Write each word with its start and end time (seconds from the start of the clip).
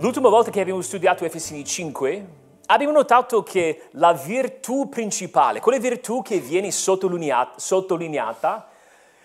L'ultima 0.00 0.28
volta 0.28 0.52
che 0.52 0.60
abbiamo 0.60 0.80
studiato 0.80 1.24
Efesini 1.24 1.64
5, 1.64 2.26
abbiamo 2.66 2.92
notato 2.92 3.42
che 3.42 3.88
la 3.94 4.12
virtù 4.12 4.88
principale, 4.88 5.58
quella 5.58 5.80
virtù 5.80 6.22
che 6.22 6.38
viene 6.38 6.70
sottolineata 6.70 8.68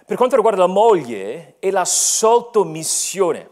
per 0.03 0.17
quanto 0.17 0.35
riguarda 0.35 0.61
la 0.61 0.67
moglie, 0.67 1.57
è 1.59 1.69
la 1.69 1.85
sottomissione. 1.85 3.49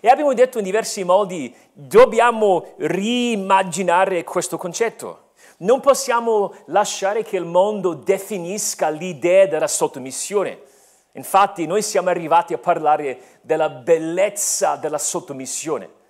E 0.00 0.08
abbiamo 0.08 0.34
detto 0.34 0.58
in 0.58 0.64
diversi 0.64 1.04
modi, 1.04 1.54
dobbiamo 1.72 2.74
riimmaginare 2.78 4.24
questo 4.24 4.56
concetto. 4.56 5.30
Non 5.58 5.78
possiamo 5.78 6.54
lasciare 6.66 7.22
che 7.22 7.36
il 7.36 7.44
mondo 7.44 7.94
definisca 7.94 8.88
l'idea 8.88 9.46
della 9.46 9.68
sottomissione. 9.68 10.60
Infatti 11.12 11.66
noi 11.66 11.82
siamo 11.82 12.10
arrivati 12.10 12.52
a 12.52 12.58
parlare 12.58 13.38
della 13.42 13.68
bellezza 13.68 14.74
della 14.74 14.98
sottomissione. 14.98 16.02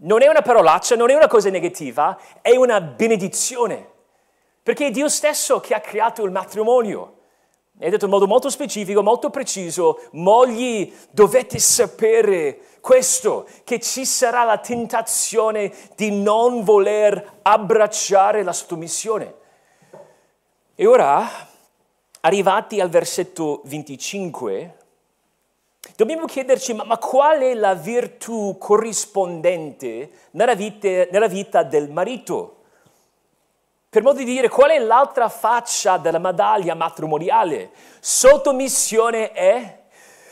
Non 0.00 0.22
è 0.22 0.28
una 0.28 0.42
parolaccia, 0.42 0.94
non 0.94 1.10
è 1.10 1.14
una 1.14 1.26
cosa 1.26 1.50
negativa, 1.50 2.16
è 2.40 2.54
una 2.54 2.80
benedizione. 2.80 3.96
Perché 4.62 4.86
è 4.86 4.90
Dio 4.90 5.08
stesso 5.08 5.60
che 5.60 5.74
ha 5.74 5.80
creato 5.80 6.24
il 6.24 6.30
matrimonio. 6.30 7.14
È 7.76 7.88
detto 7.88 8.04
in 8.04 8.10
modo 8.10 8.26
molto 8.26 8.50
specifico, 8.50 9.02
molto 9.02 9.30
preciso, 9.30 10.00
mogli 10.12 10.92
dovete 11.10 11.58
sapere 11.58 12.60
questo, 12.80 13.46
che 13.64 13.80
ci 13.80 14.04
sarà 14.04 14.44
la 14.44 14.58
tentazione 14.58 15.72
di 15.96 16.10
non 16.10 16.64
voler 16.64 17.38
abbracciare 17.42 18.42
la 18.42 18.52
sottomissione. 18.52 19.34
E 20.74 20.86
ora, 20.86 21.26
arrivati 22.20 22.80
al 22.80 22.88
versetto 22.88 23.62
25, 23.64 24.77
Dobbiamo 25.96 26.26
chiederci, 26.26 26.74
ma, 26.74 26.84
ma, 26.84 26.98
qual 26.98 27.40
è 27.40 27.54
la 27.54 27.74
virtù 27.74 28.56
corrispondente 28.58 30.10
nella 30.32 30.54
vita, 30.54 31.06
nella 31.10 31.28
vita 31.28 31.62
del 31.62 31.90
marito? 31.90 32.56
Per 33.90 34.02
modo 34.02 34.18
di 34.18 34.24
dire, 34.24 34.48
qual 34.48 34.70
è 34.70 34.78
l'altra 34.78 35.28
faccia 35.28 35.96
della 35.96 36.18
medaglia 36.18 36.74
matrimoniale? 36.74 37.70
Sottomissione 38.00 39.32
è 39.32 39.78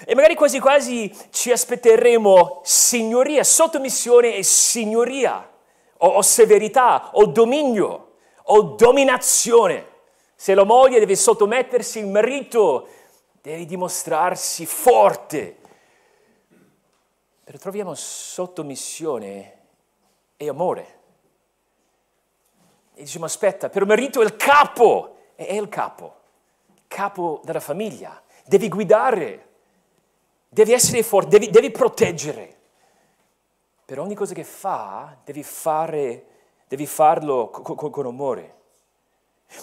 e 0.04 0.14
magari 0.14 0.34
quasi 0.34 0.58
quasi 0.58 1.12
ci 1.30 1.50
aspetteremo 1.50 2.60
signoria, 2.64 3.42
sottomissione 3.42 4.34
e 4.34 4.42
signoria, 4.42 5.50
o, 5.98 6.06
o, 6.06 6.22
severità, 6.22 7.10
o 7.12 7.26
dominio, 7.26 8.12
o 8.44 8.62
dominazione. 8.62 9.94
Se 10.34 10.52
la 10.52 10.64
moglie 10.64 10.98
deve 10.98 11.16
sottomettersi, 11.16 12.00
il 12.00 12.08
marito 12.08 12.88
devi 13.46 13.64
dimostrarsi 13.64 14.66
forte. 14.66 15.56
Però 17.44 17.56
troviamo 17.58 17.94
sottomissione 17.94 19.58
e 20.36 20.48
amore. 20.48 20.98
E 22.94 23.02
diciamo, 23.02 23.24
aspetta, 23.24 23.68
però 23.68 23.86
marito 23.86 24.20
è 24.20 24.24
il 24.24 24.34
capo, 24.34 25.18
è 25.36 25.52
il 25.52 25.68
capo, 25.68 26.16
capo 26.88 27.40
della 27.44 27.60
famiglia, 27.60 28.20
devi 28.44 28.68
guidare, 28.68 29.48
devi 30.48 30.72
essere 30.72 31.04
forte, 31.04 31.38
devi, 31.38 31.48
devi 31.48 31.70
proteggere. 31.70 32.56
Per 33.84 34.00
ogni 34.00 34.16
cosa 34.16 34.34
che 34.34 34.42
fa, 34.42 35.16
devi, 35.24 35.44
fare, 35.44 36.26
devi 36.66 36.86
farlo 36.86 37.50
con, 37.50 37.76
con, 37.76 37.90
con 37.90 38.06
amore. 38.06 38.54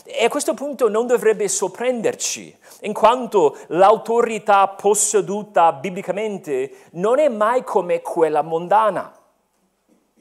E 0.06 0.26
a 0.26 0.30
questo 0.30 0.54
punto 0.54 0.90
non 0.90 1.08
dovrebbe 1.08 1.48
sorprenderci, 1.48 2.58
in 2.82 2.94
quanto 2.94 3.58
l'autorità 3.68 4.68
posseduta 4.70 5.72
biblicamente 5.74 6.88
non 6.92 7.20
è 7.20 7.28
mai 7.30 7.64
come 7.64 8.02
quella 8.02 8.42
mondana. 8.42 9.14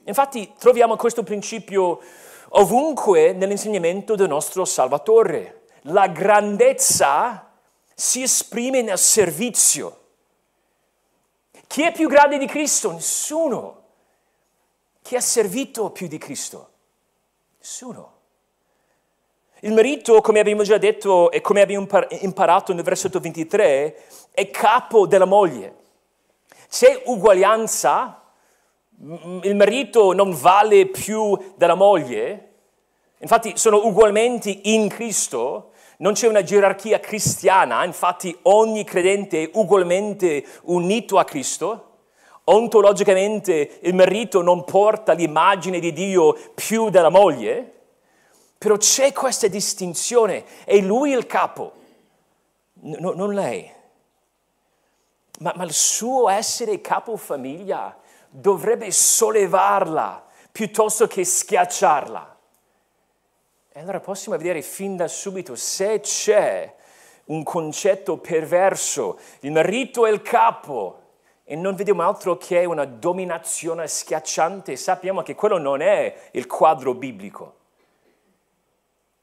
Infatti 0.05 0.53
troviamo 0.59 0.97
questo 0.97 1.23
principio 1.23 2.01
ovunque 2.51 3.33
nell'insegnamento 3.33 4.15
del 4.15 4.29
nostro 4.29 4.65
Salvatore. 4.65 5.67
La 5.87 6.09
grandezza 6.09 7.51
si 7.95 8.23
esprime 8.23 8.83
nel 8.83 8.99
servizio. 8.99 10.01
Chi 11.67 11.83
è 11.83 11.93
più 11.93 12.09
grande 12.09 12.39
di 12.39 12.47
Cristo? 12.47 12.93
Nessuno. 12.93 13.83
Chi 15.03 15.17
ha 15.17 15.21
servito 15.21 15.91
più 15.91 16.07
di 16.09 16.19
Cristo? 16.19 16.71
Nessuno. 17.59 18.21
Il 19.65 19.75
marito, 19.75 20.21
come 20.23 20.41
abbiamo 20.41 20.65
già 20.65 20.77
detto 20.77 21.31
e 21.31 21.41
come 21.41 21.61
abbiamo 21.61 21.87
imparato 22.21 22.73
nel 22.73 22.83
versetto 22.83 23.21
23, 23.21 23.97
è 24.33 24.51
capo 24.51 25.07
della 25.07 25.25
moglie. 25.25 25.77
C'è 26.69 27.03
uguaglianza, 27.05 28.25
il 29.43 29.55
marito 29.55 30.15
non 30.15 30.33
vale 30.33 30.87
più 30.87 31.39
della 31.55 31.77
moglie, 31.77 32.55
infatti 33.19 33.57
sono 33.57 33.87
ugualmente 33.87 34.51
in 34.65 34.89
Cristo, 34.89 35.71
non 35.99 36.15
c'è 36.15 36.27
una 36.27 36.43
gerarchia 36.43 36.99
cristiana, 36.99 37.85
infatti 37.85 38.37
ogni 38.43 38.83
credente 38.83 39.45
è 39.45 39.51
ugualmente 39.53 40.45
unito 40.63 41.19
a 41.19 41.25
Cristo. 41.25 41.99
Ontologicamente 42.47 43.79
il 43.83 43.95
marito 43.95 44.43
non 44.43 44.65
porta 44.65 45.13
l'immagine 45.13 45.79
di 45.79 45.93
Dio 45.93 46.37
più 46.53 46.91
della 46.91 47.11
moglie, 47.11 47.77
però 48.63 48.77
c'è 48.77 49.13
questa 49.13 49.49
distinzione, 49.49 50.45
è 50.65 50.77
lui 50.77 51.11
il 51.11 51.27
capo, 51.27 51.73
no, 52.75 53.11
non 53.11 53.35
lei. 53.35 53.69
Ma, 55.41 55.53
ma 55.57 55.65
il 55.65 55.73
suo 55.73 56.29
essere 56.29 56.81
capofamiglia 56.81 57.99
dovrebbe 58.29 58.93
sollevarla 58.93 60.25
piuttosto 60.53 61.09
che 61.09 61.25
schiacciarla. 61.25 62.39
E 63.73 63.81
allora 63.81 63.99
possiamo 63.99 64.39
vedere 64.39 64.63
fin 64.63 64.95
da 64.95 65.09
subito 65.09 65.57
se 65.57 65.99
c'è 65.99 66.73
un 67.25 67.43
concetto 67.43 68.19
perverso, 68.19 69.19
il 69.41 69.51
marito 69.51 70.07
è 70.07 70.13
il 70.13 70.23
capo 70.23 71.01
e 71.43 71.57
non 71.57 71.75
vediamo 71.75 72.07
altro 72.07 72.37
che 72.37 72.65
una 72.65 72.85
dominazione 72.85 73.89
schiacciante, 73.89 74.77
sappiamo 74.77 75.23
che 75.23 75.35
quello 75.35 75.59
non 75.59 75.81
è 75.81 76.29
il 76.31 76.47
quadro 76.47 76.95
biblico 76.95 77.57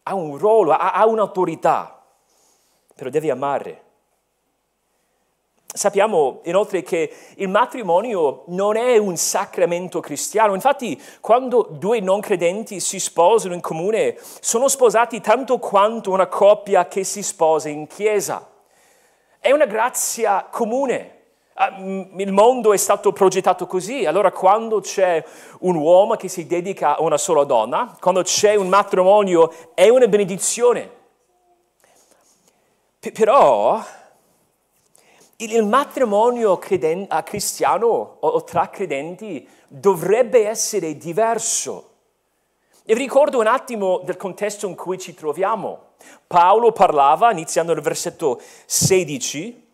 ha 0.09 0.15
un 0.15 0.37
ruolo, 0.37 0.71
ha, 0.71 0.91
ha 0.91 1.05
un'autorità, 1.05 2.01
però 2.95 3.09
devi 3.11 3.29
amare. 3.29 3.83
Sappiamo 5.71 6.41
inoltre 6.45 6.81
che 6.81 7.13
il 7.35 7.47
matrimonio 7.47 8.43
non 8.47 8.75
è 8.75 8.97
un 8.97 9.15
sacramento 9.17 9.99
cristiano, 9.99 10.55
infatti 10.55 10.99
quando 11.21 11.67
due 11.69 11.99
non 11.99 12.21
credenti 12.21 12.79
si 12.79 12.99
sposano 12.99 13.53
in 13.53 13.61
comune 13.61 14.17
sono 14.39 14.67
sposati 14.67 15.21
tanto 15.21 15.59
quanto 15.59 16.09
una 16.09 16.25
coppia 16.25 16.87
che 16.87 17.03
si 17.03 17.21
sposa 17.21 17.69
in 17.69 17.85
chiesa. 17.85 18.49
È 19.37 19.51
una 19.51 19.67
grazia 19.67 20.47
comune. 20.49 21.17
Ah, 21.61 21.75
il 21.77 22.31
mondo 22.31 22.71
è 22.71 22.77
stato 22.77 23.11
progettato 23.11 23.67
così, 23.67 24.05
allora 24.05 24.31
quando 24.31 24.79
c'è 24.79 25.21
un 25.59 25.75
uomo 25.75 26.15
che 26.15 26.29
si 26.29 26.47
dedica 26.47 26.95
a 26.95 27.01
una 27.01 27.17
sola 27.17 27.43
donna, 27.43 27.97
quando 27.99 28.21
c'è 28.21 28.55
un 28.55 28.69
matrimonio 28.69 29.51
è 29.73 29.89
una 29.89 30.07
benedizione. 30.07 30.89
P- 32.97 33.11
però 33.11 33.77
il 35.35 35.65
matrimonio 35.65 36.57
creden- 36.57 37.07
cristiano 37.25 38.15
o 38.21 38.41
tra 38.45 38.69
credenti 38.69 39.45
dovrebbe 39.67 40.47
essere 40.47 40.95
diverso. 40.95 41.89
E 42.85 42.93
vi 42.93 43.01
ricordo 43.01 43.37
un 43.37 43.47
attimo 43.47 43.99
del 44.05 44.15
contesto 44.15 44.65
in 44.65 44.75
cui 44.75 44.97
ci 44.97 45.13
troviamo. 45.13 45.87
Paolo 46.25 46.71
parlava, 46.71 47.31
iniziando 47.31 47.73
nel 47.73 47.83
versetto 47.83 48.39
16, 48.65 49.67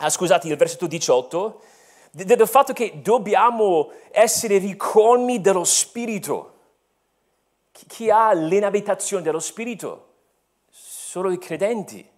ah, 0.00 0.08
scusate, 0.08 0.48
il 0.48 0.56
versetto 0.56 0.86
18, 0.86 1.60
del 2.10 2.48
fatto 2.48 2.72
che 2.72 3.00
dobbiamo 3.02 3.90
essere 4.10 4.58
ricolmi 4.58 5.40
dello 5.40 5.64
Spirito. 5.64 6.54
Chi 7.70 8.10
ha 8.10 8.32
l'inabitazione 8.32 9.22
dello 9.22 9.38
Spirito? 9.38 10.06
Solo 10.70 11.30
i 11.30 11.38
credenti. 11.38 12.08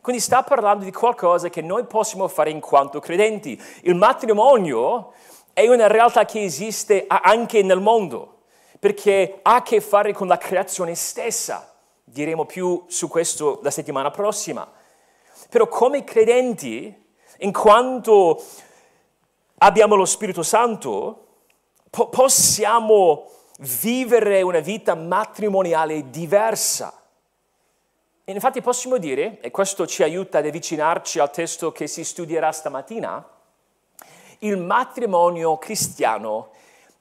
Quindi 0.00 0.20
sta 0.20 0.42
parlando 0.42 0.84
di 0.84 0.92
qualcosa 0.92 1.48
che 1.48 1.62
noi 1.62 1.84
possiamo 1.86 2.28
fare 2.28 2.50
in 2.50 2.60
quanto 2.60 3.00
credenti. 3.00 3.60
Il 3.82 3.94
matrimonio 3.94 5.14
è 5.54 5.66
una 5.66 5.86
realtà 5.86 6.26
che 6.26 6.42
esiste 6.42 7.06
anche 7.08 7.62
nel 7.62 7.80
mondo, 7.80 8.42
perché 8.78 9.38
ha 9.42 9.56
a 9.56 9.62
che 9.62 9.80
fare 9.80 10.12
con 10.12 10.26
la 10.26 10.36
creazione 10.36 10.94
stessa. 10.94 11.74
Diremo 12.04 12.44
più 12.44 12.84
su 12.86 13.08
questo 13.08 13.60
la 13.62 13.70
settimana 13.70 14.10
prossima. 14.10 14.70
Però 15.48 15.68
come 15.68 16.04
credenti 16.04 17.02
in 17.38 17.52
quanto 17.52 18.42
abbiamo 19.58 19.94
lo 19.94 20.04
Spirito 20.04 20.42
Santo, 20.42 21.26
po- 21.90 22.08
possiamo 22.08 23.30
vivere 23.60 24.42
una 24.42 24.60
vita 24.60 24.94
matrimoniale 24.94 26.10
diversa. 26.10 27.00
E 28.24 28.32
infatti 28.32 28.62
possiamo 28.62 28.96
dire, 28.96 29.40
e 29.40 29.50
questo 29.50 29.86
ci 29.86 30.02
aiuta 30.02 30.38
ad 30.38 30.46
avvicinarci 30.46 31.18
al 31.18 31.30
testo 31.30 31.72
che 31.72 31.86
si 31.86 32.04
studierà 32.04 32.52
stamattina, 32.52 33.28
il 34.40 34.56
matrimonio 34.56 35.58
cristiano 35.58 36.50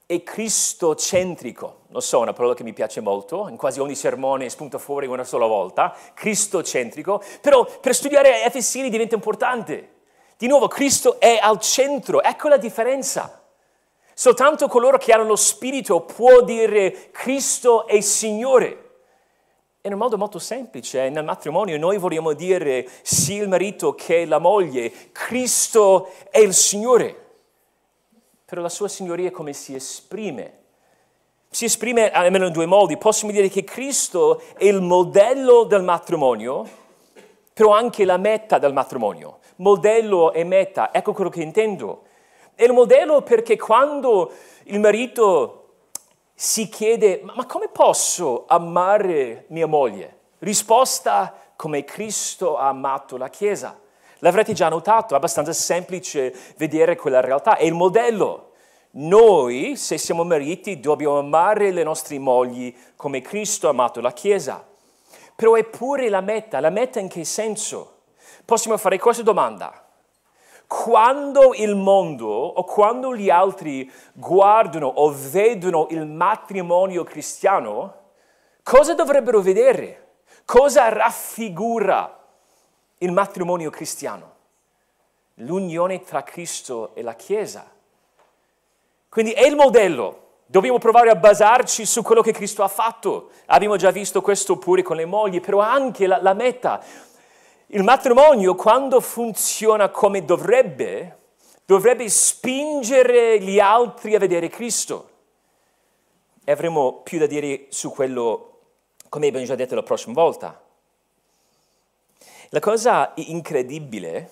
è 0.05 0.21
cristocentrico. 0.21 1.81
Lo 1.87 1.99
so, 2.01 2.19
è 2.19 2.21
una 2.23 2.33
parola 2.33 2.53
che 2.53 2.63
mi 2.63 2.73
piace 2.73 2.99
molto, 3.01 3.47
in 3.47 3.55
quasi 3.55 3.79
ogni 3.79 3.95
sermone 3.95 4.49
spunta 4.49 4.77
fuori 4.77 5.07
una 5.07 5.23
sola 5.23 5.45
volta, 5.45 5.95
cristocentrico, 6.13 7.23
però 7.41 7.65
per 7.79 7.95
studiare 7.95 8.43
Efesini 8.43 8.89
diventa 8.89 9.15
importante. 9.15 9.92
Di 10.37 10.47
nuovo, 10.47 10.67
Cristo 10.67 11.19
è 11.19 11.39
al 11.41 11.59
centro, 11.59 12.21
ecco 12.21 12.47
la 12.47 12.57
differenza. 12.57 13.41
Soltanto 14.13 14.67
coloro 14.67 14.97
che 14.97 15.11
hanno 15.11 15.23
lo 15.23 15.35
Spirito 15.35 16.01
può 16.01 16.41
dire 16.41 17.09
Cristo 17.11 17.87
è 17.87 17.99
Signore. 18.01 18.79
In 19.81 19.93
un 19.93 19.99
modo 19.99 20.17
molto 20.17 20.39
semplice, 20.39 21.09
nel 21.09 21.25
matrimonio 21.25 21.77
noi 21.77 21.97
vogliamo 21.97 22.33
dire 22.33 22.87
sia 23.01 23.41
il 23.41 23.49
marito 23.49 23.95
che 23.95 24.25
la 24.25 24.39
moglie, 24.39 25.11
Cristo 25.11 26.09
è 26.29 26.39
il 26.39 26.53
Signore. 26.53 27.21
Però 28.45 28.61
la 28.61 28.69
sua 28.69 28.87
signoria 28.87 29.31
come 29.31 29.51
si 29.51 29.73
esprime? 29.73 30.59
Si 31.49 31.65
esprime 31.65 32.11
almeno 32.11 32.45
in 32.45 32.53
due 32.53 32.67
modi. 32.67 32.97
Possiamo 32.97 33.33
dire 33.33 33.49
che 33.49 33.63
Cristo 33.63 34.41
è 34.55 34.65
il 34.65 34.79
modello 34.79 35.63
del 35.63 35.81
matrimonio, 35.81 36.67
però 37.51 37.73
anche 37.73 38.05
la 38.05 38.17
meta 38.17 38.59
del 38.59 38.71
matrimonio. 38.71 39.39
Modello 39.57 40.33
e 40.33 40.43
meta, 40.43 40.93
ecco 40.93 41.13
quello 41.13 41.29
che 41.29 41.41
intendo. 41.41 42.03
È 42.55 42.63
il 42.63 42.73
modello 42.73 43.21
perché 43.21 43.57
quando 43.57 44.31
il 44.65 44.79
marito 44.79 45.59
si 46.33 46.69
chiede, 46.69 47.21
ma 47.23 47.45
come 47.45 47.69
posso 47.69 48.45
amare 48.47 49.45
mia 49.47 49.67
moglie? 49.67 50.17
Risposta, 50.39 51.33
come 51.55 51.83
Cristo 51.83 52.57
ha 52.57 52.67
amato 52.67 53.17
la 53.17 53.29
Chiesa. 53.29 53.79
L'avrete 54.19 54.53
già 54.53 54.69
notato, 54.69 55.13
è 55.13 55.17
abbastanza 55.17 55.53
semplice 55.53 56.33
vedere 56.57 56.95
quella 56.95 57.21
realtà, 57.21 57.57
è 57.57 57.63
il 57.63 57.73
modello. 57.73 58.51
Noi, 58.91 59.75
se 59.75 59.97
siamo 59.97 60.23
mariti, 60.23 60.79
dobbiamo 60.79 61.17
amare 61.17 61.71
le 61.71 61.83
nostre 61.83 62.19
mogli 62.19 62.75
come 62.95 63.21
Cristo 63.21 63.67
ha 63.67 63.71
amato 63.71 64.01
la 64.01 64.11
Chiesa. 64.11 64.65
Però 65.35 65.55
è 65.55 65.63
pure 65.63 66.09
la 66.09 66.21
meta, 66.21 66.59
la 66.59 66.69
meta 66.69 66.99
in 66.99 67.07
che 67.07 67.23
senso? 67.25 67.92
Possiamo 68.45 68.77
fare 68.77 68.99
questa 68.99 69.23
domanda 69.23 69.83
quando 70.73 71.53
il 71.53 71.75
mondo 71.75 72.27
o 72.27 72.63
quando 72.63 73.15
gli 73.15 73.29
altri 73.29 73.89
guardano 74.11 74.87
o 74.87 75.13
vedono 75.13 75.85
il 75.91 76.07
matrimonio 76.07 77.03
cristiano, 77.03 77.93
cosa 78.63 78.95
dovrebbero 78.95 79.39
vedere? 79.41 80.15
Cosa 80.45 80.89
raffigura 80.89 82.19
il 82.97 83.11
matrimonio 83.11 83.69
cristiano? 83.69 84.31
L'unione 85.35 86.01
tra 86.01 86.23
Cristo 86.23 86.95
e 86.95 87.03
la 87.03 87.13
Chiesa. 87.13 87.69
Quindi 89.09 89.31
è 89.31 89.45
il 89.45 89.55
modello. 89.55 90.21
Dobbiamo 90.47 90.79
provare 90.79 91.11
a 91.11 91.15
basarci 91.15 91.85
su 91.85 92.01
quello 92.01 92.21
che 92.21 92.31
Cristo 92.31 92.63
ha 92.63 92.67
fatto. 92.67 93.29
Abbiamo 93.45 93.75
già 93.75 93.91
visto 93.91 94.21
questo 94.21 94.57
pure 94.57 94.81
con 94.81 94.95
le 94.95 95.05
mogli, 95.05 95.39
però 95.39 95.59
anche 95.59 96.07
la, 96.07 96.19
la 96.19 96.33
meta. 96.33 96.83
Il 97.67 97.83
matrimonio, 97.83 98.55
quando 98.55 98.99
funziona 98.99 99.89
come 99.89 100.25
dovrebbe, 100.25 101.17
dovrebbe 101.65 102.07
spingere 102.09 103.39
gli 103.39 103.59
altri 103.59 104.15
a 104.15 104.19
vedere 104.19 104.49
Cristo. 104.49 105.09
E 106.43 106.51
avremo 106.51 107.01
più 107.03 107.19
da 107.19 107.25
dire 107.25 107.67
su 107.69 107.89
quello, 107.91 108.59
come 109.09 109.27
abbiamo 109.27 109.45
già 109.45 109.55
detto 109.55 109.75
la 109.75 109.83
prossima 109.83 110.13
volta. 110.13 110.61
La 112.49 112.59
cosa 112.59 113.13
incredibile 113.15 114.29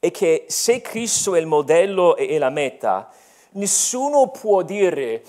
è 0.00 0.10
che 0.10 0.46
se 0.48 0.80
Cristo 0.80 1.34
è 1.34 1.38
il 1.38 1.46
modello 1.46 2.16
e 2.16 2.36
la 2.38 2.50
meta, 2.50 3.12
nessuno 3.50 4.28
può 4.28 4.62
dire, 4.62 5.22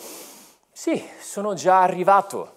sì, 0.71 1.07
sono 1.19 1.53
già 1.53 1.81
arrivato. 1.81 2.55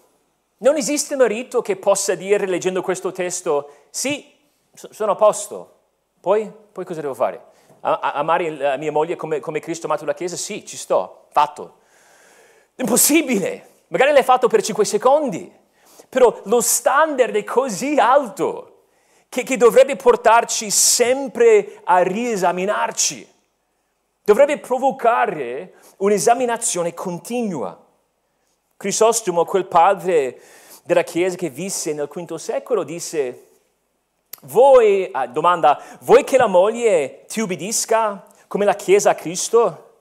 Non 0.59 0.77
esiste 0.77 1.15
marito 1.17 1.63
che 1.63 1.77
possa 1.77 2.15
dire, 2.15 2.47
leggendo 2.47 2.83
questo 2.83 3.13
testo, 3.13 3.71
sì, 3.91 4.35
sono 4.73 5.13
a 5.13 5.15
posto. 5.15 5.75
Poi, 6.21 6.51
poi 6.73 6.85
cosa 6.85 7.01
devo 7.01 7.15
fare? 7.15 7.47
amare 7.81 8.51
la 8.51 8.77
mia 8.77 8.91
moglie 8.91 9.15
come, 9.17 9.41
come 9.41 9.61
Cristo 9.61 9.87
ha 9.87 9.91
amato 9.91 10.05
la 10.05 10.15
Chiesa? 10.15 10.37
Sì, 10.37 10.67
ci 10.67 10.77
sto, 10.77 11.27
fatto. 11.31 11.79
Impossibile. 12.77 13.67
Magari 13.89 14.13
l'hai 14.13 14.25
fatto 14.25 14.49
per 14.49 14.63
5 14.63 14.85
secondi, 14.85 15.51
però 16.09 16.41
lo 16.45 16.61
standard 16.61 17.35
è 17.35 17.45
così 17.45 17.99
alto 17.99 18.83
che, 19.29 19.43
che 19.43 19.57
dovrebbe 19.57 19.97
portarci 19.97 20.71
sempre 20.71 21.81
a 21.85 22.03
riesaminarci. 22.03 23.37
Dovrebbe 24.25 24.59
provocare 24.59 25.75
un'esaminazione 25.99 26.93
continua. 26.93 27.87
Crisostomo, 28.79 29.45
quel 29.45 29.67
padre 29.67 30.41
della 30.85 31.03
Chiesa 31.03 31.35
che 31.35 31.51
visse 31.51 31.93
nel 31.93 32.07
V 32.07 32.37
secolo, 32.37 32.85
disse 32.85 33.47
voi, 34.43 35.09
ah, 35.11 35.27
domanda, 35.27 35.83
vuoi 36.03 36.23
che 36.23 36.37
la 36.37 36.47
moglie 36.47 37.25
ti 37.27 37.41
ubbidisca 37.41 38.25
come 38.47 38.65
la 38.65 38.77
Chiesa 38.77 39.11
a 39.11 39.15
Cristo? 39.17 39.95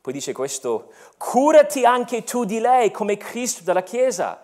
Poi 0.00 0.12
dice 0.12 0.32
questo, 0.32 0.90
curati 1.16 1.84
anche 1.84 2.24
tu 2.24 2.44
di 2.44 2.58
lei 2.58 2.90
come 2.90 3.16
Cristo 3.16 3.62
della 3.62 3.84
Chiesa. 3.84 4.42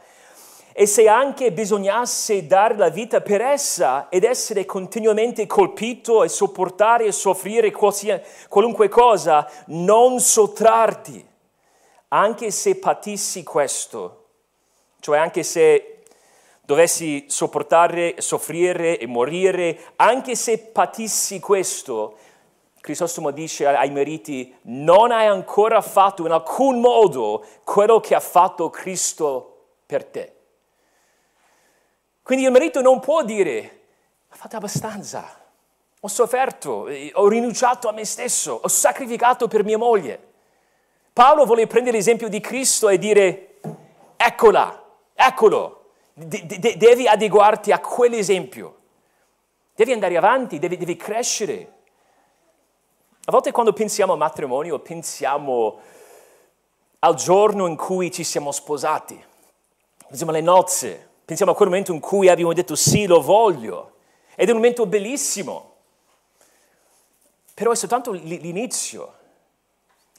E 0.72 0.86
se 0.86 1.08
anche 1.08 1.50
bisognasse 1.50 2.46
dare 2.46 2.76
la 2.76 2.90
vita 2.90 3.20
per 3.20 3.40
essa 3.40 4.08
ed 4.08 4.22
essere 4.22 4.66
continuamente 4.66 5.48
colpito 5.48 6.22
e 6.22 6.28
sopportare 6.28 7.06
e 7.06 7.12
soffrire 7.12 7.72
qualunque 7.72 8.88
cosa, 8.88 9.50
non 9.66 10.20
sottrarti, 10.20 11.26
anche 12.12 12.50
se 12.50 12.76
patissi 12.76 13.42
questo, 13.42 14.26
cioè 15.00 15.18
anche 15.18 15.42
se 15.42 16.02
dovessi 16.62 17.26
sopportare, 17.28 18.20
soffrire 18.20 18.98
e 18.98 19.06
morire, 19.06 19.92
anche 19.96 20.34
se 20.36 20.58
patissi 20.58 21.40
questo, 21.40 22.16
Crisostomo 22.80 23.30
dice 23.30 23.66
ai 23.66 23.90
mariti, 23.90 24.54
non 24.62 25.10
hai 25.12 25.26
ancora 25.26 25.80
fatto 25.80 26.24
in 26.24 26.32
alcun 26.32 26.80
modo 26.80 27.44
quello 27.62 28.00
che 28.00 28.14
ha 28.14 28.20
fatto 28.20 28.70
Cristo 28.70 29.66
per 29.84 30.04
te. 30.04 30.34
Quindi 32.22 32.44
il 32.44 32.50
marito 32.50 32.80
non 32.80 33.00
può 33.00 33.22
dire, 33.22 33.80
ho 34.30 34.34
fatto 34.34 34.56
abbastanza, 34.56 35.40
ho 36.00 36.08
sofferto, 36.08 36.88
ho 37.12 37.28
rinunciato 37.28 37.88
a 37.88 37.92
me 37.92 38.04
stesso, 38.04 38.60
ho 38.62 38.68
sacrificato 38.68 39.46
per 39.46 39.64
mia 39.64 39.78
moglie. 39.78 40.28
Paolo 41.20 41.44
vuole 41.44 41.66
prendere 41.66 41.98
l'esempio 41.98 42.30
di 42.30 42.40
Cristo 42.40 42.88
e 42.88 42.96
dire, 42.96 43.56
eccola, 44.16 44.82
eccolo, 45.12 45.90
de- 46.14 46.46
de- 46.46 46.78
devi 46.78 47.06
adeguarti 47.06 47.72
a 47.72 47.78
quell'esempio, 47.78 48.78
devi 49.74 49.92
andare 49.92 50.16
avanti, 50.16 50.58
devi, 50.58 50.78
devi 50.78 50.96
crescere. 50.96 51.72
A 53.26 53.30
volte 53.30 53.50
quando 53.50 53.74
pensiamo 53.74 54.14
a 54.14 54.16
matrimonio 54.16 54.78
pensiamo 54.78 55.80
al 57.00 57.16
giorno 57.16 57.66
in 57.66 57.76
cui 57.76 58.10
ci 58.10 58.24
siamo 58.24 58.50
sposati, 58.50 59.22
pensiamo 60.06 60.32
alle 60.32 60.40
nozze, 60.40 61.06
pensiamo 61.26 61.52
a 61.52 61.54
quel 61.54 61.68
momento 61.68 61.92
in 61.92 62.00
cui 62.00 62.30
abbiamo 62.30 62.54
detto 62.54 62.74
sì, 62.74 63.04
lo 63.04 63.20
voglio. 63.20 63.96
Ed 64.34 64.48
è 64.48 64.52
un 64.52 64.56
momento 64.56 64.86
bellissimo, 64.86 65.74
però 67.52 67.72
è 67.72 67.76
soltanto 67.76 68.10
l'inizio. 68.10 69.18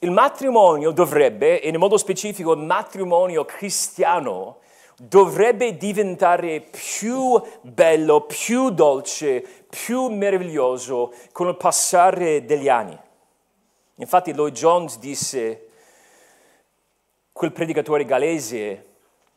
Il 0.03 0.09
matrimonio 0.09 0.89
dovrebbe, 0.89 1.61
e 1.61 1.69
in 1.69 1.77
modo 1.77 1.95
specifico 1.95 2.53
il 2.53 2.63
matrimonio 2.63 3.45
cristiano, 3.45 4.57
dovrebbe 4.97 5.77
diventare 5.77 6.59
più 6.59 7.39
bello, 7.61 8.21
più 8.21 8.71
dolce, 8.71 9.45
più 9.69 10.07
meraviglioso 10.07 11.13
con 11.31 11.49
il 11.49 11.55
passare 11.55 12.45
degli 12.45 12.67
anni. 12.67 12.97
Infatti 13.97 14.33
Lloyd 14.33 14.55
Jones 14.55 14.97
disse, 14.97 15.67
quel 17.31 17.51
predicatore 17.51 18.03
galese, 18.03 18.90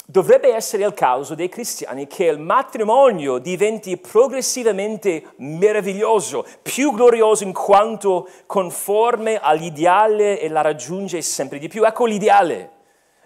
dovrebbe 0.07 0.55
essere 0.55 0.85
il 0.85 0.93
caso 0.93 1.35
dei 1.35 1.49
cristiani 1.49 2.07
che 2.07 2.25
il 2.25 2.39
matrimonio 2.39 3.39
diventi 3.39 3.97
progressivamente 3.97 5.33
meraviglioso, 5.37 6.45
più 6.63 6.93
glorioso 6.93 7.45
in 7.45 7.53
quanto 7.53 8.29
conforme 8.47 9.39
all'ideale 9.41 10.39
e 10.41 10.49
la 10.49 10.61
raggiunge 10.61 11.23
sempre 11.23 11.59
di 11.59 11.69
più. 11.69 11.85
Ecco 11.85 12.05
l'ideale, 12.05 12.71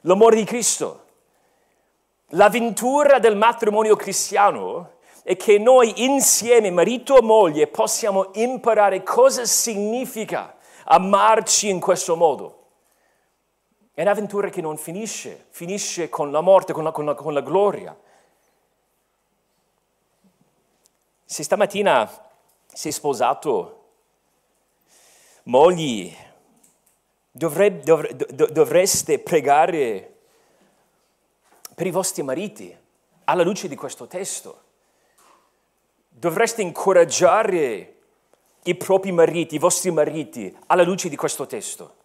l'amore 0.03 0.37
di 0.37 0.45
Cristo. 0.45 1.05
L'avventura 2.33 3.19
del 3.19 3.37
matrimonio 3.37 3.97
cristiano 3.97 4.97
è 5.25 5.37
che 5.37 5.59
noi 5.59 6.05
insieme, 6.05 6.71
marito 6.71 7.19
e 7.19 7.23
moglie, 7.23 7.67
possiamo 7.67 8.31
imparare 8.35 9.03
cosa 9.03 9.45
significa 9.45 10.55
amarci 10.85 11.69
in 11.69 11.81
questo 11.81 12.17
modo. 12.17 12.58
È 13.99 14.03
un'avventura 14.03 14.49
che 14.49 14.61
non 14.61 14.79
finisce, 14.79 15.47
finisce 15.51 16.09
con 16.09 16.31
la 16.31 16.41
morte, 16.41 16.73
con 16.73 16.85
la, 16.85 16.93
con 16.93 17.05
la, 17.05 17.15
con 17.15 17.35
la 17.35 17.41
gloria. 17.41 17.99
Se 21.25 21.43
stamattina 21.43 22.09
sei 22.73 22.93
sposato, 22.93 23.87
mogli, 25.47 26.17
dovre, 27.33 27.81
dovre, 27.81 28.15
dovreste 28.15 29.19
pregare 29.19 30.19
per 31.75 31.89
i 31.89 31.91
vostri 31.91 32.23
mariti 32.23 32.73
alla 33.25 33.43
luce 33.43 33.67
di 33.67 33.75
questo 33.75 34.07
testo. 34.07 34.63
Dovreste 36.09 36.63
incoraggiare 36.63 37.97
i 38.63 38.77
propri 38.77 39.11
mariti, 39.11 39.57
i 39.57 39.59
vostri 39.59 39.91
mariti, 39.91 40.57
alla 40.67 40.85
luce 40.85 41.09
di 41.09 41.17
questo 41.17 41.47
testo. 41.49 41.98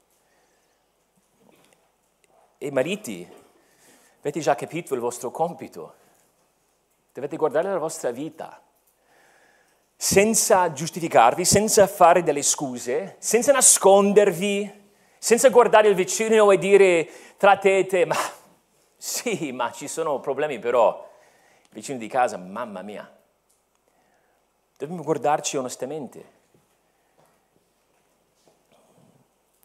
E 2.64 2.72
mariti, 2.72 3.30
avete 4.20 4.40
già 4.40 4.56
capito 4.56 4.94
il 4.94 5.02
vostro 5.02 5.32
compito. 5.32 5.96
Dovete 7.12 7.36
guardare 7.36 7.70
la 7.70 7.78
vostra 7.78 8.10
vita 8.12 8.64
senza 9.98 10.72
giustificarvi, 10.72 11.44
senza 11.44 11.86
fare 11.88 12.24
delle 12.24 12.42
scuse, 12.42 13.18
senza 13.20 13.52
nascondervi, 13.52 14.92
senza 15.18 15.50
guardare 15.50 15.90
il 15.90 15.96
vicino 15.96 16.50
e 16.52 16.58
dire 16.58 17.10
tra 17.36 17.58
te 17.58 18.06
ma 18.08 18.16
sì, 18.96 19.52
ma 19.52 19.70
ci 19.74 19.90
sono 19.90 20.22
problemi 20.22 20.58
però, 20.58 21.06
il 21.64 21.70
vicino 21.70 21.98
di 21.98 22.08
casa, 22.08 22.38
mamma 22.38 22.82
mia. 22.82 23.14
Dobbiamo 24.78 25.04
guardarci 25.04 25.58
onestamente. 25.58 26.26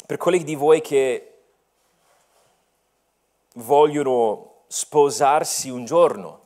Per 0.05 0.17
quelli 0.17 0.43
di 0.43 0.57
voi 0.57 0.81
che 0.81 1.28
vogliono 3.59 4.65
sposarsi 4.67 5.71
un 5.71 5.85
giorno, 5.85 6.41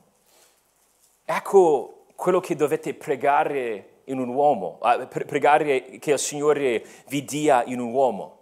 ecco 1.25 2.05
quello 2.15 2.39
che 2.39 2.55
dovete 2.55 2.93
pregare 2.93 4.01
in 4.05 4.19
un 4.19 4.29
uomo, 4.29 4.79
pregare 5.09 5.99
che 5.99 6.11
il 6.11 6.19
Signore 6.19 6.85
vi 7.07 7.23
dia 7.23 7.63
in 7.65 7.79
un 7.79 7.93
uomo. 7.93 8.39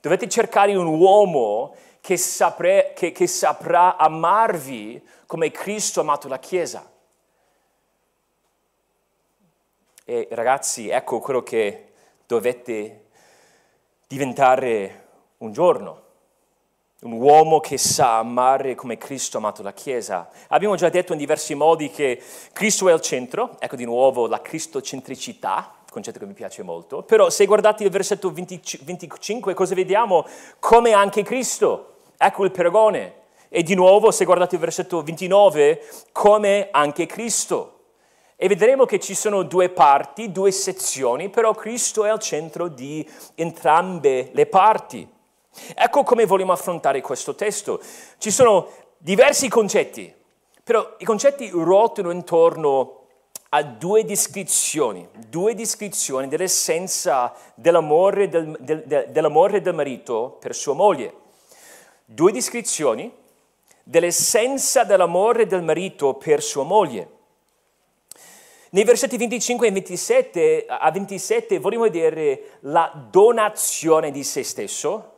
Dovete 0.00 0.28
cercare 0.28 0.74
un 0.74 0.86
uomo 0.86 1.74
che, 2.00 2.16
sapre, 2.16 2.92
che, 2.94 3.12
che 3.12 3.26
saprà 3.26 3.96
amarvi 3.96 5.02
come 5.26 5.50
Cristo 5.50 6.00
ha 6.00 6.02
amato 6.02 6.28
la 6.28 6.38
Chiesa. 6.38 6.90
E 10.04 10.28
ragazzi, 10.30 10.90
ecco 10.90 11.18
quello 11.20 11.42
che 11.42 11.92
dovete 12.26 13.06
diventare 14.06 15.06
un 15.38 15.52
giorno, 15.52 16.03
un 17.04 17.12
uomo 17.12 17.60
che 17.60 17.76
sa 17.76 18.18
amare 18.18 18.74
come 18.74 18.96
Cristo 18.96 19.36
ha 19.36 19.40
amato 19.40 19.62
la 19.62 19.74
Chiesa. 19.74 20.30
Abbiamo 20.48 20.74
già 20.74 20.88
detto 20.88 21.12
in 21.12 21.18
diversi 21.18 21.54
modi 21.54 21.90
che 21.90 22.20
Cristo 22.52 22.88
è 22.88 22.92
al 22.92 23.02
centro, 23.02 23.56
ecco 23.58 23.76
di 23.76 23.84
nuovo 23.84 24.26
la 24.26 24.40
cristocentricità, 24.40 25.74
concetto 25.90 26.18
che 26.18 26.24
mi 26.26 26.32
piace 26.32 26.62
molto, 26.62 27.02
però 27.02 27.28
se 27.28 27.44
guardate 27.44 27.84
il 27.84 27.90
versetto 27.90 28.32
20, 28.32 28.80
25 28.84 29.52
cosa 29.52 29.74
vediamo? 29.74 30.26
Come 30.58 30.92
anche 30.92 31.22
Cristo, 31.22 31.96
ecco 32.16 32.44
il 32.44 32.50
pregone. 32.50 33.22
E 33.50 33.62
di 33.62 33.74
nuovo 33.74 34.10
se 34.10 34.24
guardate 34.24 34.54
il 34.54 34.60
versetto 34.62 35.02
29, 35.02 35.86
come 36.10 36.68
anche 36.72 37.04
Cristo. 37.06 37.70
E 38.34 38.48
vedremo 38.48 38.86
che 38.86 38.98
ci 38.98 39.14
sono 39.14 39.42
due 39.42 39.68
parti, 39.68 40.32
due 40.32 40.50
sezioni, 40.50 41.28
però 41.28 41.52
Cristo 41.52 42.04
è 42.04 42.08
al 42.08 42.18
centro 42.18 42.66
di 42.66 43.08
entrambe 43.36 44.30
le 44.32 44.46
parti. 44.46 45.13
Ecco 45.74 46.02
come 46.02 46.26
vogliamo 46.26 46.52
affrontare 46.52 47.00
questo 47.00 47.34
testo. 47.34 47.80
Ci 48.18 48.30
sono 48.30 48.68
diversi 48.98 49.48
concetti, 49.48 50.12
però 50.62 50.96
i 50.98 51.04
concetti 51.04 51.48
ruotano 51.50 52.10
intorno 52.10 53.02
a 53.50 53.62
due 53.62 54.04
descrizioni, 54.04 55.08
due 55.28 55.54
descrizioni 55.54 56.26
dell'essenza 56.26 57.32
dell'amore 57.54 58.28
del, 58.28 58.56
del, 58.58 59.06
dell'amore 59.10 59.60
del 59.60 59.74
marito 59.74 60.38
per 60.40 60.54
sua 60.56 60.74
moglie. 60.74 61.14
Due 62.04 62.32
descrizioni 62.32 63.12
dell'essenza 63.84 64.82
dell'amore 64.82 65.46
del 65.46 65.62
marito 65.62 66.14
per 66.14 66.42
sua 66.42 66.64
moglie. 66.64 67.08
Nei 68.70 68.82
versetti 68.82 69.16
25 69.16 69.68
e 69.68 69.70
27, 69.70 70.66
a 70.66 70.90
27 70.90 71.60
vogliamo 71.60 71.84
vedere 71.84 72.58
la 72.62 72.90
donazione 73.08 74.10
di 74.10 74.24
se 74.24 74.42
stesso 74.42 75.13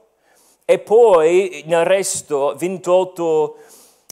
e 0.68 0.80
poi 0.80 1.62
nel 1.66 1.84
resto 1.84 2.54
28 2.58 3.56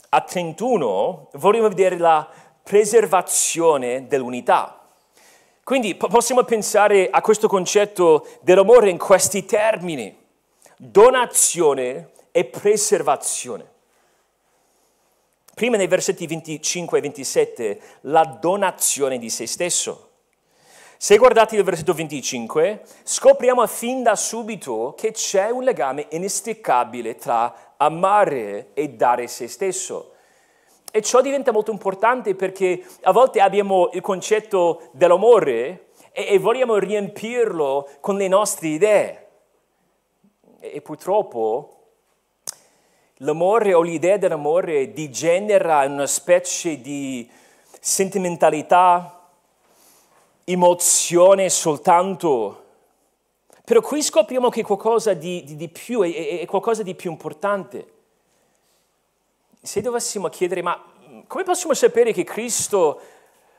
a 0.09 0.21
31 0.21 1.27
vogliamo 1.33 1.67
vedere 1.67 1.97
la 1.97 2.27
preservazione 2.63 4.07
dell'unità. 4.07 4.87
Quindi 5.65 5.95
possiamo 5.95 6.43
pensare 6.43 7.09
a 7.09 7.19
questo 7.19 7.49
concetto 7.49 8.25
dell'amore 8.39 8.89
in 8.89 8.97
questi 8.97 9.43
termini, 9.43 10.15
donazione 10.77 12.11
e 12.31 12.45
preservazione. 12.45 13.73
Prima 15.53 15.75
nei 15.75 15.87
versetti 15.87 16.25
25 16.25 16.97
e 16.97 17.01
27, 17.01 17.81
la 18.01 18.23
donazione 18.39 19.17
di 19.17 19.29
se 19.29 19.45
stesso. 19.45 20.04
Se 20.97 21.17
guardate 21.17 21.57
il 21.57 21.63
versetto 21.63 21.93
25, 21.93 22.81
scopriamo 23.03 23.67
fin 23.67 24.01
da 24.01 24.15
subito 24.15 24.93
che 24.95 25.11
c'è 25.11 25.49
un 25.49 25.63
legame 25.63 26.07
inesticabile 26.11 27.15
tra 27.15 27.73
amare 27.77 28.69
e 28.73 28.89
dare 28.89 29.27
se 29.27 29.49
stesso. 29.49 30.13
E 30.89 31.01
ciò 31.01 31.19
diventa 31.19 31.51
molto 31.51 31.71
importante 31.71 32.33
perché 32.35 32.81
a 33.01 33.11
volte 33.11 33.41
abbiamo 33.41 33.89
il 33.91 33.99
concetto 33.99 34.89
dell'amore 34.91 35.87
e, 36.13 36.27
e 36.29 36.39
vogliamo 36.39 36.77
riempirlo 36.77 37.89
con 37.99 38.15
le 38.15 38.29
nostre 38.29 38.69
idee. 38.69 39.27
E, 40.61 40.71
e 40.75 40.81
purtroppo 40.81 41.71
l'amore 43.19 43.73
o 43.73 43.81
l'idea 43.81 44.15
dell'amore 44.15 44.93
degenera 44.93 45.83
in 45.83 45.91
una 45.91 46.07
specie 46.07 46.79
di 46.79 47.29
sentimentalità, 47.81 49.24
emozione 50.45 51.49
soltanto. 51.49 52.63
Però 53.63 53.81
qui 53.81 54.01
scopriamo 54.01 54.49
che 54.49 54.63
qualcosa 54.63 55.13
di, 55.13 55.43
di, 55.43 55.55
di 55.55 55.69
più, 55.69 56.01
è, 56.01 56.39
è, 56.39 56.45
qualcosa 56.45 56.83
di 56.83 56.95
più 56.95 57.11
importante. 57.11 57.93
Se 59.61 59.81
dovessimo 59.81 60.29
chiedere, 60.29 60.61
ma 60.61 60.81
come 61.27 61.43
possiamo 61.43 61.73
sapere 61.73 62.13
che 62.13 62.23
Cristo 62.23 63.01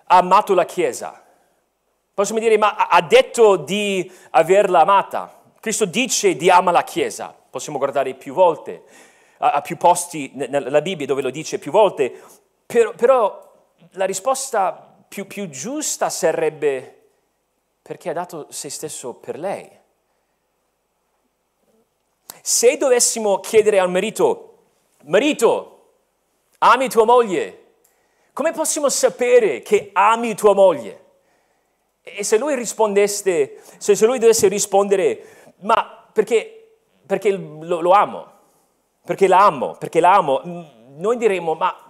ha 0.05 0.19
amato 0.19 0.55
la 0.55 0.65
Chiesa? 0.65 1.23
Possiamo 2.15 2.41
dire, 2.41 2.57
ma 2.57 2.77
ha 2.77 3.03
detto 3.03 3.57
di 3.57 4.11
averla 4.31 4.81
amata. 4.81 5.43
Cristo 5.59 5.85
dice 5.85 6.37
di 6.37 6.49
ama 6.49 6.71
la 6.71 6.85
Chiesa. 6.85 7.35
Possiamo 7.51 7.79
guardare 7.79 8.15
più 8.15 8.33
volte 8.33 8.85
a, 9.39 9.53
a 9.53 9.61
più 9.61 9.77
posti 9.77 10.31
nella 10.35 10.81
Bibbia 10.81 11.07
dove 11.07 11.23
lo 11.23 11.31
dice 11.31 11.59
più 11.59 11.73
volte, 11.73 12.23
però, 12.65 12.93
però 12.93 13.53
la 13.93 14.05
risposta 14.05 14.86
più, 15.09 15.27
più 15.27 15.49
giusta 15.49 16.11
sarebbe 16.11 16.97
perché 17.83 18.11
ha 18.11 18.13
dato 18.13 18.47
se 18.51 18.69
stesso 18.69 19.15
per 19.15 19.39
lei. 19.39 19.71
Se 22.43 22.77
dovessimo 22.77 23.39
chiedere 23.41 23.79
al 23.79 23.91
marito, 23.91 24.59
marito, 25.05 25.93
ami 26.59 26.89
tua 26.89 27.05
moglie, 27.05 27.65
come 28.33 28.53
possiamo 28.53 28.89
sapere 28.89 29.63
che 29.63 29.91
ami 29.93 30.35
tua 30.35 30.55
moglie? 30.55 31.05
E 32.03 32.25
se 32.25 32.39
lui 32.39 32.55
rispondesse, 32.55 33.63
se 33.79 34.07
lui 34.07 34.19
dovesse 34.19 34.49
rispondere, 34.49 35.55
ma 35.61 36.09
perché, 36.13 36.79
perché 37.07 37.31
lo, 37.31 37.81
lo 37.81 37.91
amo, 37.93 38.31
perché 39.05 39.29
la 39.29 39.45
amo, 39.45 39.77
perché 39.77 40.01
la 40.01 40.13
amo, 40.13 40.41
noi 40.97 41.17
diremmo, 41.17 41.55
ma 41.55 41.86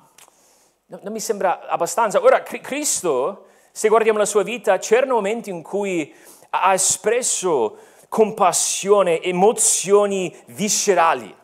non 0.87 1.13
mi 1.13 1.21
sembra 1.21 1.67
abbastanza. 1.67 2.23
Ora, 2.23 2.43
Cristo, 2.43 3.47
se 3.73 3.89
guardiamo 3.89 4.19
la 4.19 4.25
sua 4.25 4.43
vita, 4.43 4.79
c'erano 4.79 5.15
momenti 5.15 5.51
in 5.51 5.63
cui 5.63 6.15
ha 6.51 6.73
espresso 6.73 7.79
compassione, 8.09 9.21
emozioni 9.21 10.35
viscerali, 10.47 11.35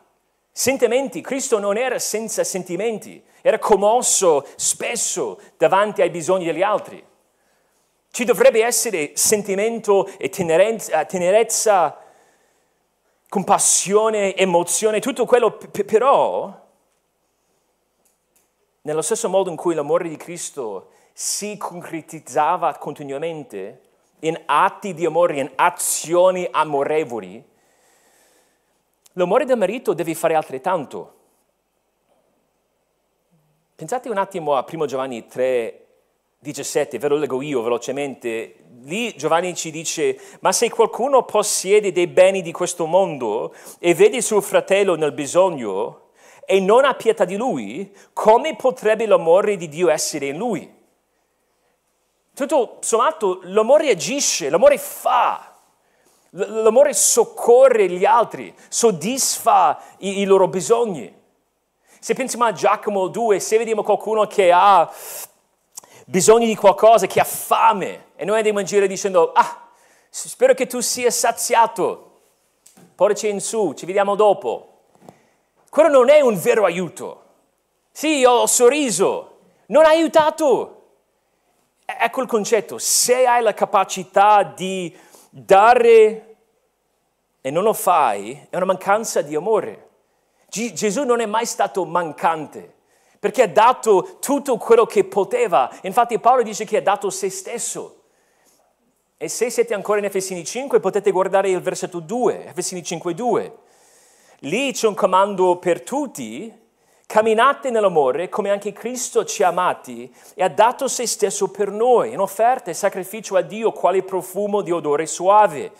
sentimenti. 0.50 1.20
Cristo 1.20 1.58
non 1.58 1.76
era 1.76 1.98
senza 1.98 2.44
sentimenti, 2.44 3.22
era 3.40 3.58
commosso 3.58 4.46
spesso 4.54 5.40
davanti 5.56 6.02
ai 6.02 6.10
bisogni 6.10 6.44
degli 6.44 6.62
altri. 6.62 7.04
Ci 8.12 8.24
dovrebbe 8.24 8.62
essere 8.62 9.12
sentimento 9.14 10.06
e 10.18 10.28
tenerezza, 10.28 11.04
tenerezza 11.04 11.96
compassione, 13.28 14.36
emozione, 14.36 15.00
tutto 15.00 15.24
quello, 15.24 15.58
però 15.84 16.61
nello 18.82 19.02
stesso 19.02 19.28
modo 19.28 19.50
in 19.50 19.56
cui 19.56 19.74
l'amore 19.74 20.08
di 20.08 20.16
Cristo 20.16 20.90
si 21.12 21.56
concretizzava 21.56 22.76
continuamente 22.78 23.80
in 24.20 24.40
atti 24.46 24.94
di 24.94 25.04
amore, 25.04 25.40
in 25.40 25.50
azioni 25.54 26.46
amorevoli, 26.50 27.44
l'amore 29.12 29.44
del 29.44 29.58
marito 29.58 29.94
deve 29.94 30.14
fare 30.14 30.34
altrettanto. 30.34 31.14
Pensate 33.74 34.08
un 34.08 34.18
attimo 34.18 34.54
a 34.54 34.64
1 34.68 34.86
Giovanni 34.86 35.26
3, 35.26 35.86
17, 36.38 36.98
ve 36.98 37.08
lo 37.08 37.16
leggo 37.16 37.40
io 37.40 37.62
velocemente, 37.62 38.56
lì 38.82 39.14
Giovanni 39.16 39.54
ci 39.54 39.70
dice, 39.70 40.18
ma 40.40 40.50
se 40.50 40.70
qualcuno 40.70 41.24
possiede 41.24 41.92
dei 41.92 42.08
beni 42.08 42.42
di 42.42 42.52
questo 42.52 42.86
mondo 42.86 43.54
e 43.78 43.94
vede 43.94 44.20
suo 44.20 44.40
fratello 44.40 44.96
nel 44.96 45.12
bisogno 45.12 46.10
e 46.44 46.60
non 46.60 46.84
ha 46.84 46.94
pietà 46.94 47.24
di 47.24 47.36
lui, 47.36 47.94
come 48.12 48.56
potrebbe 48.56 49.06
l'amore 49.06 49.56
di 49.56 49.68
Dio 49.68 49.88
essere 49.88 50.26
in 50.26 50.36
lui? 50.36 50.80
Tutto 52.34 52.78
sommato 52.80 53.40
l'amore 53.42 53.90
agisce, 53.90 54.48
l'amore 54.48 54.78
fa, 54.78 55.54
l'amore 56.30 56.94
soccorre 56.94 57.88
gli 57.88 58.04
altri, 58.04 58.54
soddisfa 58.68 59.80
i, 59.98 60.20
i 60.20 60.24
loro 60.24 60.48
bisogni. 60.48 61.20
Se 62.00 62.14
pensiamo 62.14 62.46
a 62.46 62.52
Giacomo 62.52 63.08
2, 63.08 63.38
se 63.38 63.58
vediamo 63.58 63.82
qualcuno 63.82 64.26
che 64.26 64.50
ha 64.50 64.90
bisogno 66.06 66.46
di 66.46 66.56
qualcosa, 66.56 67.06
che 67.06 67.20
ha 67.20 67.24
fame, 67.24 68.06
e 68.16 68.24
noi 68.24 68.38
andiamo 68.38 68.60
in 68.60 68.66
giro 68.66 68.86
dicendo, 68.86 69.32
ah, 69.32 69.68
spero 70.08 70.54
che 70.54 70.66
tu 70.66 70.80
sia 70.80 71.10
saziato, 71.10 72.20
portaci 72.94 73.28
in 73.28 73.40
su, 73.40 73.74
ci 73.74 73.86
vediamo 73.86 74.14
dopo. 74.14 74.71
Quello 75.72 75.88
non 75.88 76.10
è 76.10 76.20
un 76.20 76.38
vero 76.38 76.66
aiuto. 76.66 77.22
Sì, 77.90 78.26
ho 78.26 78.44
sorriso, 78.44 79.38
non 79.68 79.86
ha 79.86 79.88
aiutato. 79.88 80.82
Ecco 81.86 82.20
il 82.20 82.26
concetto, 82.26 82.76
se 82.76 83.24
hai 83.24 83.42
la 83.42 83.54
capacità 83.54 84.42
di 84.42 84.94
dare 85.30 86.36
e 87.40 87.50
non 87.50 87.62
lo 87.62 87.72
fai, 87.72 88.48
è 88.50 88.56
una 88.56 88.66
mancanza 88.66 89.22
di 89.22 89.34
amore. 89.34 89.88
Gesù 90.50 91.04
non 91.04 91.20
è 91.20 91.26
mai 91.26 91.46
stato 91.46 91.86
mancante 91.86 92.74
perché 93.18 93.44
ha 93.44 93.48
dato 93.48 94.18
tutto 94.20 94.58
quello 94.58 94.84
che 94.84 95.04
poteva. 95.04 95.74
Infatti 95.84 96.18
Paolo 96.18 96.42
dice 96.42 96.66
che 96.66 96.76
ha 96.76 96.82
dato 96.82 97.08
se 97.08 97.30
stesso. 97.30 98.02
E 99.16 99.26
se 99.26 99.48
siete 99.48 99.72
ancora 99.72 100.00
in 100.00 100.04
Efesini 100.04 100.44
5 100.44 100.80
potete 100.80 101.10
guardare 101.10 101.48
il 101.48 101.62
versetto 101.62 101.98
2, 102.00 102.48
Efesini 102.48 102.82
5, 102.82 103.14
2. 103.14 103.70
Lì 104.44 104.72
c'è 104.72 104.88
un 104.88 104.94
comando 104.94 105.56
per 105.58 105.82
tutti, 105.82 106.52
camminate 107.06 107.70
nell'amore 107.70 108.28
come 108.28 108.50
anche 108.50 108.72
Cristo 108.72 109.24
ci 109.24 109.44
ha 109.44 109.48
amati 109.48 110.12
e 110.34 110.42
ha 110.42 110.48
dato 110.48 110.88
se 110.88 111.06
stesso 111.06 111.48
per 111.48 111.70
noi, 111.70 112.12
in 112.12 112.18
offerta 112.18 112.68
e 112.68 112.74
sacrificio 112.74 113.36
a 113.36 113.42
Dio 113.42 113.70
quale 113.70 114.02
profumo 114.02 114.60
di 114.62 114.72
odore 114.72 115.06
suave. 115.06 115.70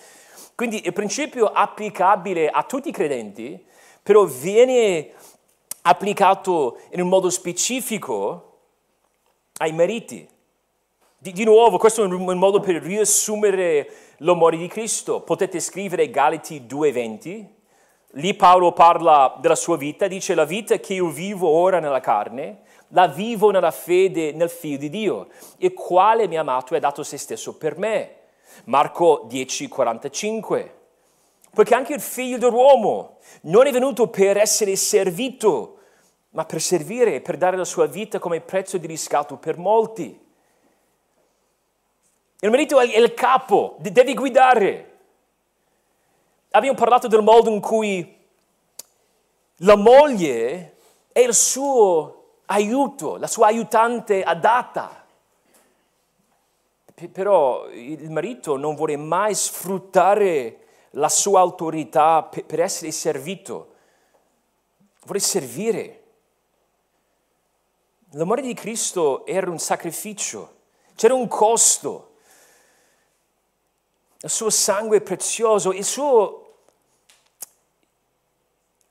Quindi 0.55 0.85
il 0.85 0.93
principio 0.93 1.47
applicabile 1.47 2.49
a 2.49 2.63
tutti 2.63 2.91
i 2.91 2.93
credenti, 2.93 3.61
però 4.01 4.27
viene 4.27 5.11
applicato 5.83 6.79
in 6.91 7.01
un 7.01 7.09
modo 7.09 7.31
specifico 7.31 8.59
ai 9.57 9.73
meriti. 9.73 10.29
Di, 11.19 11.33
di, 11.33 11.43
nuovo, 11.43 11.79
questo 11.79 12.05
è 12.05 12.07
un, 12.07 12.39
modo 12.39 12.61
per 12.61 12.77
riassumere 12.81 13.91
l'amore 14.19 14.57
di 14.57 14.69
Cristo. 14.69 15.21
Potete 15.23 15.59
scrivere 15.59 16.11
Galati 16.11 16.65
2.20, 16.65 17.61
lì 18.13 18.35
Paolo 18.35 18.73
parla 18.73 19.37
della 19.41 19.55
sua 19.55 19.77
vita, 19.77 20.07
dice 20.07 20.35
la 20.35 20.45
vita 20.45 20.79
che 20.79 20.95
io 20.95 21.09
vivo 21.09 21.49
ora 21.49 21.79
nella 21.79 22.01
carne, 22.01 22.61
la 22.89 23.09
vivo 23.09 23.51
nella 23.51 23.71
fede 23.71 24.33
nel 24.33 24.51
Figlio 24.51 24.79
di 24.79 24.91
Dio, 24.91 25.29
il 25.59 25.73
quale 25.73 26.29
mi 26.29 26.37
ha 26.37 26.41
amato 26.41 26.75
e 26.75 26.79
ha 26.79 26.81
dato 26.81 27.03
se 27.03 27.17
stesso 27.17 27.57
per 27.57 27.77
me. 27.79 28.17
Marco 28.65 29.27
10.45 29.31 30.81
perché 31.55 31.75
anche 31.75 31.93
il 31.93 32.01
figlio 32.01 32.39
dell'uomo 32.39 33.19
non 33.43 33.67
è 33.67 33.73
venuto 33.73 34.09
per 34.09 34.39
essere 34.39 34.75
servito, 34.75 35.79
ma 36.31 36.47
per 36.47 36.63
servire 36.63 37.21
per 37.21 37.37
dare 37.37 37.59
la 37.59 37.65
sua 37.67 37.87
vita 37.87 38.19
come 38.19 38.41
prezzo 38.41 38.79
di 38.79 38.87
riscatto 38.87 39.37
per 39.37 39.59
molti. 39.59 40.19
Il 42.41 42.51
marito 42.51 42.81
è 42.81 42.97
il 42.97 43.13
capo, 43.13 43.77
devi 43.81 44.15
guidare. 44.15 44.92
Abbiamo 46.55 46.77
parlato 46.77 47.09
del 47.09 47.23
modo 47.23 47.49
in 47.49 47.61
cui 47.61 48.21
la 49.57 49.75
moglie 49.75 50.77
è 51.11 51.21
il 51.21 51.33
suo 51.33 52.41
aiuto, 52.47 53.17
la 53.17 53.27
sua 53.27 53.47
aiutante 53.47 54.23
adatta. 54.23 55.07
Però 57.11 57.69
il 57.71 58.11
marito 58.11 58.57
non 58.57 58.75
vuole 58.75 58.97
mai 58.97 59.35
sfruttare 59.35 60.59
la 60.91 61.09
sua 61.09 61.41
autorità 61.41 62.23
per 62.23 62.61
essere 62.61 62.93
servito, 62.93 63.73
vuole 65.05 65.21
servire. 65.21 66.03
L'amore 68.11 68.43
di 68.43 68.53
Cristo 68.53 69.25
era 69.25 69.51
un 69.51 69.59
sacrificio, 69.59 70.57
c'era 70.97 71.15
un 71.15 71.27
costo. 71.29 72.11
Il 74.21 74.31
suo 74.31 74.51
sangue 74.51 75.01
prezioso, 75.01 75.73
il 75.73 75.85
suo, 75.85 76.42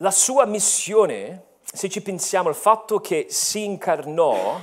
la 0.02 0.12
sua 0.12 0.46
missione, 0.46 1.44
se 1.62 1.88
ci 1.88 2.02
pensiamo, 2.02 2.50
il 2.50 2.56
fatto 2.56 3.00
che 3.00 3.28
si 3.30 3.64
incarnò, 3.64 4.60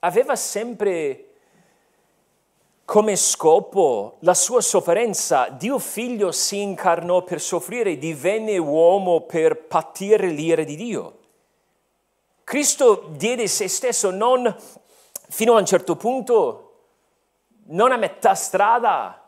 aveva 0.00 0.36
sempre 0.36 1.30
come 2.84 3.16
scopo 3.16 4.18
la 4.20 4.34
sua 4.34 4.60
sofferenza. 4.60 5.48
Dio 5.48 5.78
figlio 5.78 6.32
si 6.32 6.60
incarnò 6.60 7.22
per 7.22 7.40
soffrire, 7.40 7.96
divenne 7.96 8.58
uomo 8.58 9.22
per 9.22 9.56
patire 9.56 10.28
l'ira 10.28 10.64
di 10.64 10.76
Dio. 10.76 11.18
Cristo 12.44 13.06
diede 13.08 13.48
se 13.48 13.68
stesso 13.68 14.10
non 14.10 14.54
fino 15.30 15.54
a 15.56 15.60
un 15.60 15.64
certo 15.64 15.96
punto, 15.96 16.72
non 17.68 17.90
a 17.90 17.96
metà 17.96 18.34
strada. 18.34 19.23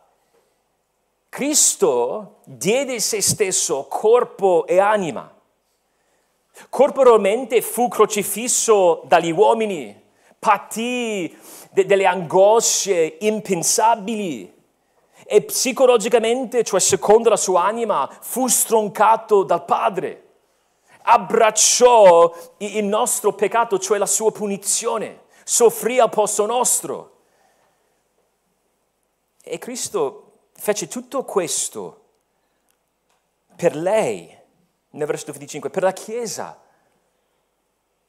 Cristo 1.37 2.37
diede 2.45 2.99
se 2.99 3.21
stesso 3.21 3.85
corpo 3.91 4.67
e 4.67 4.79
anima. 4.79 5.31
Corporalmente 6.71 7.61
fu 7.61 7.89
crocifisso 7.89 9.03
dagli 9.05 9.33
uomini, 9.33 10.03
patì 10.39 11.37
de- 11.73 11.85
delle 11.85 12.07
angosce 12.07 13.19
impensabili 13.21 14.51
e 15.27 15.43
psicologicamente, 15.43 16.65
cioè 16.65 16.81
secondo 16.81 17.29
la 17.29 17.37
sua 17.37 17.65
anima, 17.65 18.09
fu 18.23 18.47
stroncato 18.47 19.43
dal 19.43 19.67
Padre. 19.67 20.23
Abbracciò 21.03 22.35
il 22.57 22.85
nostro 22.87 23.35
peccato, 23.35 23.79
cioè 23.79 23.99
la 23.99 24.07
sua 24.07 24.33
punizione, 24.33 25.25
soffrì 25.45 25.99
al 25.99 26.09
posto 26.09 26.47
nostro. 26.47 27.17
E 29.45 29.59
Cristo 29.59 30.26
fece 30.59 30.89
tutto 30.89 31.25
questo 31.25 32.05
per 33.57 33.75
lei, 33.75 34.37
nel 34.91 35.07
versetto 35.07 35.33
25, 35.33 35.71
per 35.71 35.83
la 35.83 35.93
Chiesa, 35.93 36.59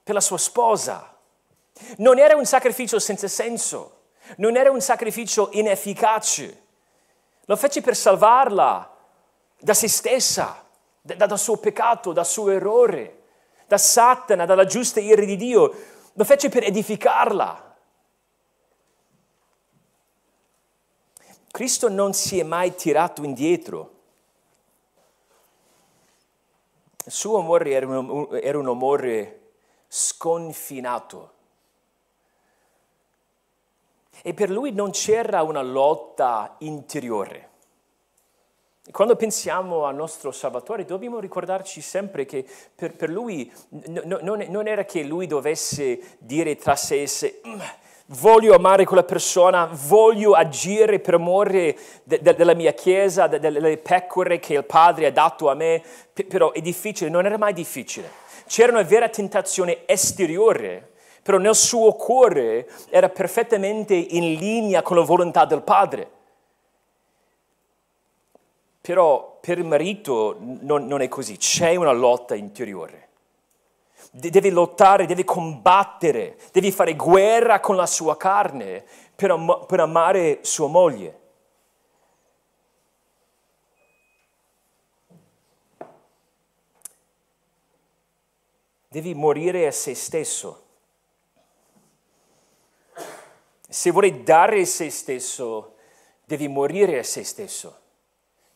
per 0.04 0.14
la 0.14 0.22
sua 0.22 0.38
sposa. 0.38 1.16
Non 1.98 2.18
era 2.18 2.36
un 2.36 2.46
sacrificio 2.46 3.00
senza 3.00 3.28
senso, 3.28 4.02
non 4.38 4.56
era 4.56 4.72
un 4.72 4.82
sacrificio 4.82 5.50
inefficace. 5.52 6.64
Lo 7.46 7.56
fece 7.56 7.82
per 7.82 7.96
salvarla 7.96 8.96
da 9.60 9.74
se 9.74 9.88
stessa, 9.88 10.66
da, 11.02 11.26
dal 11.26 11.40
suo 11.40 11.58
peccato, 11.58 12.12
dal 12.12 12.26
suo 12.26 12.52
errore, 12.52 13.24
da 13.68 13.78
Satana, 13.78 14.46
dalla 14.46 14.66
giusta 14.66 15.00
ira 15.00 15.24
di 15.24 15.36
Dio. 15.36 15.74
Lo 16.14 16.24
fece 16.24 16.50
per 16.50 16.64
edificarla. 16.64 17.67
Cristo 21.58 21.90
non 21.90 22.14
si 22.14 22.38
è 22.38 22.44
mai 22.44 22.76
tirato 22.76 23.24
indietro. 23.24 23.92
Il 27.04 27.12
suo 27.12 27.40
amore 27.40 27.72
era 27.72 27.88
un, 27.88 28.28
era 28.40 28.60
un 28.60 28.68
amore 28.68 29.54
sconfinato. 29.88 31.32
E 34.22 34.36
per 34.36 34.52
lui 34.52 34.72
non 34.72 34.92
c'era 34.92 35.42
una 35.42 35.64
lotta 35.64 36.58
interiore. 36.60 37.50
Quando 38.92 39.16
pensiamo 39.16 39.86
al 39.86 39.96
nostro 39.96 40.32
Salvatore 40.32 40.86
dobbiamo 40.86 41.18
ricordarci 41.18 41.82
sempre 41.82 42.28
che 42.28 42.48
per, 42.76 42.96
per 42.96 43.10
lui 43.10 43.52
no, 43.70 44.20
non, 44.22 44.46
non, 44.48 44.68
era 44.68 44.86
che 44.86 45.02
lui 45.02 45.26
dovesse 45.26 46.18
dire 46.20 46.56
tra 46.56 46.76
sé 46.76 47.02
e 47.02 47.08
sé 47.08 47.42
mm, 47.48 47.60
voglio 48.08 48.54
amare 48.54 48.86
quella 48.86 49.04
persona, 49.04 49.70
voglio 49.72 50.34
agire 50.34 51.00
per 51.00 51.16
amore 51.16 51.78
de, 52.04 52.20
de, 52.22 52.36
della 52.36 52.54
mia 52.54 52.74
chiesa, 52.74 53.28
de, 53.28 53.40
delle 53.40 53.78
pecore 53.78 54.40
che 54.40 54.54
il 54.54 54.66
Padre 54.66 55.08
ha 55.08 55.12
dato 55.12 55.50
a 55.50 55.54
me, 55.54 55.82
però 56.28 56.52
è 56.52 56.62
difficile, 56.62 57.10
non 57.10 57.26
era 57.26 57.38
mai 57.38 57.54
difficile. 57.54 58.10
C'era 58.48 58.72
una 58.72 58.84
vera 58.84 59.10
tentazione 59.10 59.80
esteriore 59.86 60.92
però 61.28 61.40
nel 61.40 61.56
suo 61.56 61.92
cuore 61.92 62.70
era 62.90 63.10
perfettamente 63.10 63.94
in 63.94 64.36
linea 64.36 64.82
con 64.82 64.96
la 64.96 65.04
volontà 65.04 65.44
del 65.44 65.62
padre. 65.62 66.10
Però 68.80 69.38
per 69.42 69.58
il 69.58 69.66
marito 69.66 70.38
non, 70.40 70.86
non 70.86 71.02
è 71.02 71.10
così, 71.10 71.36
c'è 71.36 71.76
una 71.76 71.92
lotta 71.92 72.34
interiore. 72.34 73.07
Deve 74.12 74.50
lottare, 74.50 75.06
deve 75.06 75.24
combattere, 75.24 76.38
deve 76.52 76.72
fare 76.72 76.96
guerra 76.96 77.60
con 77.60 77.76
la 77.76 77.86
sua 77.86 78.18
carne 78.18 78.86
per, 79.16 79.32
am- 79.32 79.66
per 79.68 79.80
amare 79.80 80.40
sua 80.42 80.68
moglie. 80.68 81.20
Devi 88.90 89.14
morire 89.14 89.68
a 89.68 89.72
se 89.72 89.94
stesso. 89.94 90.64
Se 93.70 93.92
vuoi 93.92 94.24
dare 94.24 94.66
se 94.66 94.90
stesso, 94.90 95.76
devi 96.24 96.48
morire 96.48 97.00
a 97.00 97.04
se 97.04 97.24
stesso. 97.24 97.82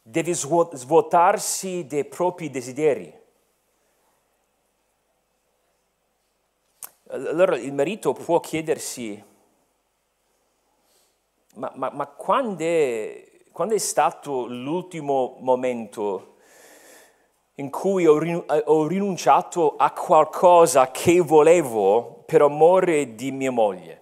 Devi 0.01 0.33
svuotarsi 0.33 1.85
dei 1.85 2.05
propri 2.05 2.49
desideri. 2.49 3.20
Allora 7.13 7.57
il 7.57 7.73
marito 7.73 8.13
può 8.13 8.39
chiedersi, 8.39 9.21
ma, 11.55 11.69
ma, 11.75 11.89
ma 11.89 12.07
quando, 12.07 12.63
è, 12.63 13.29
quando, 13.51 13.73
è, 13.73 13.77
stato 13.79 14.45
l'ultimo 14.45 15.35
momento 15.41 16.35
in 17.55 17.69
cui 17.69 18.07
ho, 18.07 18.15
ho 18.47 18.87
rinunciato 18.87 19.75
a 19.75 19.91
qualcosa 19.91 20.89
che 20.91 21.19
volevo 21.19 22.23
per 22.25 22.43
amore 22.43 23.13
di 23.13 23.31
mia 23.31 23.51
moglie? 23.51 24.01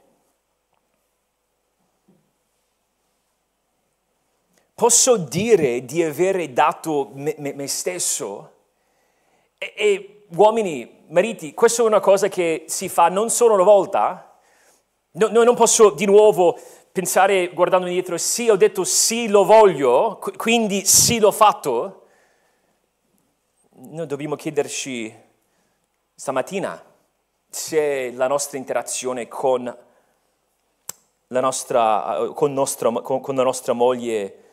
Posso 4.75 5.17
dire 5.17 5.83
di 5.83 6.03
avere 6.03 6.53
dato 6.53 7.09
me, 7.15 7.33
me, 7.39 7.53
me 7.53 7.65
stesso? 7.65 8.53
E, 9.57 9.73
e 9.75 10.25
uomini, 10.35 10.97
mariti, 11.09 11.53
questa 11.53 11.83
è 11.83 11.85
una 11.85 11.99
cosa 11.99 12.27
che 12.27 12.65
si 12.67 12.89
fa 12.89 13.09
non 13.09 13.29
solo 13.29 13.53
una 13.53 13.63
volta. 13.63 14.37
No, 15.11 15.27
no, 15.29 15.43
non 15.43 15.55
posso 15.55 15.89
di 15.91 16.05
nuovo 16.05 16.57
pensare 16.91 17.49
guardando 17.49 17.87
indietro, 17.87 18.17
sì, 18.17 18.49
ho 18.49 18.55
detto 18.55 18.83
sì, 18.83 19.27
lo 19.27 19.43
voglio, 19.43 20.19
quindi 20.37 20.85
sì, 20.85 21.19
l'ho 21.19 21.31
fatto. 21.31 22.07
Noi 23.71 24.05
dobbiamo 24.05 24.35
chiederci 24.35 25.27
stamattina 26.13 26.83
se 27.49 28.11
la 28.11 28.27
nostra 28.27 28.57
interazione 28.57 29.27
con 29.27 29.77
la 31.27 31.39
nostra, 31.39 32.29
con 32.33 32.53
nostra, 32.53 32.91
con, 32.91 33.21
con 33.21 33.35
la 33.35 33.43
nostra 33.43 33.73
moglie 33.73 34.43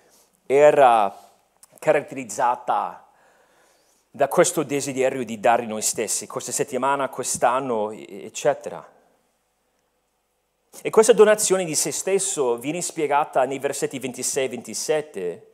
era 0.47 1.15
caratterizzata 1.79 3.06
da 4.17 4.29
questo 4.29 4.63
desiderio 4.63 5.27
di 5.27 5.39
dare 5.39 5.67
noi 5.67 5.83
stessi, 5.83 6.27
questa 6.27 6.51
settimana, 6.51 7.11
quest'anno, 7.11 7.91
eccetera. 7.91 8.83
E 10.81 10.89
questa 10.89 11.13
donazione 11.13 11.67
di 11.67 11.75
se 11.75 11.93
stesso 11.93 12.57
viene 12.57 12.81
spiegata 12.81 13.45
nei 13.45 13.59
versetti 13.59 13.99
26 13.99 14.45
e 14.45 14.49
27. 14.49 15.51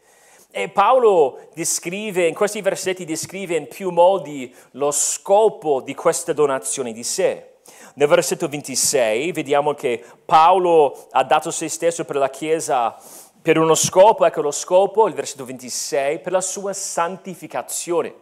E 0.53 0.69
Paolo 0.69 1.49
descrive, 1.55 2.29
in 2.29 2.35
questi 2.35 2.61
versetti 2.61 3.05
descrive 3.05 3.57
in 3.57 3.67
più 3.67 3.91
modi 3.91 4.55
lo 4.73 4.93
scopo 4.93 5.81
di 5.81 5.97
questa 5.97 6.33
donazione 6.33 6.93
di 6.93 7.03
sé. 7.03 7.55
Nel 7.95 8.07
versetto 8.07 8.47
26 8.47 9.33
vediamo 9.33 9.75
che 9.75 10.05
Paolo 10.25 11.09
ha 11.11 11.25
dato 11.25 11.51
se 11.51 11.69
stesso 11.69 12.05
per 12.05 12.15
la 12.15 12.31
Chiesa 12.31 12.97
per 13.43 13.59
uno 13.59 13.75
scopo, 13.75 14.25
ecco 14.25 14.41
lo 14.41 14.53
scopo, 14.53 15.09
il 15.09 15.15
versetto 15.15 15.45
26, 15.45 16.21
per 16.21 16.31
la 16.31 16.41
sua 16.41 16.73
santificazione. 16.73 18.22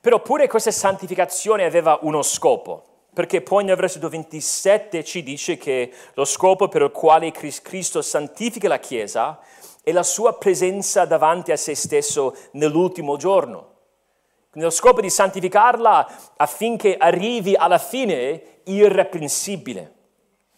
Però 0.00 0.20
pure 0.20 0.48
questa 0.48 0.70
santificazione 0.70 1.64
aveva 1.64 1.98
uno 2.02 2.22
scopo, 2.22 2.84
perché 3.12 3.42
poi 3.42 3.64
nel 3.64 3.76
versetto 3.76 4.08
27 4.08 5.04
ci 5.04 5.22
dice 5.22 5.58
che 5.58 5.92
lo 6.14 6.24
scopo 6.24 6.68
per 6.68 6.80
il 6.82 6.90
quale 6.90 7.30
Cristo 7.32 8.00
santifica 8.00 8.66
la 8.66 8.78
Chiesa 8.78 9.38
è 9.82 9.92
la 9.92 10.02
sua 10.02 10.32
presenza 10.38 11.04
davanti 11.04 11.52
a 11.52 11.56
se 11.56 11.74
stesso 11.74 12.34
nell'ultimo 12.52 13.18
giorno. 13.18 13.68
Quindi 14.50 14.70
lo 14.70 14.74
scopo 14.74 15.02
di 15.02 15.10
santificarla 15.10 16.32
affinché 16.36 16.96
arrivi 16.96 17.54
alla 17.54 17.78
fine 17.78 18.60
irreprensibile. 18.64 19.94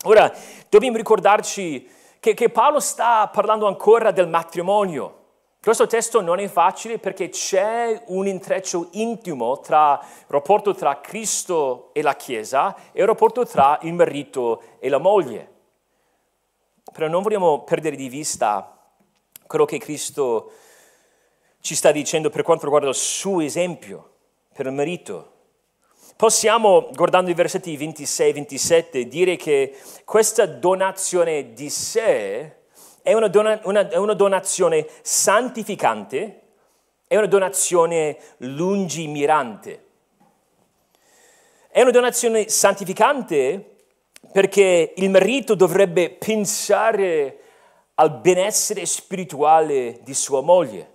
Ora, 0.05 0.33
dobbiamo 0.68 0.96
ricordarci 0.96 1.88
che, 2.20 2.35
che 2.35 2.48
Paolo 2.48 2.78
sta 2.78 3.26
parlando 3.26 3.66
ancora 3.66 4.12
del 4.12 4.28
matrimonio 4.28 5.21
questo 5.62 5.87
testo 5.87 6.20
non 6.20 6.40
è 6.40 6.48
facile 6.48 6.98
perché 6.98 7.29
c'è 7.29 8.03
un 8.07 8.27
intreccio 8.27 8.88
intimo 8.94 9.61
tra 9.61 9.96
il 10.03 10.25
rapporto 10.27 10.75
tra 10.75 11.01
Cristo 11.01 11.90
e 11.92 12.03
la 12.03 12.16
Chiesa 12.16 12.75
e 12.90 13.01
il 13.01 13.07
rapporto 13.07 13.46
tra 13.46 13.79
il 13.83 13.94
marito 13.94 14.61
e 14.81 14.88
la 14.88 14.98
moglie. 14.98 15.51
Però 16.92 17.07
non 17.07 17.22
vogliamo 17.22 17.62
perdere 17.62 17.94
di 17.94 18.09
vista 18.09 18.77
quello 19.46 19.64
che 19.64 19.79
Cristo 19.79 20.51
ci 21.61 21.77
sta 21.77 21.92
dicendo 21.92 22.29
per 22.29 22.42
quanto 22.42 22.64
riguarda 22.64 22.88
il 22.88 22.96
suo 22.96 23.40
esempio 23.40 24.14
per 24.53 24.66
il 24.66 24.72
marito. 24.72 25.31
Possiamo, 26.16 26.90
guardando 26.92 27.31
i 27.31 27.35
versetti 27.35 27.77
26 27.77 28.29
e 28.29 28.33
27, 28.33 29.07
dire 29.07 29.37
che 29.37 29.79
questa 30.05 30.44
donazione 30.44 31.53
di 31.53 31.70
sé 31.70 32.62
è 33.02 33.12
una, 33.12 33.28
dona, 33.28 33.60
una, 33.64 33.88
è 33.88 33.96
una 33.96 34.14
donazione 34.14 34.86
santificante, 35.02 36.40
è 37.06 37.16
una 37.16 37.26
donazione 37.26 38.16
lungimirante. 38.38 39.86
È 41.68 41.80
una 41.80 41.90
donazione 41.90 42.48
santificante 42.48 43.76
perché 44.32 44.92
il 44.96 45.10
marito 45.10 45.54
dovrebbe 45.54 46.10
pensare 46.10 47.38
al 47.94 48.18
benessere 48.18 48.86
spirituale 48.86 50.00
di 50.02 50.14
sua 50.14 50.40
moglie. 50.40 50.90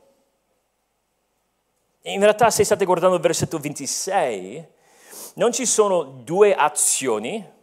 In 2.04 2.22
realtà, 2.22 2.50
se 2.50 2.64
state 2.64 2.86
guardando 2.86 3.16
il 3.16 3.22
versetto 3.22 3.60
26, 3.60 4.66
non 5.36 5.52
ci 5.52 5.66
sono 5.66 6.04
due 6.04 6.56
azioni 6.56 7.56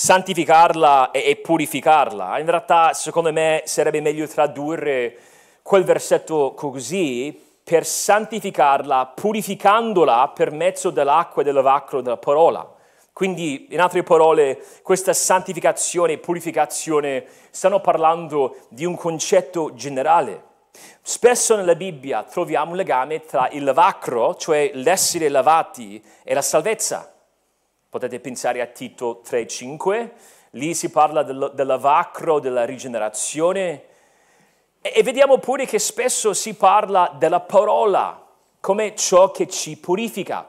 santificarla 0.00 1.10
e, 1.10 1.24
e 1.26 1.36
purificarla. 1.36 2.38
In 2.38 2.46
realtà, 2.46 2.92
secondo 2.92 3.32
me, 3.32 3.62
sarebbe 3.64 4.00
meglio 4.00 4.28
tradurre 4.28 5.18
quel 5.60 5.82
versetto 5.82 6.54
così 6.54 7.36
per 7.64 7.84
santificarla, 7.84 9.06
purificandola 9.06 10.28
per 10.28 10.52
mezzo 10.52 10.90
dell'acqua 10.90 11.42
e 11.42 11.44
dell'avacro 11.44 12.00
della 12.00 12.16
parola. 12.16 12.76
Quindi, 13.12 13.66
in 13.70 13.80
altre 13.80 14.04
parole, 14.04 14.62
questa 14.82 15.12
santificazione 15.12 16.12
e 16.12 16.18
purificazione 16.18 17.24
stanno 17.50 17.80
parlando 17.80 18.58
di 18.68 18.84
un 18.84 18.94
concetto 18.94 19.74
generale. 19.74 20.44
Spesso 21.02 21.56
nella 21.56 21.74
Bibbia 21.74 22.22
troviamo 22.22 22.70
un 22.70 22.76
legame 22.76 23.24
tra 23.24 23.48
il 23.48 23.64
lavacro, 23.64 24.36
cioè 24.36 24.70
l'essere 24.74 25.28
lavati, 25.28 26.00
e 26.22 26.34
la 26.34 26.42
salvezza. 26.42 27.17
Potete 27.90 28.20
pensare 28.20 28.60
a 28.60 28.66
Tito 28.66 29.22
3,5, 29.24 30.10
lì 30.50 30.74
si 30.74 30.90
parla 30.90 31.22
del, 31.22 31.52
del 31.54 31.66
lavacro, 31.66 32.38
della 32.38 32.64
rigenerazione 32.64 33.84
e, 34.82 34.92
e 34.94 35.02
vediamo 35.02 35.38
pure 35.38 35.64
che 35.64 35.78
spesso 35.78 36.34
si 36.34 36.54
parla 36.54 37.14
della 37.16 37.40
parola 37.40 38.26
come 38.60 38.94
ciò 38.94 39.30
che 39.30 39.48
ci 39.48 39.78
purifica. 39.78 40.46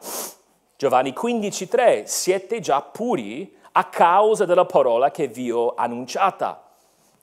Giovanni 0.75 1.11
15,3, 1.11 2.03
siete 2.03 2.59
già 2.59 2.81
puri 2.81 3.55
a 3.73 3.85
causa 3.85 4.45
della 4.45 4.65
parola 4.65 5.11
che 5.11 5.27
vi 5.27 5.49
ho 5.49 5.73
annunciata. 5.75 6.61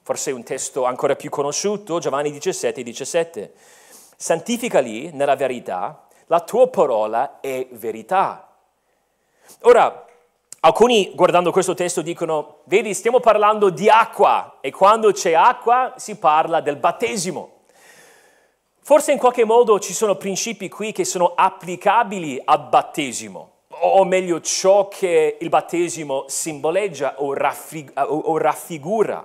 Forse 0.03 0.31
un 0.31 0.45
testo 0.45 0.85
ancora 0.85 1.17
più 1.17 1.29
conosciuto, 1.29 1.99
Giovanni 1.99 2.31
17, 2.31 2.83
17. 2.83 3.53
Santificali 4.17 5.11
nella 5.13 5.37
verità, 5.37 6.07
la 6.27 6.41
tua 6.41 6.69
parola 6.69 7.41
è 7.41 7.67
verità. 7.73 8.49
Ora, 9.63 10.06
Alcuni 10.67 11.13
guardando 11.15 11.53
questo 11.53 11.75
testo 11.75 12.03
dicono, 12.03 12.63
vedi, 12.65 12.93
stiamo 12.93 13.21
parlando 13.21 13.71
di 13.71 13.89
acqua 13.89 14.57
e 14.61 14.73
quando 14.73 15.13
c'è 15.13 15.33
acqua 15.33 15.93
si 15.95 16.17
parla 16.17 16.61
del 16.61 16.75
battesimo. 16.75 17.51
Forse 18.81 19.13
in 19.13 19.19
qualche 19.19 19.45
modo 19.45 19.79
ci 19.79 19.93
sono 19.93 20.17
principi 20.17 20.69
qui 20.69 20.91
che 20.91 21.05
sono 21.05 21.35
applicabili 21.37 22.43
al 22.45 22.67
battesimo, 22.67 23.51
o 23.69 24.03
meglio 24.03 24.41
ciò 24.41 24.89
che 24.89 25.37
il 25.41 25.49
battesimo 25.49 26.25
simboleggia 26.27 27.15
o, 27.19 27.33
raffig- 27.33 27.93
o 28.05 28.37
raffigura. 28.37 29.25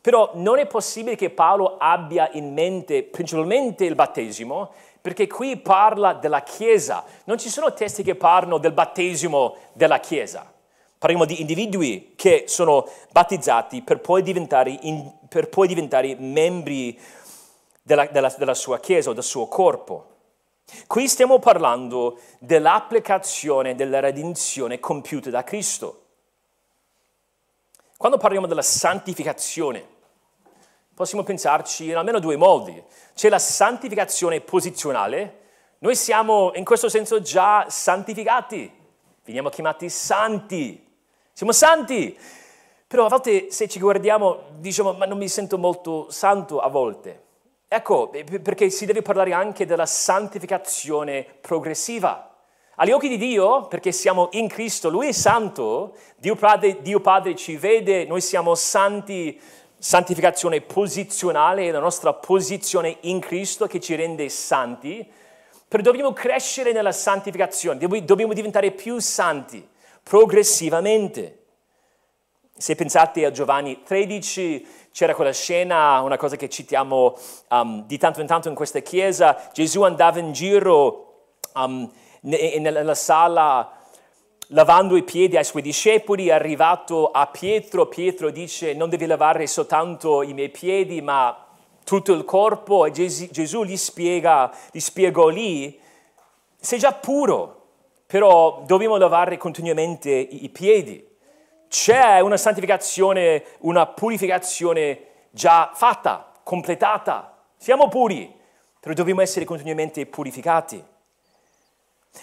Però 0.00 0.30
non 0.36 0.58
è 0.58 0.64
possibile 0.64 1.16
che 1.16 1.28
Paolo 1.28 1.76
abbia 1.76 2.30
in 2.32 2.54
mente 2.54 3.02
principalmente 3.02 3.84
il 3.84 3.94
battesimo, 3.94 4.70
perché 5.02 5.26
qui 5.26 5.58
parla 5.58 6.14
della 6.14 6.40
Chiesa. 6.40 7.04
Non 7.24 7.36
ci 7.36 7.50
sono 7.50 7.74
testi 7.74 8.02
che 8.02 8.14
parlano 8.14 8.56
del 8.56 8.72
battesimo 8.72 9.54
della 9.74 10.00
Chiesa. 10.00 10.56
Parliamo 10.98 11.24
di 11.24 11.40
individui 11.40 12.14
che 12.16 12.44
sono 12.48 12.88
battezzati 13.12 13.82
per 13.82 14.00
poi 14.00 14.22
diventare, 14.22 14.76
in, 14.82 15.12
per 15.28 15.48
poi 15.48 15.68
diventare 15.68 16.16
membri 16.16 16.98
della, 17.82 18.06
della, 18.06 18.34
della, 18.36 18.54
sua 18.54 18.80
Chiesa 18.80 19.10
o 19.10 19.12
del 19.12 19.22
suo 19.22 19.46
corpo. 19.46 20.16
Qui 20.88 21.06
stiamo 21.06 21.38
parlando 21.38 22.18
dell'applicazione 22.40 23.76
della 23.76 24.00
redenzione 24.00 24.80
compiuta 24.80 25.30
da 25.30 25.44
Cristo. 25.44 26.02
Quando 27.96 28.18
parliamo 28.18 28.48
della 28.48 28.62
santificazione, 28.62 29.86
possiamo 30.94 31.22
pensarci 31.22 31.86
in 31.86 31.96
almeno 31.96 32.18
due 32.18 32.36
modi. 32.36 32.82
C'è 33.14 33.28
la 33.28 33.38
santificazione 33.38 34.40
posizionale, 34.40 35.38
noi 35.78 35.94
siamo 35.94 36.50
in 36.54 36.64
questo 36.64 36.88
senso 36.88 37.20
già 37.20 37.66
santificati, 37.70 38.70
veniamo 39.24 39.48
chiamati 39.48 39.88
santi, 39.88 40.87
siamo 41.38 41.52
santi, 41.52 42.18
però 42.88 43.04
a 43.04 43.08
volte 43.08 43.52
se 43.52 43.68
ci 43.68 43.78
guardiamo 43.78 44.46
diciamo 44.56 44.94
ma 44.94 45.06
non 45.06 45.18
mi 45.18 45.28
sento 45.28 45.56
molto 45.56 46.10
santo 46.10 46.58
a 46.58 46.66
volte. 46.66 47.26
Ecco, 47.68 48.10
perché 48.42 48.70
si 48.70 48.86
deve 48.86 49.02
parlare 49.02 49.32
anche 49.32 49.64
della 49.64 49.86
santificazione 49.86 51.24
progressiva. 51.40 52.34
Agli 52.74 52.90
occhi 52.90 53.06
di 53.06 53.18
Dio, 53.18 53.68
perché 53.68 53.92
siamo 53.92 54.30
in 54.32 54.48
Cristo, 54.48 54.88
Lui 54.88 55.06
è 55.06 55.12
santo, 55.12 55.94
Dio 56.16 56.34
Padre, 56.34 56.82
Dio 56.82 56.98
Padre 56.98 57.36
ci 57.36 57.54
vede, 57.56 58.04
noi 58.04 58.20
siamo 58.20 58.56
santi, 58.56 59.40
santificazione 59.78 60.60
posizionale, 60.60 61.68
è 61.68 61.70
la 61.70 61.78
nostra 61.78 62.14
posizione 62.14 62.96
in 63.02 63.20
Cristo 63.20 63.68
che 63.68 63.78
ci 63.78 63.94
rende 63.94 64.28
santi, 64.28 65.08
però 65.68 65.84
dobbiamo 65.84 66.12
crescere 66.12 66.72
nella 66.72 66.90
santificazione, 66.90 67.78
dobbiamo 67.78 68.32
diventare 68.32 68.72
più 68.72 68.98
santi 68.98 69.76
progressivamente. 70.08 71.34
Se 72.56 72.74
pensate 72.74 73.26
a 73.26 73.30
Giovanni 73.30 73.82
13, 73.82 74.66
c'era 74.90 75.14
quella 75.14 75.32
scena, 75.32 76.00
una 76.00 76.16
cosa 76.16 76.34
che 76.36 76.48
citiamo 76.48 77.16
um, 77.50 77.86
di 77.86 77.98
tanto 77.98 78.22
in 78.22 78.26
tanto 78.26 78.48
in 78.48 78.54
questa 78.54 78.80
chiesa, 78.80 79.50
Gesù 79.52 79.82
andava 79.82 80.18
in 80.18 80.32
giro 80.32 81.34
um, 81.54 81.88
nella 82.22 82.94
sala 82.94 83.70
lavando 84.48 84.96
i 84.96 85.02
piedi 85.02 85.36
ai 85.36 85.44
suoi 85.44 85.60
discepoli, 85.60 86.28
è 86.28 86.32
arrivato 86.32 87.10
a 87.10 87.26
Pietro, 87.26 87.86
Pietro 87.86 88.30
dice 88.30 88.72
non 88.72 88.88
devi 88.88 89.04
lavare 89.04 89.46
soltanto 89.46 90.22
i 90.22 90.32
miei 90.32 90.48
piedi 90.48 91.02
ma 91.02 91.46
tutto 91.84 92.14
il 92.14 92.24
corpo. 92.24 92.86
E 92.86 92.90
Gesù, 92.90 93.62
gli, 93.62 93.76
spiega, 93.76 94.50
gli 94.72 94.80
spiegò 94.80 95.28
lì, 95.28 95.78
sei 96.58 96.78
già 96.78 96.94
puro, 96.94 97.57
però 98.08 98.62
dobbiamo 98.64 98.96
lavare 98.96 99.36
continuamente 99.36 100.08
i, 100.08 100.48
piedi 100.48 101.06
c'è 101.68 102.20
una 102.20 102.38
santificazione, 102.38 103.44
una 103.58 103.86
purificazione 103.86 105.26
già 105.30 105.72
fatta, 105.74 106.32
completata. 106.42 107.36
Siamo 107.58 107.88
puri, 107.88 108.34
però 108.80 108.94
dobbiamo 108.94 109.20
essere 109.20 109.44
continuamente 109.44 110.06
purificati. 110.06 110.82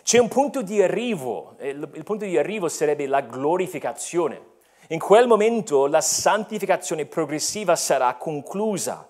C'è 0.02 0.17
un 0.17 0.28
punto 0.28 0.63
di 0.63 0.82
arrivo, 0.82 1.56
il 1.60 2.04
punto 2.04 2.26
di 2.26 2.36
arrivo 2.36 2.67
sarebbe 2.67 3.06
la 3.06 3.21
glorificazione. 3.21 4.54
In 4.88 5.00
quel 5.00 5.28
momento 5.28 5.86
la 5.86 6.02
santificazione 6.02 7.06
progressiva 7.06 7.76
sarà 7.76 8.15
conclusa. 8.15 9.08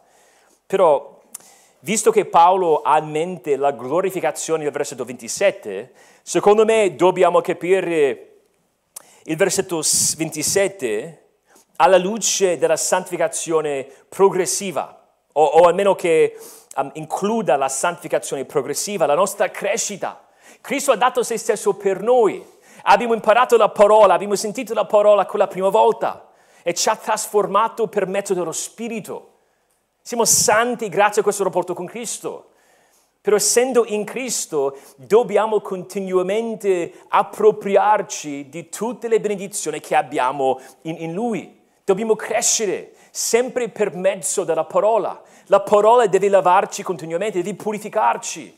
Però, 0.67 1.14
visto 1.85 2.09
che 2.09 2.25
Paolo 2.25 2.81
ha 2.81 2.97
in 2.97 3.11
mente 3.11 3.55
la 3.57 3.69
glorificazione 3.69 4.63
del 4.63 4.71
versetto 4.71 5.05
27, 5.05 5.93
secondo 6.23 6.65
me 6.65 6.95
dobbiamo 6.95 7.41
capire 7.41 8.37
il 9.25 9.35
versetto 9.35 9.83
27 10.17 11.25
alla 11.75 11.99
luce 11.99 12.57
della 12.57 12.75
santificazione 12.75 13.87
progressiva, 14.09 14.99
o, 15.33 15.43
o 15.43 15.67
almeno 15.67 15.93
che 15.93 16.35
um, 16.77 16.89
includa 16.93 17.55
la 17.55 17.69
santificazione 17.69 18.45
progressiva, 18.45 19.05
la 19.05 19.13
nostra 19.13 19.51
crescita. 19.51 20.25
Cristo 20.61 20.91
ha 20.91 20.95
dato 20.95 21.21
se 21.21 21.37
stesso 21.37 21.75
per 21.75 22.01
noi. 22.01 22.43
Abbiamo 22.87 23.13
imparato 23.13 23.57
la 23.57 23.69
parola, 23.69 24.15
abbiamo 24.15 24.33
sentito 24.33 24.73
la 24.73 24.85
parola 24.85 25.27
quella 25.27 25.45
prima 25.45 25.69
volta 25.69 26.29
e 26.63 26.73
ci 26.73 26.89
ha 26.89 26.95
trasformato 26.95 27.85
per 27.85 28.07
mezzo 28.07 28.33
dello 28.33 28.51
Spirito. 28.51 29.33
Siamo 30.07 30.25
santi 30.25 30.87
grazie 30.87 31.21
a 31.21 31.23
questo 31.23 31.43
rapporto 31.43 31.73
con 31.73 31.87
Cristo. 31.87 32.49
Però 33.21 33.35
essendo 33.35 33.85
in 33.87 34.03
Cristo 34.03 34.77
dobbiamo 34.97 35.61
continuamente 35.61 36.93
appropriarci 37.07 38.47
di 38.47 38.69
tutte 38.69 39.07
le 39.07 39.19
benedizioni 39.19 39.79
che 39.79 39.95
abbiamo 39.95 40.61
in, 40.83 40.97
in 40.99 41.13
Lui. 41.15 41.59
Dobbiamo 41.83 42.15
crescere 42.15 42.91
sempre 43.09 43.69
per 43.69 43.95
mezzo 43.95 44.43
della 44.43 44.65
parola. 44.65 45.19
La 45.45 45.61
parola 45.61 46.05
deve 46.05 46.29
lavarci 46.29 46.83
continuamente, 46.83 47.41
deve 47.41 47.55
purificarci. 47.55 48.55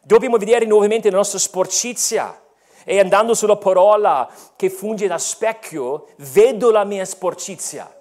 Dobbiamo 0.00 0.38
vedere 0.38 0.64
nuovamente 0.64 1.10
la 1.10 1.18
nostra 1.18 1.38
sporcizia 1.38 2.40
e 2.84 2.98
andando 2.98 3.34
sulla 3.34 3.56
parola 3.56 4.26
che 4.56 4.70
funge 4.70 5.06
da 5.06 5.18
specchio, 5.18 6.06
vedo 6.32 6.70
la 6.70 6.84
mia 6.84 7.04
sporcizia 7.04 7.94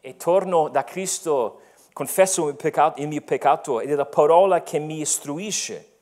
e 0.00 0.16
torno 0.16 0.68
da 0.68 0.84
Cristo 0.84 1.62
confesso 1.94 2.48
il, 2.48 2.56
peccato, 2.56 3.00
il 3.00 3.08
mio 3.08 3.22
peccato 3.22 3.80
ed 3.80 3.90
è 3.90 3.94
la 3.94 4.04
parola 4.04 4.62
che 4.62 4.78
mi 4.78 5.00
istruisce. 5.00 5.92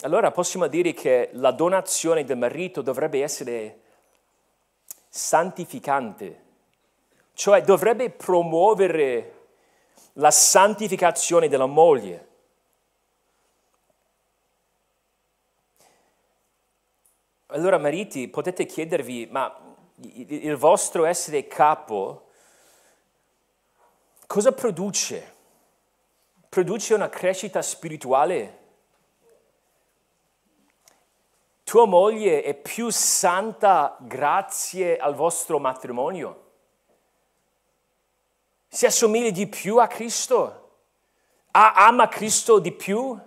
Allora 0.00 0.30
possiamo 0.30 0.66
dire 0.66 0.92
che 0.92 1.28
la 1.32 1.52
donazione 1.52 2.24
del 2.24 2.38
marito 2.38 2.80
dovrebbe 2.80 3.22
essere 3.22 3.80
santificante, 5.08 6.44
cioè 7.34 7.60
dovrebbe 7.60 8.10
promuovere 8.10 9.32
la 10.14 10.30
santificazione 10.30 11.48
della 11.48 11.66
moglie. 11.66 12.28
Allora 17.48 17.78
mariti 17.78 18.28
potete 18.28 18.64
chiedervi, 18.64 19.28
ma 19.30 19.65
il 19.98 20.56
vostro 20.56 21.04
essere 21.04 21.46
capo, 21.46 22.28
cosa 24.26 24.52
produce? 24.52 25.34
Produce 26.48 26.94
una 26.94 27.08
crescita 27.08 27.62
spirituale? 27.62 28.64
Tua 31.64 31.86
moglie 31.86 32.42
è 32.42 32.54
più 32.54 32.90
santa 32.90 33.96
grazie 34.00 34.96
al 34.96 35.14
vostro 35.14 35.58
matrimonio? 35.58 36.44
Si 38.68 38.86
assomiglia 38.86 39.30
di 39.30 39.48
più 39.48 39.78
a 39.78 39.86
Cristo? 39.86 40.62
ama 41.50 42.08
Cristo 42.08 42.58
di 42.58 42.72
più? 42.72 43.18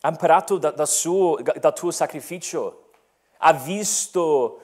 Ha 0.00 0.08
imparato 0.08 0.58
da, 0.58 0.70
da 0.70 0.86
suo, 0.86 1.36
dal 1.40 1.74
tuo 1.74 1.90
sacrificio? 1.90 2.87
Ha 3.38 3.52
visto 3.52 4.62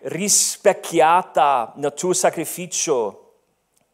rispecchiata 0.00 1.72
nel 1.76 1.92
tuo 1.94 2.12
sacrificio 2.12 3.32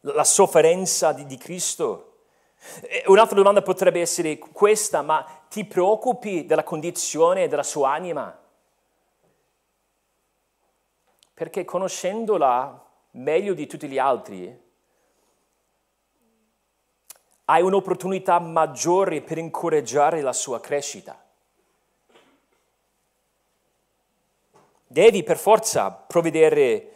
la 0.01 0.23
sofferenza 0.23 1.11
di, 1.11 1.25
di 1.25 1.37
Cristo? 1.37 2.03
Un'altra 3.05 3.35
domanda 3.35 3.61
potrebbe 3.61 4.01
essere 4.01 4.37
questa, 4.37 5.01
ma 5.01 5.25
ti 5.49 5.65
preoccupi 5.65 6.45
della 6.45 6.63
condizione 6.63 7.47
della 7.47 7.63
sua 7.63 7.91
anima? 7.91 8.37
Perché 11.33 11.65
conoscendola 11.65 12.85
meglio 13.11 13.53
di 13.53 13.67
tutti 13.67 13.87
gli 13.87 13.97
altri, 13.99 14.65
hai 17.45 17.61
un'opportunità 17.61 18.39
maggiore 18.39 19.21
per 19.21 19.37
incoraggiare 19.37 20.21
la 20.21 20.33
sua 20.33 20.59
crescita. 20.59 21.26
Devi 24.87 25.21
per 25.23 25.37
forza 25.37 25.91
provvedere 25.91 26.93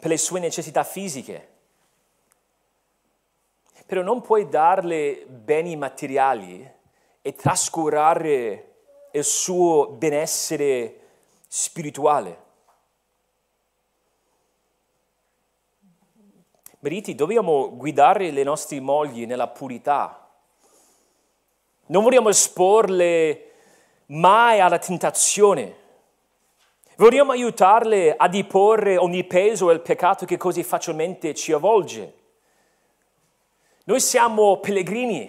per 0.00 0.10
le 0.10 0.16
sue 0.16 0.40
necessità 0.40 0.82
fisiche, 0.82 1.48
però 3.86 4.02
non 4.02 4.20
puoi 4.20 4.48
darle 4.48 5.24
beni 5.28 5.76
materiali 5.76 6.68
e 7.22 7.34
trascurare 7.34 8.74
il 9.12 9.24
suo 9.24 9.90
benessere 9.90 10.98
spirituale. 11.46 12.40
Mariti, 16.80 17.14
dobbiamo 17.14 17.76
guidare 17.76 18.32
le 18.32 18.42
nostre 18.42 18.80
mogli 18.80 19.24
nella 19.24 19.46
purità. 19.46 20.28
Non 21.86 22.02
vogliamo 22.02 22.28
esporle 22.28 23.50
mai 24.06 24.58
alla 24.58 24.78
tentazione 24.78 25.81
Vogliamo 27.02 27.32
aiutarle 27.32 28.14
a 28.16 28.28
diporre 28.28 28.96
ogni 28.96 29.24
peso 29.24 29.68
e 29.68 29.74
il 29.74 29.80
peccato 29.80 30.24
che 30.24 30.36
così 30.36 30.62
facilmente 30.62 31.34
ci 31.34 31.52
avvolge. 31.52 32.14
Noi 33.86 33.98
siamo 33.98 34.58
pellegrini, 34.60 35.28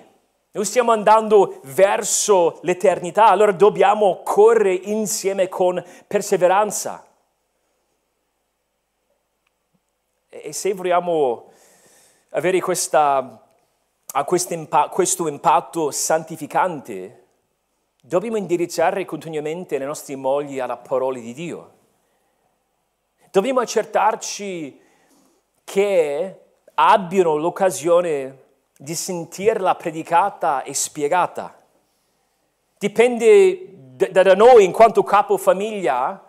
noi 0.52 0.66
stiamo 0.66 0.92
andando 0.92 1.62
verso 1.64 2.60
l'eternità, 2.62 3.26
allora 3.26 3.52
dobbiamo 3.52 4.22
correre 4.22 4.72
insieme 4.84 5.50
con 5.50 5.84
perseveranza. 6.06 7.08
E 10.30 10.54
se 10.54 10.74
vogliamo 10.76 11.50
avere 12.30 12.62
questa 12.62 13.44
questo 14.92 15.28
impatto 15.28 15.90
santificante, 15.90 17.23
dobbiamo 18.06 18.36
indirizzare 18.36 19.06
continuamente 19.06 19.78
le 19.78 19.86
nostre 19.86 20.18
mogli 20.18 20.60
alla 20.60 20.76
parola 20.76 21.18
di 21.18 21.34
Dio. 21.34 21.72
Dobbiamo 23.32 23.62
accertarci 23.62 24.80
che 25.64 26.40
abbiano 26.74 27.38
l'occasione 27.38 28.42
di 28.78 28.94
sentirla 28.94 29.76
predicata 29.76 30.64
e 30.64 30.74
spiegata. 30.74 31.58
Dipende 32.78 33.70
da 34.12 34.36
noi 34.36 34.66
in 34.66 34.74
quanto 34.74 35.04
capo 35.04 35.38
famiglia, 35.38 36.26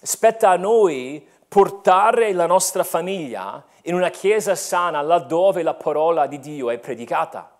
spetta 0.00 0.48
a 0.48 0.56
noi 0.56 1.26
portare 1.46 2.32
la 2.32 2.46
nostra 2.46 2.84
famiglia 2.84 3.62
in 3.82 3.94
una 3.94 4.08
chiesa 4.08 4.54
sana 4.54 5.02
laddove 5.02 5.62
la 5.62 5.74
parola 5.74 6.26
di 6.26 6.38
Dio 6.38 6.70
è 6.70 6.78
predicata. 6.78 7.57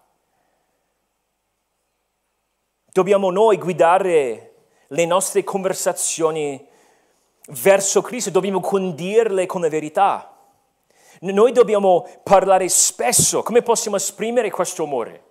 Dobbiamo 2.98 3.30
noi 3.30 3.58
guidare 3.58 4.54
le 4.88 5.06
nostre 5.06 5.44
conversazioni 5.44 6.66
verso 7.50 8.02
Cristo, 8.02 8.30
dobbiamo 8.30 8.58
condirle 8.58 9.46
con 9.46 9.60
la 9.60 9.68
verità. 9.68 10.36
Noi 11.20 11.52
dobbiamo 11.52 12.08
parlare 12.24 12.68
spesso. 12.68 13.44
Come 13.44 13.62
possiamo 13.62 13.96
esprimere 13.96 14.50
questo 14.50 14.82
amore? 14.82 15.26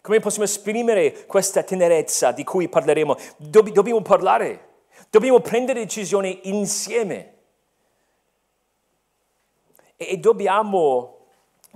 Come 0.00 0.18
possiamo 0.18 0.44
esprimere 0.44 1.24
questa 1.26 1.62
tenerezza 1.62 2.32
di 2.32 2.42
cui 2.42 2.68
parleremo? 2.68 3.16
Dobb- 3.36 3.68
dobbiamo 3.68 4.02
parlare, 4.02 4.70
dobbiamo 5.08 5.38
prendere 5.38 5.84
decisioni 5.84 6.40
insieme. 6.48 7.34
E, 9.96 10.08
e 10.08 10.16
dobbiamo 10.16 11.13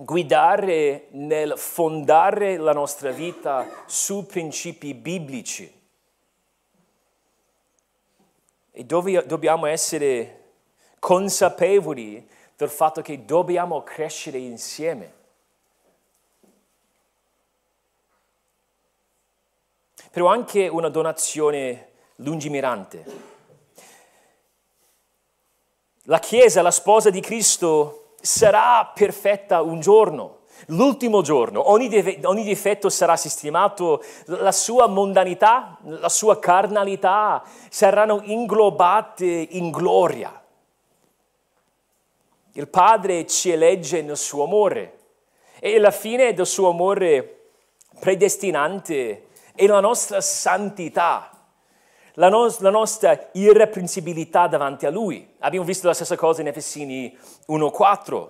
guidare 0.00 1.08
nel 1.10 1.58
fondare 1.58 2.56
la 2.56 2.72
nostra 2.72 3.10
vita 3.10 3.66
su 3.86 4.26
principi 4.26 4.94
biblici. 4.94 5.76
E 8.70 8.84
dobbiamo 8.84 9.66
essere 9.66 10.52
consapevoli 11.00 12.28
del 12.54 12.68
fatto 12.68 13.02
che 13.02 13.24
dobbiamo 13.24 13.82
crescere 13.82 14.38
insieme. 14.38 15.14
Però 20.12 20.26
anche 20.28 20.68
una 20.68 20.90
donazione 20.90 21.90
lungimirante. 22.16 23.04
La 26.02 26.20
Chiesa, 26.20 26.62
la 26.62 26.70
sposa 26.70 27.10
di 27.10 27.20
Cristo, 27.20 28.07
sarà 28.20 28.90
perfetta 28.94 29.62
un 29.62 29.80
giorno, 29.80 30.40
l'ultimo 30.66 31.22
giorno. 31.22 31.70
Ogni, 31.70 31.88
def- 31.88 32.24
ogni 32.24 32.44
difetto 32.44 32.88
sarà 32.88 33.16
sistemato, 33.16 34.02
la 34.26 34.52
sua 34.52 34.86
mondanità, 34.86 35.78
la 35.84 36.08
sua 36.08 36.38
carnalità 36.38 37.42
saranno 37.68 38.20
inglobate 38.24 39.24
in 39.24 39.70
gloria. 39.70 40.42
Il 42.52 42.68
Padre 42.68 43.26
ci 43.26 43.50
elegge 43.50 44.02
nel 44.02 44.16
suo 44.16 44.44
amore 44.44 44.98
e 45.60 45.78
la 45.78 45.90
fine 45.90 46.34
del 46.34 46.46
suo 46.46 46.70
amore 46.70 47.50
predestinante 48.00 49.28
è 49.54 49.66
la 49.66 49.80
nostra 49.80 50.20
santità, 50.20 51.30
la, 52.18 52.28
no- 52.28 52.54
la 52.58 52.70
nostra 52.70 53.30
irreprensibilità 53.32 54.46
davanti 54.46 54.86
a 54.86 54.90
Lui. 54.90 55.34
Abbiamo 55.38 55.64
visto 55.64 55.86
la 55.86 55.94
stessa 55.94 56.16
cosa 56.16 56.40
in 56.40 56.48
Efesini 56.48 57.16
1.4. 57.48 58.28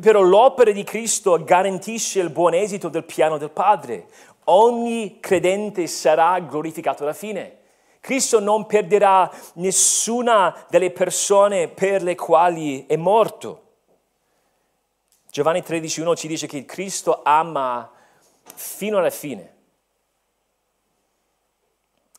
Però 0.00 0.22
l'opera 0.22 0.70
di 0.72 0.82
Cristo 0.84 1.42
garantisce 1.44 2.20
il 2.20 2.30
buon 2.30 2.54
esito 2.54 2.88
del 2.88 3.04
piano 3.04 3.36
del 3.36 3.50
Padre. 3.50 4.06
Ogni 4.44 5.20
credente 5.20 5.86
sarà 5.86 6.38
glorificato 6.40 7.02
alla 7.02 7.12
fine. 7.12 7.58
Cristo 8.00 8.40
non 8.40 8.66
perderà 8.66 9.30
nessuna 9.54 10.66
delle 10.68 10.90
persone 10.90 11.68
per 11.68 12.02
le 12.02 12.16
quali 12.16 12.86
è 12.86 12.96
morto. 12.96 13.60
Giovanni 15.30 15.60
13.1 15.60 16.16
ci 16.16 16.26
dice 16.26 16.46
che 16.46 16.64
Cristo 16.64 17.20
ama 17.22 17.88
fino 18.54 18.98
alla 18.98 19.10
fine. 19.10 19.52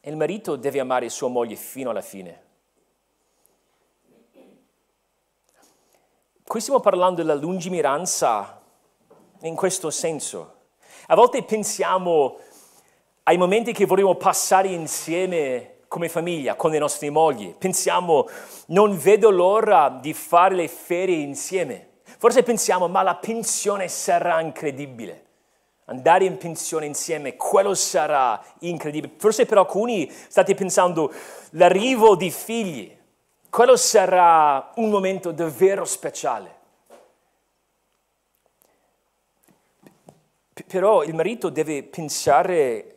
E 0.06 0.10
il 0.10 0.18
marito 0.18 0.58
deve 0.58 0.82
amare 0.82 1.08
sua 1.08 1.30
moglie 1.30 1.56
fino 1.56 1.90
alla 1.90 2.02
fine. 2.02 2.42
Qui 6.46 6.60
stiamo 6.60 6.82
parlando 6.82 7.22
della 7.22 7.36
lungimiranza 7.36 8.62
in 9.44 9.56
questo 9.56 9.90
senso. 9.92 10.56
A 11.08 11.16
volte 11.16 11.42
pensiamo 11.44 12.38
ai 13.24 13.38
momenti 13.38 13.72
che 13.72 13.86
vorremmo 13.86 14.16
passare 14.16 14.68
insieme 14.68 15.78
come 15.88 16.10
famiglia, 16.10 16.56
con 16.56 16.72
le 16.72 16.80
nostre 16.80 17.10
mogli. 17.10 17.56
Pensiamo, 17.56 18.28
non 18.68 18.98
vedo 18.98 19.30
l'ora 19.30 19.88
di 19.88 20.14
fare 20.14 20.56
le 20.56 20.68
ferie 20.68 21.16
insieme. 21.16 22.02
Forse 22.04 22.44
pensiamo, 22.44 22.90
ma 22.90 23.04
la 23.04 23.16
pensione 23.16 23.88
sarà 23.88 24.42
incredibile. 24.42 25.23
Andare 25.86 26.26
in 26.26 26.38
pensione 26.38 26.86
insieme, 26.86 27.36
quello 27.36 27.74
sarà 27.74 28.42
incredibile. 28.60 29.14
Forse 29.18 29.46
per 29.46 29.58
alcuni 29.58 30.10
state 30.10 30.54
pensando, 30.56 31.12
l'arrivo 31.52 32.16
di 32.16 32.32
figli, 32.32 32.98
quello 33.50 33.76
sarà 33.76 34.72
un 34.76 34.90
momento 34.90 35.32
davvero 35.32 35.86
speciale. 35.86 36.62
Però 40.68 41.04
il 41.04 41.14
marito 41.14 41.50
deve 41.50 41.84
pensare 41.84 42.90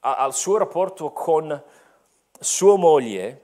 al 0.00 0.34
suo 0.34 0.58
rapporto 0.58 1.12
con 1.12 1.62
sua 2.38 2.76
moglie 2.76 3.42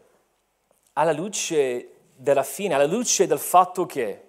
alla 0.93 1.13
luce 1.13 1.89
della 2.15 2.43
fine, 2.43 2.75
alla 2.75 2.87
luce 2.87 3.27
del 3.27 3.39
fatto 3.39 3.87
che 3.87 4.23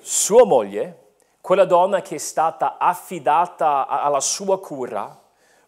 sua 0.00 0.44
moglie, 0.44 1.09
quella 1.40 1.64
donna 1.64 2.02
che 2.02 2.16
è 2.16 2.18
stata 2.18 2.76
affidata 2.78 3.86
alla 3.86 4.20
sua 4.20 4.58
cura, 4.60 5.18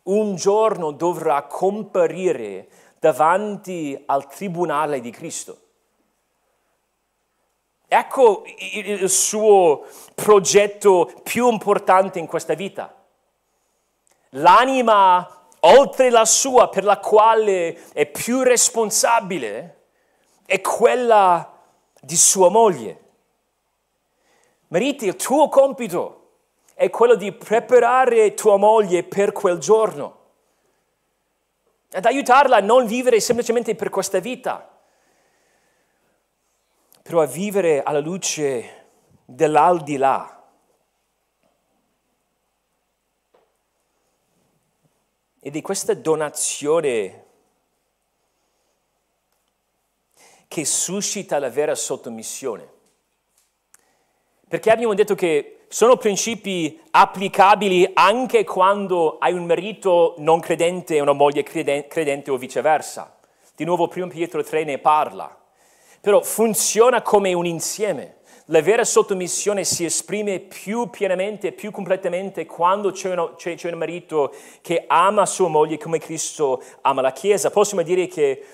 un 0.04 0.34
giorno 0.34 0.90
dovrà 0.90 1.42
comparire 1.42 2.68
davanti 2.98 4.00
al 4.06 4.26
tribunale 4.28 5.00
di 5.00 5.10
Cristo. 5.10 5.58
Ecco 7.86 8.44
il 8.72 9.08
suo 9.10 9.84
progetto 10.14 11.12
più 11.22 11.50
importante 11.50 12.18
in 12.18 12.26
questa 12.26 12.54
vita. 12.54 12.94
L'anima 14.30 15.42
oltre 15.64 16.10
la 16.10 16.24
sua 16.24 16.68
per 16.68 16.84
la 16.84 16.98
quale 16.98 17.92
è 17.92 18.06
più 18.06 18.42
responsabile, 18.42 19.80
è 20.46 20.60
quella 20.60 21.52
di 22.00 22.16
sua 22.16 22.48
moglie. 22.48 23.00
Mariti, 24.72 25.04
il 25.04 25.16
tuo 25.16 25.50
compito 25.50 26.30
è 26.72 26.88
quello 26.88 27.14
di 27.14 27.30
preparare 27.30 28.32
tua 28.32 28.56
moglie 28.56 29.04
per 29.04 29.30
quel 29.30 29.58
giorno, 29.58 30.20
ad 31.90 32.06
aiutarla 32.06 32.56
a 32.56 32.60
non 32.60 32.86
vivere 32.86 33.20
semplicemente 33.20 33.74
per 33.74 33.90
questa 33.90 34.18
vita, 34.18 34.66
però 37.02 37.20
a 37.20 37.26
vivere 37.26 37.82
alla 37.82 38.00
luce 38.00 38.86
dell'aldilà 39.26 40.42
e 45.38 45.50
di 45.50 45.60
questa 45.60 45.92
donazione 45.92 47.26
che 50.48 50.64
suscita 50.64 51.38
la 51.38 51.50
vera 51.50 51.74
sottomissione. 51.74 52.80
Perché 54.52 54.70
abbiamo 54.70 54.92
detto 54.92 55.14
che 55.14 55.60
sono 55.68 55.96
principi 55.96 56.78
applicabili 56.90 57.88
anche 57.94 58.44
quando 58.44 59.16
hai 59.16 59.32
un 59.32 59.46
marito 59.46 60.14
non 60.18 60.40
credente 60.40 60.94
e 60.94 61.00
una 61.00 61.14
moglie 61.14 61.42
credente 61.42 62.30
o 62.30 62.36
viceversa. 62.36 63.16
Di 63.56 63.64
nuovo, 63.64 63.88
primo 63.88 64.08
Pietro 64.08 64.42
3 64.42 64.64
ne 64.64 64.76
parla. 64.76 65.34
Però 66.02 66.20
funziona 66.20 67.00
come 67.00 67.32
un 67.32 67.46
insieme 67.46 68.16
la 68.46 68.60
vera 68.60 68.84
sottomissione 68.84 69.64
si 69.64 69.86
esprime 69.86 70.40
più 70.40 70.90
pienamente, 70.90 71.52
più 71.52 71.70
completamente 71.70 72.44
quando 72.44 72.90
c'è, 72.90 73.12
uno, 73.12 73.34
c'è, 73.36 73.54
c'è 73.54 73.70
un 73.70 73.78
marito 73.78 74.34
che 74.60 74.84
ama 74.86 75.24
sua 75.24 75.48
moglie 75.48 75.78
come 75.78 75.98
Cristo 75.98 76.62
ama 76.82 77.00
la 77.00 77.12
Chiesa. 77.12 77.50
Possiamo 77.50 77.82
dire 77.82 78.06
che 78.08 78.44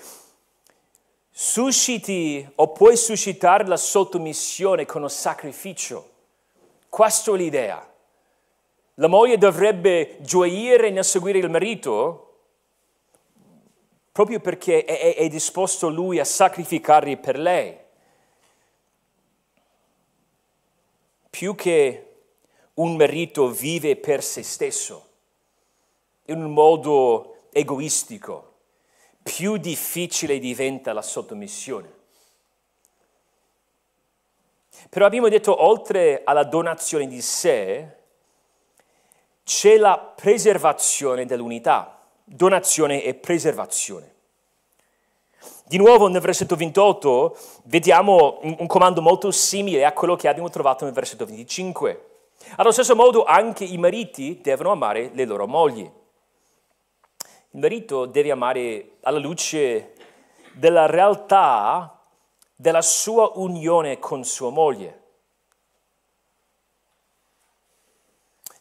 susciti 1.41 2.45
o 2.55 2.73
puoi 2.73 2.97
suscitare 2.97 3.65
la 3.65 3.77
sottomissione 3.77 4.85
con 4.85 5.03
un 5.03 5.09
sacrificio. 5.09 6.09
Questa 6.89 7.31
è 7.31 7.35
l'idea. 7.37 7.93
La 8.95 9.07
moglie 9.07 9.37
dovrebbe 9.37 10.17
gioire 10.19 10.89
nel 10.89 11.05
seguire 11.05 11.37
il 11.39 11.49
marito 11.49 12.25
proprio 14.11 14.41
perché 14.41 14.83
è, 14.83 14.99
è, 14.99 15.15
è 15.15 15.27
disposto 15.29 15.87
lui 15.87 16.19
a 16.19 16.25
sacrificare 16.25 17.15
per 17.15 17.39
lei. 17.39 17.77
più 21.29 21.55
che 21.55 22.05
un 22.73 22.97
marito 22.97 23.49
vive 23.49 23.95
per 23.95 24.21
se 24.21 24.43
stesso, 24.43 25.07
in 26.25 26.43
un 26.43 26.51
modo 26.51 27.43
egoistico, 27.51 28.48
più 29.35 29.57
difficile 29.57 30.39
diventa 30.39 30.91
la 30.91 31.03
sottomissione. 31.03 31.97
Però 34.89 35.05
abbiamo 35.05 35.29
detto, 35.29 35.63
oltre 35.63 36.21
alla 36.23 36.43
donazione 36.43 37.07
di 37.07 37.21
sé, 37.21 37.95
c'è 39.43 39.77
la 39.77 39.97
preservazione 39.99 41.25
dell'unità, 41.25 42.01
donazione 42.23 43.03
e 43.03 43.13
preservazione. 43.13 44.15
Di 45.65 45.77
nuovo 45.77 46.07
nel 46.07 46.21
versetto 46.21 46.55
28 46.55 47.37
vediamo 47.65 48.39
un 48.41 48.65
comando 48.65 49.01
molto 49.01 49.29
simile 49.29 49.85
a 49.85 49.93
quello 49.93 50.15
che 50.15 50.27
abbiamo 50.27 50.49
trovato 50.49 50.85
nel 50.85 50.93
versetto 50.93 51.25
25. 51.25 52.05
Allo 52.55 52.71
stesso 52.71 52.95
modo 52.95 53.25
anche 53.25 53.63
i 53.63 53.77
mariti 53.77 54.39
devono 54.41 54.71
amare 54.71 55.11
le 55.13 55.25
loro 55.25 55.45
mogli. 55.45 55.87
Il 57.51 57.59
marito 57.61 58.05
deve 58.05 58.29
amare 58.29 58.97
alla 59.01 59.17
luce 59.17 59.93
della 60.53 60.85
realtà 60.85 61.99
della 62.55 62.81
sua 62.83 63.31
unione 63.35 63.97
con 63.97 64.23
sua 64.23 64.51
moglie. 64.51 65.03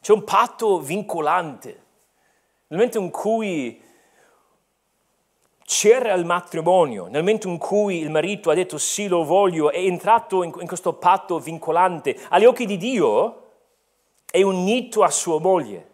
C'è 0.00 0.12
un 0.12 0.24
patto 0.24 0.80
vincolante. 0.80 1.68
Nel 2.68 2.78
momento 2.78 2.98
in 2.98 3.10
cui 3.10 3.82
c'era 5.64 6.14
il 6.14 6.24
matrimonio, 6.24 7.08
nel 7.08 7.20
momento 7.20 7.46
in 7.48 7.58
cui 7.58 7.98
il 7.98 8.10
marito 8.10 8.48
ha 8.48 8.54
detto 8.54 8.78
sì, 8.78 9.06
lo 9.06 9.22
voglio, 9.22 9.70
è 9.70 9.80
entrato 9.80 10.42
in, 10.42 10.50
questo 10.50 10.94
patto 10.94 11.38
vincolante, 11.38 12.18
agli 12.30 12.46
occhi 12.46 12.64
di 12.64 12.78
Dio 12.78 13.42
è 14.30 14.40
unito 14.40 15.02
a 15.02 15.10
sua 15.10 15.38
moglie. 15.38 15.90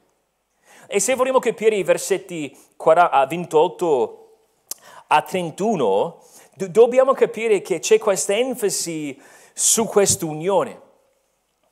E 0.87 1.01
se 1.01 1.15
vogliamo 1.15 1.41
capire 1.41 1.75
i 1.75 1.83
versetti 1.83 2.57
28 3.27 4.37
a 5.07 5.23
31, 5.23 6.23
dobbiamo 6.55 7.13
capire 7.13 7.63
che 7.63 7.79
c'è 7.79 7.99
questa 7.99 8.35
enfasi 8.35 9.21
su 9.53 9.87
questa 9.87 10.27
unione. 10.27 10.81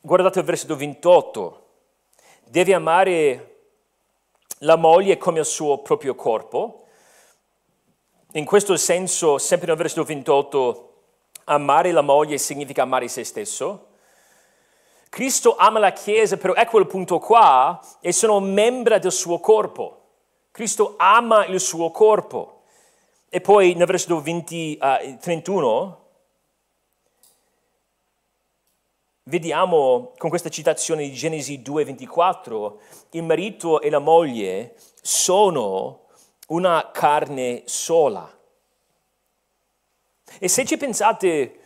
Guardate 0.01 0.39
il 0.39 0.45
versetto 0.45 0.77
28. 0.77 1.67
Deve 2.45 2.75
amare 2.75 3.57
la 4.59 4.77
moglie 4.77 5.17
come 5.17 5.41
il 5.41 5.45
suo 5.45 5.79
proprio 5.79 6.15
corpo 6.15 6.83
in 8.35 8.47
questo 8.47 8.77
senso, 8.79 9.37
sempre 9.37 9.67
nel 9.67 9.77
versetto 9.77 10.05
28, 10.05 10.93
amare 11.45 11.93
la 11.93 12.01
moglie 12.01 12.39
significa 12.39 12.83
amare 12.83 13.09
se 13.09 13.25
stesso. 13.25 13.89
Cristo 15.11 15.57
ama 15.57 15.79
la 15.79 15.93
Chiesa, 15.93 16.39
però 16.39 16.55
ecco 16.55 16.79
il 16.79 16.87
punto 16.87 17.19
qua, 17.19 17.79
e 18.01 18.11
sono 18.13 18.41
membra 18.41 18.97
del 18.97 19.13
suo 19.13 19.39
corpo. 19.39 20.02
Cristo 20.53 20.95
ama 20.99 21.47
il 21.47 21.59
suo 21.59 21.91
corpo. 21.91 22.65
E 23.31 23.41
poi 23.41 23.75
nel 23.75 23.87
versetto 23.87 24.21
20, 24.21 24.79
uh, 24.81 25.17
31 25.19 26.01
vediamo 29.25 30.13
con 30.19 30.29
questa 30.29 30.51
citazione 30.51 31.09
di 31.09 31.15
Genesi 31.15 31.63
2:24, 31.63 32.79
il 33.13 33.23
marito 33.23 33.81
e 33.81 33.89
la 33.89 33.99
moglie 33.99 34.75
sono 35.01 36.09
una 36.49 36.91
carne 36.93 37.63
sola. 37.65 38.31
E 40.39 40.49
se 40.49 40.67
ci 40.67 40.77
pensate 40.77 41.61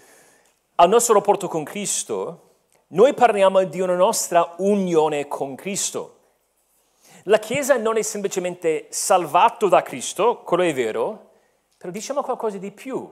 al 0.77 0.89
nostro 0.89 1.15
rapporto 1.15 1.49
con 1.49 1.65
Cristo, 1.65 2.43
noi 2.89 3.15
parliamo 3.15 3.65
di 3.65 3.81
una 3.81 3.97
nostra 3.97 4.55
unione 4.59 5.27
con 5.27 5.57
Cristo. 5.57 6.16
La 7.29 7.39
Chiesa 7.39 7.77
non 7.77 7.97
è 7.97 8.03
semplicemente 8.03 8.87
salvato 8.91 9.69
da 9.69 9.83
Cristo, 9.83 10.43
quello 10.45 10.63
è 10.63 10.73
vero, 10.73 11.31
però 11.77 11.93
diciamo 11.93 12.23
qualcosa 12.23 12.59
di 12.59 12.71
più. 12.71 13.09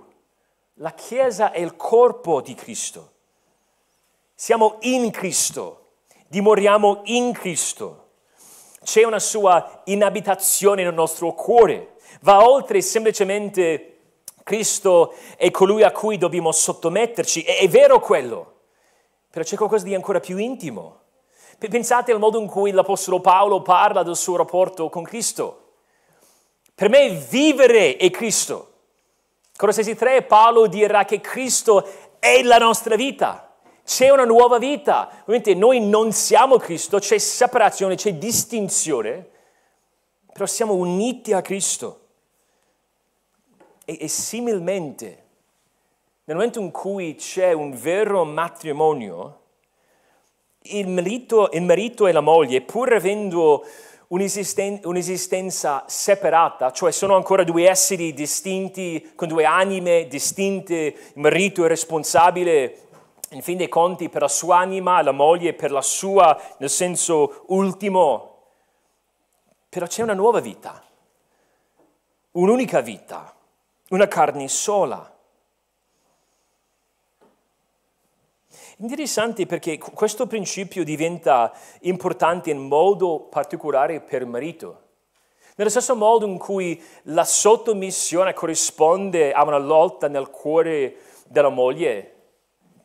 La 0.75 0.93
Chiesa 0.93 1.51
è 1.51 1.61
il 1.61 1.77
corpo 1.77 2.41
di 2.41 2.55
Cristo. 2.55 3.13
Siamo 4.35 4.79
in 4.81 5.11
Cristo, 5.11 5.93
dimoriamo 6.27 7.03
in 7.05 7.33
Cristo 7.33 8.03
c'è 8.85 9.03
una 9.03 9.19
sua 9.19 9.81
inabitazione 9.85 10.85
nel 10.85 10.95
nostro 10.95 11.33
cuore, 11.33 11.95
va 12.21 12.47
oltre 12.47 12.81
semplicemente 12.83 13.91
Cristo 14.45 15.15
è 15.37 15.51
colui 15.51 15.83
a 15.83 15.91
cui 15.91 16.19
dobbiamo 16.19 16.53
sottometterci, 16.53 17.43
è, 17.43 17.59
è 17.59 17.69
vero 17.69 17.99
quello, 17.99 18.53
però 19.31 19.43
c'è 19.43 19.57
qualcosa 19.57 19.85
di 19.85 19.95
ancora 19.95 20.21
più 20.21 20.37
intimo. 20.37 21.01
Pensate 21.59 22.13
al 22.13 22.19
modo 22.19 22.41
in 22.41 22.47
cui 22.47 22.71
l'Apostolo 22.71 23.21
Paolo 23.21 23.63
parla 23.63 24.03
del 24.03 24.17
suo 24.17 24.37
rapporto 24.37 24.89
con 24.89 25.03
Cristo. 25.03 25.61
Per 26.75 26.89
me 26.89 27.11
vivere 27.11 27.97
è 27.97 28.11
Cristo. 28.11 28.73
Colossesi 29.57 29.95
3 29.95 30.23
Paolo 30.23 30.67
dirà 30.67 31.05
che 31.05 31.21
Cristo 31.21 31.87
è 32.19 32.43
la 32.43 32.59
nostra 32.59 32.97
vita. 32.97 33.55
C'è 33.85 34.11
una 34.11 34.25
nuova 34.25 34.59
vita. 34.59 35.09
Ovviamente 35.21 35.55
noi 35.55 35.81
non 35.81 36.11
siamo 36.13 36.57
Cristo, 36.57 36.99
c'è 36.99 37.19
separazione, 37.19 37.95
c'è 37.95 38.15
distinzione, 38.15 39.29
però 40.33 40.47
siamo 40.47 40.75
uniti 40.75 41.33
a 41.33 41.43
Cristo. 41.43 42.01
E, 43.85 43.99
e 44.01 44.09
similmente, 44.09 45.25
nel 46.25 46.37
momento 46.37 46.59
in 46.61 46.73
cui 46.73 47.15
c'è 47.15 47.53
un 47.53 47.73
vero 47.79 48.25
matrimonio, 48.25 49.43
il 50.69 50.89
marito, 50.89 51.51
il 51.53 51.63
marito 51.63 52.07
e 52.07 52.13
la 52.13 52.21
moglie, 52.21 52.63
pur 52.63 52.95
avendo 52.95 53.67
un'esisten- 54.09 54.81
un'esistenza 54.85 55.85
separata, 55.87 56.71
cioè 56.71 56.91
sono 56.91 57.17
ancora 57.17 57.45
due 57.45 57.69
esseri 57.69 58.15
distinti, 58.15 59.13
con 59.15 59.29
due 59.29 59.45
anime 59.45 60.07
distinte, 60.07 60.75
il 60.75 61.21
marito 61.21 61.65
è 61.65 61.69
responsabile 61.69 62.79
in 63.31 63.43
fin 63.43 63.59
dei 63.59 63.69
conti 63.69 64.09
per 64.09 64.23
la 64.23 64.29
sua 64.29 64.59
anima, 64.59 65.03
la 65.03 65.13
moglie 65.13 65.53
per 65.53 65.71
la 65.71 65.83
sua, 65.83 66.41
nel 66.59 66.71
senso 66.71 67.45
ultimo. 67.49 68.31
Però 69.69 69.87
c'è 69.87 70.03
una 70.03 70.15
nuova 70.15 70.41
vita, 70.41 70.83
un'unica 72.33 72.81
vita, 72.81 73.35
una 73.91 74.09
carne 74.09 74.49
sola. 74.49 75.14
Interessante 78.79 79.47
perché 79.47 79.79
questo 79.79 80.27
principio 80.27 80.83
diventa 80.83 81.53
importante 81.83 82.51
in 82.51 82.67
modo 82.67 83.21
particolare 83.21 84.01
per 84.01 84.23
il 84.23 84.29
marito. 84.29 84.81
Nello 85.55 85.71
stesso 85.71 85.95
modo 85.95 86.27
in 86.27 86.39
cui 86.39 86.83
la 87.05 87.23
sottomissione 87.23 88.35
corrisponde 88.35 89.33
a 89.33 89.45
una 89.45 89.59
lotta 89.59 90.09
nel 90.09 90.29
cuore 90.29 90.97
della 91.29 91.51
moglie, 91.51 92.15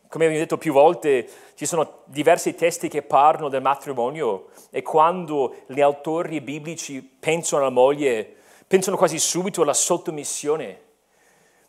come 0.07 0.25
abbiamo 0.25 0.43
detto 0.43 0.59
più 0.59 0.73
volte, 0.73 1.27
ci 1.55 1.65
sono 1.65 2.01
diversi 2.05 2.53
testi 2.53 2.87
che 2.87 3.01
parlano 3.01 3.49
del 3.49 3.63
matrimonio 3.63 4.49
e 4.69 4.83
quando 4.83 5.55
gli 5.65 5.81
autori 5.81 6.39
biblici 6.41 7.01
pensano 7.01 7.63
alla 7.63 7.71
moglie, 7.71 8.35
pensano 8.67 8.95
quasi 8.97 9.17
subito 9.17 9.63
alla 9.63 9.73
sottomissione. 9.73 10.81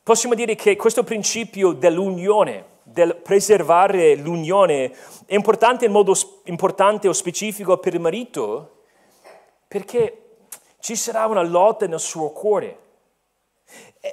Possiamo 0.02 0.34
dire 0.34 0.54
che 0.54 0.76
questo 0.76 1.04
principio 1.04 1.72
dell'unione, 1.72 2.64
del 2.90 3.16
preservare 3.16 4.16
l'unione, 4.16 4.92
è 5.26 5.34
importante 5.34 5.84
in 5.84 5.92
modo 5.92 6.14
importante 6.44 7.08
o 7.08 7.12
specifico 7.12 7.78
per 7.78 7.94
il 7.94 8.00
marito 8.00 8.82
perché 9.68 10.38
ci 10.80 10.96
sarà 10.96 11.26
una 11.26 11.42
lotta 11.42 11.86
nel 11.86 12.00
suo 12.00 12.30
cuore. 12.30 12.78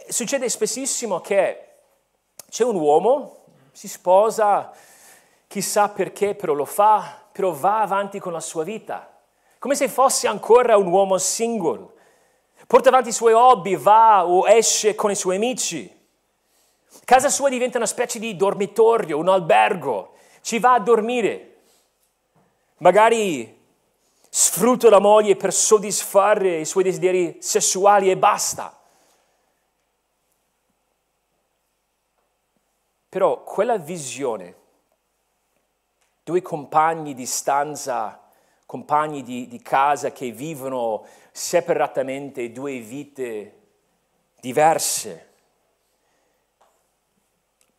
Succede 0.07 0.47
spessissimo 0.47 1.19
che 1.21 1.65
c'è 2.49 2.63
un 2.63 2.75
uomo 2.75 3.37
si 3.77 3.87
sposa, 3.87 4.71
chissà 5.47 5.89
perché, 5.89 6.33
però 6.33 6.53
lo 6.53 6.65
fa, 6.65 7.21
però 7.31 7.51
va 7.51 7.81
avanti 7.81 8.19
con 8.19 8.31
la 8.31 8.39
sua 8.39 8.63
vita, 8.63 9.07
come 9.59 9.75
se 9.75 9.87
fosse 9.87 10.27
ancora 10.27 10.77
un 10.77 10.87
uomo 10.87 11.19
singolo. 11.19 11.93
Porta 12.65 12.89
avanti 12.89 13.09
i 13.09 13.13
suoi 13.13 13.33
hobby, 13.33 13.75
va 13.75 14.25
o 14.25 14.47
esce 14.47 14.95
con 14.95 15.11
i 15.11 15.15
suoi 15.15 15.35
amici. 15.35 15.96
Casa 17.05 17.29
sua 17.29 17.49
diventa 17.49 17.77
una 17.77 17.85
specie 17.85 18.19
di 18.19 18.35
dormitorio, 18.35 19.17
un 19.17 19.29
albergo, 19.29 20.15
ci 20.41 20.59
va 20.59 20.73
a 20.73 20.79
dormire. 20.79 21.55
Magari 22.77 23.55
sfrutta 24.29 24.89
la 24.89 24.99
moglie 24.99 25.35
per 25.35 25.53
soddisfare 25.53 26.59
i 26.59 26.65
suoi 26.65 26.83
desideri 26.83 27.37
sessuali 27.41 28.09
e 28.09 28.17
basta. 28.17 28.77
Però 33.09 33.43
quella 33.43 33.77
visione, 33.77 34.55
due 36.23 36.41
compagni 36.41 37.13
di 37.13 37.25
stanza, 37.25 38.21
compagni 38.65 39.23
di, 39.23 39.47
di 39.47 39.61
casa 39.61 40.11
che 40.11 40.31
vivono 40.31 41.05
separatamente 41.31 42.51
due 42.51 42.79
vite 42.79 43.59
diverse, 44.41 45.29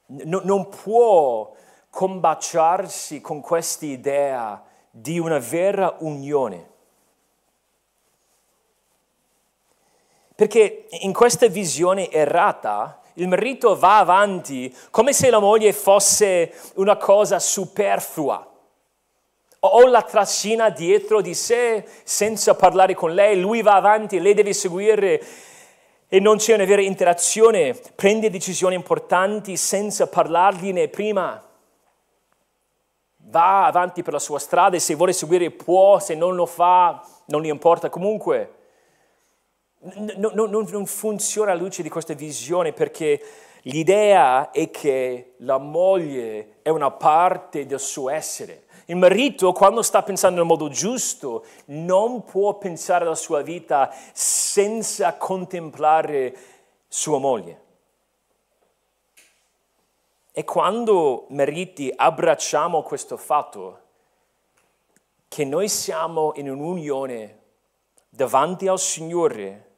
no, 0.08 0.40
non 0.44 0.68
può 0.68 1.52
combaciarsi 1.90 3.20
con 3.20 3.40
questa 3.40 3.86
idea 3.86 4.62
di 4.90 5.18
una 5.18 5.38
vera 5.38 5.96
unione. 6.00 6.76
Perché 10.34 10.86
in 11.00 11.12
questa 11.12 11.48
visione 11.48 12.10
errata 12.10 13.00
il 13.14 13.26
marito 13.26 13.76
va 13.76 13.98
avanti 13.98 14.74
come 14.90 15.12
se 15.12 15.30
la 15.30 15.40
moglie 15.40 15.72
fosse 15.72 16.52
una 16.74 16.96
cosa 16.96 17.40
superflua 17.40 18.48
o 19.60 19.86
la 19.88 20.02
trascina 20.02 20.70
dietro 20.70 21.20
di 21.20 21.34
sé 21.34 21.84
senza 22.04 22.54
parlare 22.54 22.94
con 22.94 23.12
lei, 23.12 23.40
lui 23.40 23.62
va 23.62 23.74
avanti, 23.74 24.20
lei 24.20 24.34
deve 24.34 24.52
seguire 24.52 25.20
e 26.08 26.20
non 26.20 26.38
c'è 26.38 26.54
una 26.54 26.64
vera 26.64 26.80
interazione, 26.80 27.78
prende 27.94 28.30
decisioni 28.30 28.74
importanti 28.74 29.56
senza 29.58 30.06
parlargliene 30.06 30.88
prima. 30.88 31.42
Va 33.30 33.66
avanti 33.66 34.02
per 34.02 34.14
la 34.14 34.18
sua 34.18 34.38
strada 34.38 34.76
e 34.76 34.80
se 34.80 34.94
vuole 34.94 35.12
seguire 35.12 35.50
può, 35.50 35.98
se 35.98 36.14
non 36.14 36.34
lo 36.34 36.46
fa 36.46 37.06
non 37.26 37.42
gli 37.42 37.48
importa 37.48 37.90
comunque. 37.90 38.54
No, 39.80 40.32
no, 40.32 40.46
no, 40.46 40.62
non 40.62 40.86
funziona 40.86 41.52
alla 41.52 41.60
luce 41.60 41.82
di 41.82 41.90
questa 41.90 42.14
visione 42.14 42.72
perché 42.72 43.22
l'idea 43.62 44.50
è 44.50 44.70
che 44.70 45.34
la 45.38 45.58
moglie 45.58 46.56
è 46.62 46.70
una 46.70 46.90
parte 46.90 47.66
del 47.66 47.80
suo 47.80 48.08
essere. 48.08 48.64
Il 48.90 48.96
marito, 48.96 49.52
quando 49.52 49.82
sta 49.82 50.02
pensando 50.02 50.38
nel 50.38 50.46
modo 50.46 50.70
giusto, 50.70 51.44
non 51.66 52.24
può 52.24 52.56
pensare 52.56 53.04
alla 53.04 53.14
sua 53.14 53.42
vita 53.42 53.94
senza 54.14 55.14
contemplare 55.18 56.34
sua 56.88 57.18
moglie. 57.18 57.62
E 60.32 60.42
quando 60.44 61.26
mariti 61.28 61.92
abbracciamo 61.94 62.80
questo 62.80 63.18
fatto, 63.18 63.80
che 65.28 65.44
noi 65.44 65.68
siamo 65.68 66.32
in 66.36 66.48
un'unione 66.48 67.40
davanti 68.08 68.68
al 68.68 68.78
Signore, 68.78 69.70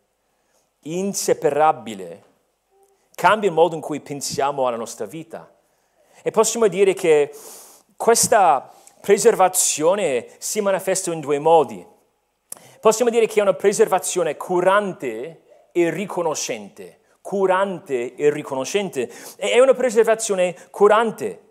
inseparabile, 0.83 2.25
cambia 3.17 3.49
il 3.49 3.55
modo 3.57 3.75
in 3.75 3.81
cui 3.81 3.99
pensiamo 3.99 4.69
alla 4.69 4.77
nostra 4.77 5.07
vita. 5.07 5.53
E 6.23 6.31
possiamo 6.31 6.69
dire 6.69 6.95
che 6.95 7.35
questa 7.97 8.73
preservazione 9.01 10.27
si 10.39 10.61
manifesta 10.61 11.13
in 11.13 11.21
due 11.21 11.39
modi. 11.39 11.87
Possiamo 12.81 13.11
dire 13.11 13.27
che 13.27 13.41
è 13.41 13.43
una 13.43 13.55
preservazione 13.55 14.37
curante 14.37 15.43
e 15.73 15.91
riconoscente. 15.91 17.01
Curante 17.21 18.15
e 18.15 18.31
riconoscente. 18.31 19.11
È 19.37 19.59
una 19.59 19.75
preservazione 19.75 20.57
curante. 20.71 21.49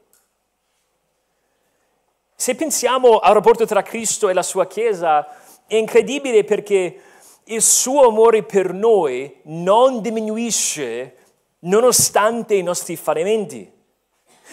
Se 2.36 2.56
pensiamo 2.56 3.20
al 3.20 3.34
rapporto 3.34 3.66
tra 3.66 3.82
Cristo 3.82 4.30
e 4.30 4.34
la 4.34 4.44
sua 4.44 4.66
Chiesa, 4.66 5.28
è 5.68 5.76
incredibile 5.76 6.44
perché 6.44 7.02
il 7.44 7.62
suo 7.62 8.08
amore 8.08 8.44
per 8.44 8.74
noi 8.74 9.42
non 9.44 10.02
diminuisce 10.02 11.16
nonostante 11.60 12.56
i 12.56 12.64
nostri 12.64 12.96
fallimenti. 12.96 13.72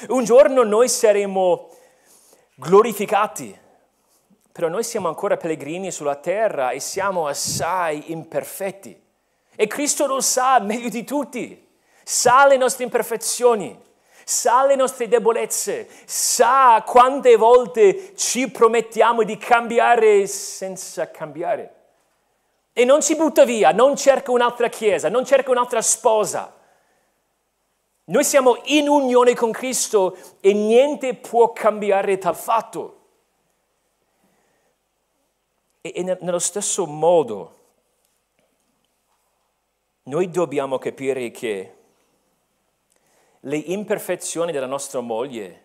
Un 0.09 0.24
giorno 0.24 0.62
noi 0.62 0.88
saremo 0.88 1.68
glorificati, 2.59 3.57
però 4.50 4.68
noi 4.68 4.82
siamo 4.82 5.09
ancora 5.09 5.36
pellegrini 5.36 5.90
sulla 5.90 6.16
terra 6.16 6.70
e 6.70 6.80
siamo 6.80 7.26
assai 7.26 8.11
imperfetti. 8.11 8.98
E 9.54 9.66
Cristo 9.66 10.07
lo 10.07 10.20
sa 10.20 10.59
meglio 10.61 10.88
di 10.88 11.04
tutti, 11.04 11.68
sa 12.02 12.46
le 12.46 12.57
nostre 12.57 12.84
imperfezioni, 12.84 13.78
sa 14.24 14.64
le 14.64 14.74
nostre 14.74 15.07
debolezze, 15.09 15.86
sa 16.07 16.82
quante 16.86 17.36
volte 17.36 18.16
ci 18.16 18.50
promettiamo 18.50 19.22
di 19.22 19.36
cambiare 19.36 20.26
senza 20.26 21.11
cambiare. 21.11 21.74
E 22.72 22.84
non 22.84 23.02
si 23.02 23.16
butta 23.16 23.44
via, 23.44 23.72
non 23.72 23.96
cerca 23.96 24.30
un'altra 24.30 24.68
chiesa, 24.68 25.11
non 25.11 25.26
cerca 25.26 25.50
un'altra 25.50 25.82
sposa. 25.82 26.55
Noi 28.09 28.22
siamo 28.24 28.61
in 28.64 28.88
unione 28.88 29.34
con 29.34 29.50
Cristo 29.50 30.16
e 30.40 30.52
niente 30.52 31.14
può 31.14 31.52
cambiare 31.52 32.18
tal 32.18 32.36
fatto. 32.36 33.00
E, 35.80 35.92
e 35.94 36.02
nello 36.20 36.38
stesso 36.38 36.86
modo 36.86 37.54
noi 40.04 40.30
dobbiamo 40.30 40.78
capire 40.78 41.30
che 41.32 41.74
le 43.40 43.57
imperfezioni 43.57 44.52
della 44.52 44.66
nostra 44.66 45.00
moglie 45.00 45.64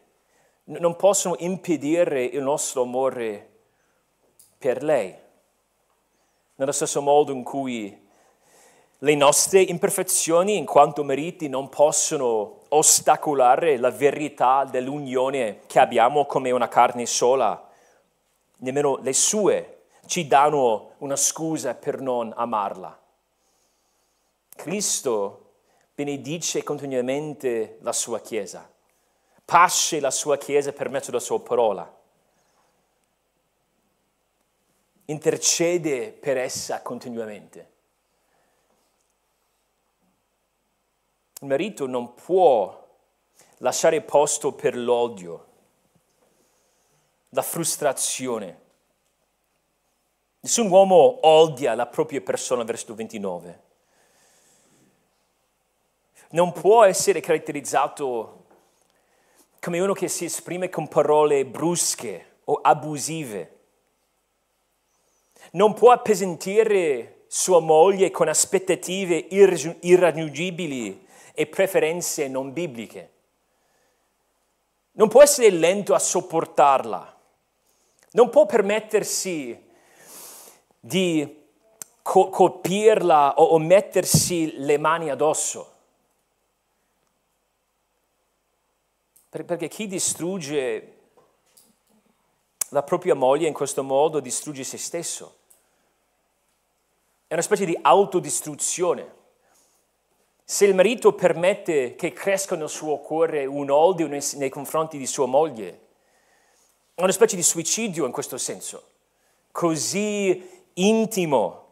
non 0.63 0.95
possono 0.95 1.35
impedire 1.39 2.23
il 2.23 2.41
nostro 2.41 2.81
amore 2.81 3.49
per 4.57 4.83
lei 4.83 5.15
nello 6.55 6.71
stesso 6.71 7.01
modo 7.01 7.31
in 7.31 7.43
cui 7.43 8.01
le 9.04 9.16
nostre 9.16 9.62
imperfezioni 9.62 10.58
in 10.58 10.66
quanto 10.66 11.04
meriti 11.04 11.47
non 11.49 11.70
possono 11.70 12.60
ostacolare 12.70 13.78
la 13.78 13.89
verità 13.89 14.64
dell'unione 14.64 15.62
che 15.66 15.80
abbiamo 15.80 16.26
come 16.26 16.52
una 16.52 16.68
carne 16.68 17.08
sola, 17.08 17.70
nemmeno 18.58 18.97
le 18.97 19.14
sue 19.14 19.86
ci 20.06 20.28
danno 20.28 20.91
una 20.99 21.16
scusa 21.16 21.74
per 21.74 21.99
non 21.99 22.32
amarla. 22.36 22.99
Cristo 24.56 25.54
benedice 25.95 26.62
continuamente 26.62 27.78
la 27.82 27.93
sua 27.93 28.20
Chiesa, 28.20 28.70
pasce 29.43 29.99
la 29.99 30.12
sua 30.12 30.38
Chiesa 30.38 30.74
per 30.74 30.89
mezzo 30.89 31.10
della 31.10 31.24
sua 31.24 31.39
parola 31.41 31.99
intercede 35.06 36.12
per 36.12 36.38
essa 36.38 36.82
continuamente. 36.82 37.70
Il 41.41 41.47
marito 41.47 41.85
non 41.85 42.13
può 42.13 42.87
lasciare 43.57 44.01
posto 44.01 44.53
per 44.53 44.75
l'odio, 44.75 45.47
la 47.29 47.41
frustrazione. 47.41 48.59
Nessun 50.39 50.69
uomo 50.69 51.19
odia 51.27 51.75
la 51.75 51.87
propria 51.87 52.21
persona, 52.21 52.63
versetto 52.63 52.95
29. 52.95 53.61
Non 56.31 56.51
può 56.51 56.83
essere 56.83 57.19
caratterizzato 57.19 58.45
come 59.59 59.79
uno 59.79 59.93
che 59.93 60.07
si 60.07 60.25
esprime 60.25 60.69
con 60.69 60.87
parole 60.87 61.45
brusche 61.45 62.37
o 62.45 62.55
abusive 62.61 63.59
non 65.51 65.73
può 65.73 65.91
appesantire 65.91 67.23
sua 67.27 67.59
moglie 67.59 68.11
con 68.11 68.27
aspettative 68.27 69.15
irraggiungibili 69.81 71.01
e 71.34 71.47
preferenze 71.47 72.27
non 72.27 72.53
bibliche. 72.53 73.11
Non 74.93 75.07
può 75.07 75.21
essere 75.21 75.49
lento 75.49 75.93
a 75.93 75.99
sopportarla. 75.99 77.19
Non 78.11 78.29
può 78.29 78.45
permettersi 78.45 79.69
di 80.79 81.45
co- 82.01 82.29
colpirla 82.29 83.36
o, 83.36 83.43
o 83.43 83.57
mettersi 83.59 84.57
le 84.57 84.77
mani 84.77 85.09
addosso. 85.09 85.69
Perché 89.29 89.69
chi 89.69 89.88
distrugge 89.88 90.97
la 92.69 92.84
propria 92.84 93.15
moglie 93.15 93.47
in 93.47 93.53
questo 93.53 93.84
modo 93.84 94.19
distrugge 94.19 94.63
se 94.63 94.77
stesso. 94.77 95.38
È 97.27 97.34
una 97.34 97.41
specie 97.41 97.65
di 97.65 97.77
autodistruzione. 97.82 99.19
Se 100.52 100.66
il 100.66 100.76
marito 100.76 101.14
permette 101.14 101.95
che 101.95 102.12
cresca 102.12 102.58
nel 102.58 102.68
suo 102.68 102.97
cuore 102.97 103.45
un 103.45 103.70
odio 103.70 104.08
nei, 104.08 104.49
confronti 104.49 104.97
di 104.97 105.06
sua 105.06 105.26
moglie, 105.26 105.80
è 106.93 107.02
una 107.02 107.14
specie 107.14 107.38
di 107.38 107.41
suicidio 107.41 108.06
in 108.06 108.12
questo 108.12 108.38
senso, 108.38 108.84
così 109.54 110.45
intimo, 110.74 111.68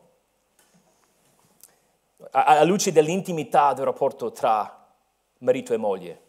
alla 2.32 2.64
luce 2.64 2.94
dell'intimità 2.94 3.74
del 3.74 3.84
rapporto 3.84 4.32
tra 4.32 4.88
marito 5.40 5.74
e 5.74 5.78
moglie. 5.78 6.22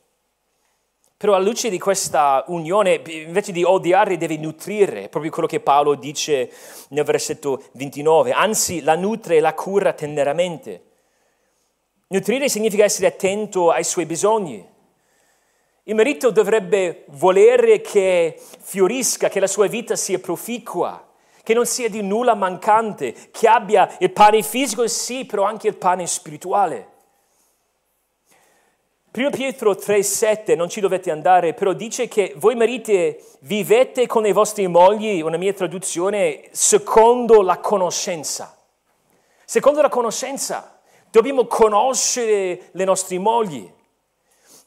Però 1.17 1.35
alla 1.35 1.45
luce 1.45 1.71
di 1.71 1.79
questa 1.79 2.43
unione, 2.49 3.01
invece 3.07 3.53
di 3.53 3.63
odiare, 3.63 4.17
deve 4.17 4.39
nutrire, 4.39 5.09
proprio 5.09 5.31
quello 5.31 5.47
che 5.47 5.61
Paolo 5.61 5.95
dice 5.95 6.53
nel 6.89 7.05
versetto 7.05 7.63
29, 7.75 8.33
anzi 8.33 8.83
la 8.83 8.97
nutre 8.97 9.37
e 9.37 9.41
la 9.41 9.55
cura 9.55 9.93
teneramente. 9.93 10.89
Nutrire 12.13 12.49
significa 12.49 12.83
essere 12.83 13.07
attento 13.07 13.71
ai 13.71 13.85
suoi 13.85 14.05
bisogni. 14.05 14.67
Il 15.85 15.95
marito 15.95 16.33
dovrebbe 16.33 17.05
volere 17.11 17.81
che 17.81 18.37
fiorisca, 18.59 19.29
che 19.29 19.39
la 19.39 19.47
sua 19.47 19.69
vita 19.69 19.95
sia 19.95 20.19
proficua, 20.19 21.07
che 21.45 21.55
non 21.55 21.67
sia 21.67 21.89
di 21.89 22.03
nulla 22.03 22.35
mancante, 22.35 23.15
che 23.31 23.47
abbia 23.47 23.89
il 24.01 24.11
pane 24.11 24.43
fisico, 24.43 24.89
sì, 24.89 25.25
però 25.25 25.45
anche 25.45 25.69
il 25.69 25.77
pane 25.77 26.05
spirituale. 26.09 26.89
1 29.13 29.31
Pietro 29.31 29.75
3,7, 29.75 30.57
non 30.57 30.69
ci 30.69 30.81
dovete 30.81 31.13
andare, 31.13 31.55
però 31.55 31.73
dice 31.75 32.09
che 32.09 32.33
voi 32.39 32.57
mariti 32.57 33.17
vivete 33.43 34.09
con 34.09 34.23
le 34.23 34.33
vostre 34.33 34.67
mogli, 34.67 35.21
una 35.21 35.37
mia 35.37 35.53
traduzione, 35.53 36.49
secondo 36.51 37.41
la 37.41 37.59
conoscenza. 37.59 38.59
Secondo 39.45 39.81
la 39.81 39.89
conoscenza. 39.89 40.80
Dobbiamo 41.11 41.47
conoscere 41.47 42.69
le 42.71 42.85
nostre 42.85 43.19
mogli, 43.19 43.69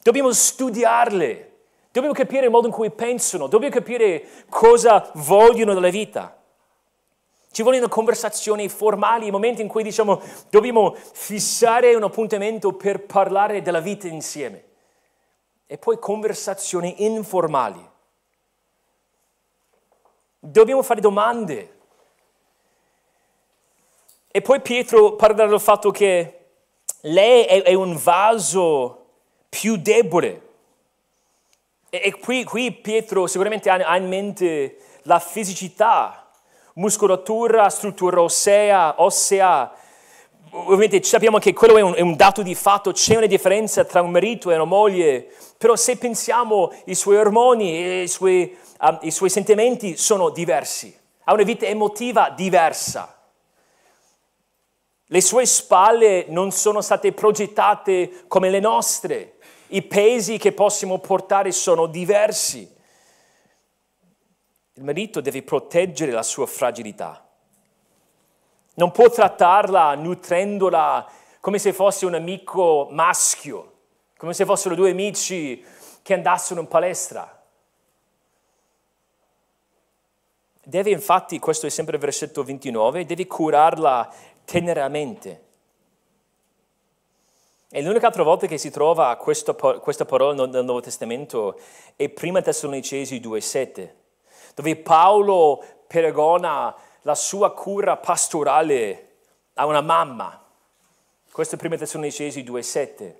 dobbiamo 0.02 0.30
studiarle, 0.30 1.52
dobbiamo 1.90 2.14
capire 2.14 2.44
il 2.44 2.50
modo 2.50 2.66
in 2.66 2.72
cui 2.72 2.90
pensano, 2.90 3.46
dobbiamo 3.46 3.74
capire 3.74 4.26
cosa 4.50 5.10
vogliono 5.14 5.72
dalla 5.72 5.88
vita. 5.88 6.38
Ci 7.50 7.62
vogliono 7.62 7.88
conversazioni 7.88 8.68
formali, 8.68 9.30
momenti 9.30 9.62
in 9.62 9.68
cui 9.68 9.84
diciamo 9.84 10.20
dobbiamo 10.50 10.94
fissare 10.94 11.94
un 11.94 12.02
appuntamento 12.02 12.72
per 12.72 13.06
parlare 13.06 13.62
della 13.62 13.80
vita 13.80 14.08
insieme. 14.08 14.64
E 15.66 15.78
poi 15.78 15.98
conversazioni 15.98 17.04
informali. 17.04 17.88
Dobbiamo 20.40 20.82
fare 20.82 21.00
domande. 21.00 21.73
E 24.36 24.42
poi 24.42 24.60
Pietro 24.60 25.12
parla 25.12 25.46
del 25.46 25.60
fatto 25.60 25.92
che 25.92 26.38
lei 27.02 27.44
è, 27.44 27.62
è 27.62 27.74
un 27.74 27.96
vaso 27.96 29.04
più 29.48 29.76
debole. 29.76 30.42
E, 31.88 32.00
e 32.06 32.18
qui, 32.18 32.42
qui, 32.42 32.72
Pietro 32.72 33.28
sicuramente 33.28 33.70
ha, 33.70 33.74
ha 33.76 33.96
in 33.96 34.08
mente 34.08 34.78
la 35.02 35.20
fisicità 35.20 36.32
muscolatura, 36.72 37.68
struttura 37.68 38.22
ossea, 38.22 39.00
ossea. 39.00 39.72
Ovviamente 40.50 41.00
sappiamo 41.04 41.38
che 41.38 41.52
quello 41.52 41.76
è 41.76 41.82
un, 41.82 41.94
è 41.94 42.00
un, 42.00 42.16
dato 42.16 42.42
di 42.42 42.56
fatto, 42.56 42.90
c'è 42.90 43.14
una 43.14 43.26
differenza 43.26 43.84
tra 43.84 44.02
un 44.02 44.10
marito 44.10 44.50
e 44.50 44.56
una 44.56 44.64
moglie, 44.64 45.32
però 45.56 45.76
se 45.76 45.96
pensiamo 45.96 46.72
i 46.86 46.96
suoi 46.96 47.18
ormoni 47.18 47.72
e 47.76 48.02
i 48.02 48.08
suoi, 48.08 48.58
um, 48.80 48.98
i 49.02 49.12
suoi 49.12 49.30
sentimenti 49.30 49.96
sono 49.96 50.30
diversi, 50.30 50.92
ha 51.22 51.32
una 51.32 51.44
vita 51.44 51.66
emotiva 51.66 52.30
diversa. 52.30 53.14
Le 55.08 55.20
sue 55.20 55.44
spalle 55.44 56.26
non 56.28 56.50
sono 56.50 56.80
state 56.80 57.12
progettate 57.12 58.24
come 58.26 58.48
le 58.48 58.60
nostre, 58.60 59.36
i 59.68 59.82
pesi 59.82 60.38
che 60.38 60.52
possiamo 60.52 60.98
portare 60.98 61.52
sono 61.52 61.86
diversi. 61.86 62.72
Il 64.74 64.82
marito 64.82 65.20
deve 65.20 65.42
proteggere 65.42 66.10
la 66.10 66.22
sua 66.22 66.46
fragilità. 66.46 67.26
Non 68.74 68.90
può 68.90 69.08
trattarla 69.08 69.94
nutrendola 69.94 71.08
come 71.40 71.58
se 71.58 71.72
fosse 71.72 72.06
un 72.06 72.14
amico 72.14 72.88
maschio, 72.90 73.72
come 74.16 74.32
se 74.32 74.44
fossero 74.44 74.74
due 74.74 74.90
amici 74.90 75.64
che 76.02 76.14
andassero 76.14 76.60
in 76.60 76.66
palestra. 76.66 77.42
Deve 80.66 80.90
infatti, 80.90 81.38
questo 81.38 81.66
è 81.66 81.70
sempre 81.70 81.96
il 81.96 82.00
versetto 82.00 82.42
29, 82.42 83.04
deve 83.04 83.26
curarla 83.26 84.12
teneramente. 84.44 85.42
E 87.70 87.82
l'unica 87.82 88.06
altra 88.06 88.22
volta 88.22 88.46
che 88.46 88.58
si 88.58 88.70
trova 88.70 89.16
questa, 89.16 89.54
questa 89.54 90.04
parola 90.04 90.46
nel 90.46 90.64
Nuovo 90.64 90.80
Testamento 90.80 91.58
è 91.96 92.08
prima 92.08 92.40
Tessalonicesi 92.40 93.18
2,7 93.18 94.02
dove 94.54 94.76
Paolo 94.76 95.62
pregona 95.86 96.74
la 97.02 97.14
sua 97.14 97.52
cura 97.52 97.96
pastorale 97.96 99.08
a 99.54 99.66
una 99.66 99.80
mamma. 99.80 100.42
Questo 101.30 101.56
è 101.56 101.58
1 101.60 101.76
Tessalonicesi 101.76 102.42
2,7. 102.42 103.14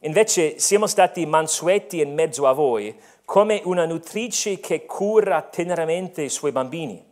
Invece 0.00 0.58
siamo 0.58 0.86
stati 0.86 1.24
mansueti 1.26 2.00
in 2.00 2.12
mezzo 2.12 2.46
a 2.46 2.52
voi 2.52 2.94
come 3.24 3.62
una 3.64 3.86
nutrice 3.86 4.60
che 4.60 4.84
cura 4.84 5.42
teneramente 5.42 6.22
i 6.22 6.28
suoi 6.28 6.52
bambini. 6.52 7.10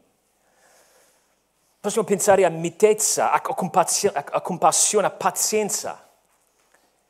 Possiamo 1.81 2.07
pensare 2.07 2.45
a 2.45 2.51
mitezza, 2.51 3.33
a 3.33 3.41
compassione, 3.41 4.23
a, 4.31 4.41
compassione, 4.43 5.07
a 5.07 5.11
pazienza. 5.11 6.09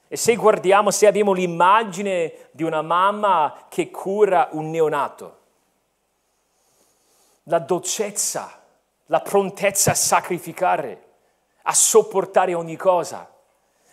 E 0.07 0.17
se 0.17 0.37
guardiamo, 0.37 0.93
se 0.93 1.09
abbiamo 1.09 1.33
l'immagine 1.33 2.51
di 2.53 2.63
una 2.63 2.81
mamma 2.81 3.67
che 3.69 3.91
cura 3.91 4.49
un 4.53 4.71
neonato, 4.71 5.39
la 7.45 7.59
dolcezza, 7.59 8.63
la 9.07 9.21
prontezza 9.21 9.91
a 9.91 9.95
sacrificare, 9.95 11.03
a 11.63 11.75
sopportare 11.75 12.55
ogni 12.55 12.77
cosa, 12.77 13.29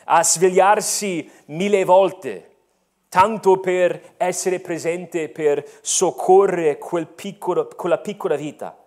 a 0.06 0.24
svegliarsi 0.24 1.28
mille 1.46 1.86
volte, 1.86 2.56
tanto 3.10 3.60
per 3.60 4.14
essere 4.18 4.60
presente, 4.60 5.28
per 5.30 5.68
soccorrere 5.82 6.78
quel 6.78 7.08
piccolo, 7.08 7.68
quella 7.68 7.98
piccola 7.98 8.36
vita. 8.36 8.78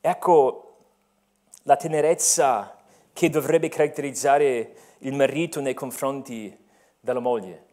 Ecco 0.00 0.76
la 1.64 1.76
tenerezza 1.76 2.78
che 3.12 3.28
dovrebbe 3.28 3.68
caratterizzare 3.68 4.74
il 4.98 5.14
marito 5.14 5.60
nei 5.60 5.74
confronti 5.74 6.56
della 7.00 7.20
moglie. 7.20 7.68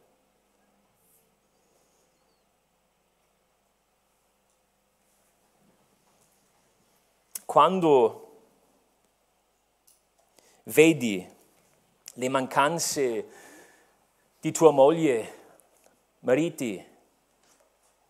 quando 7.48 8.42
vedi 10.66 11.28
le 12.14 12.30
mancanze 12.30 13.26
di 14.40 14.52
tua 14.52 14.70
moglie, 14.70 15.34
mariti, 16.20 16.86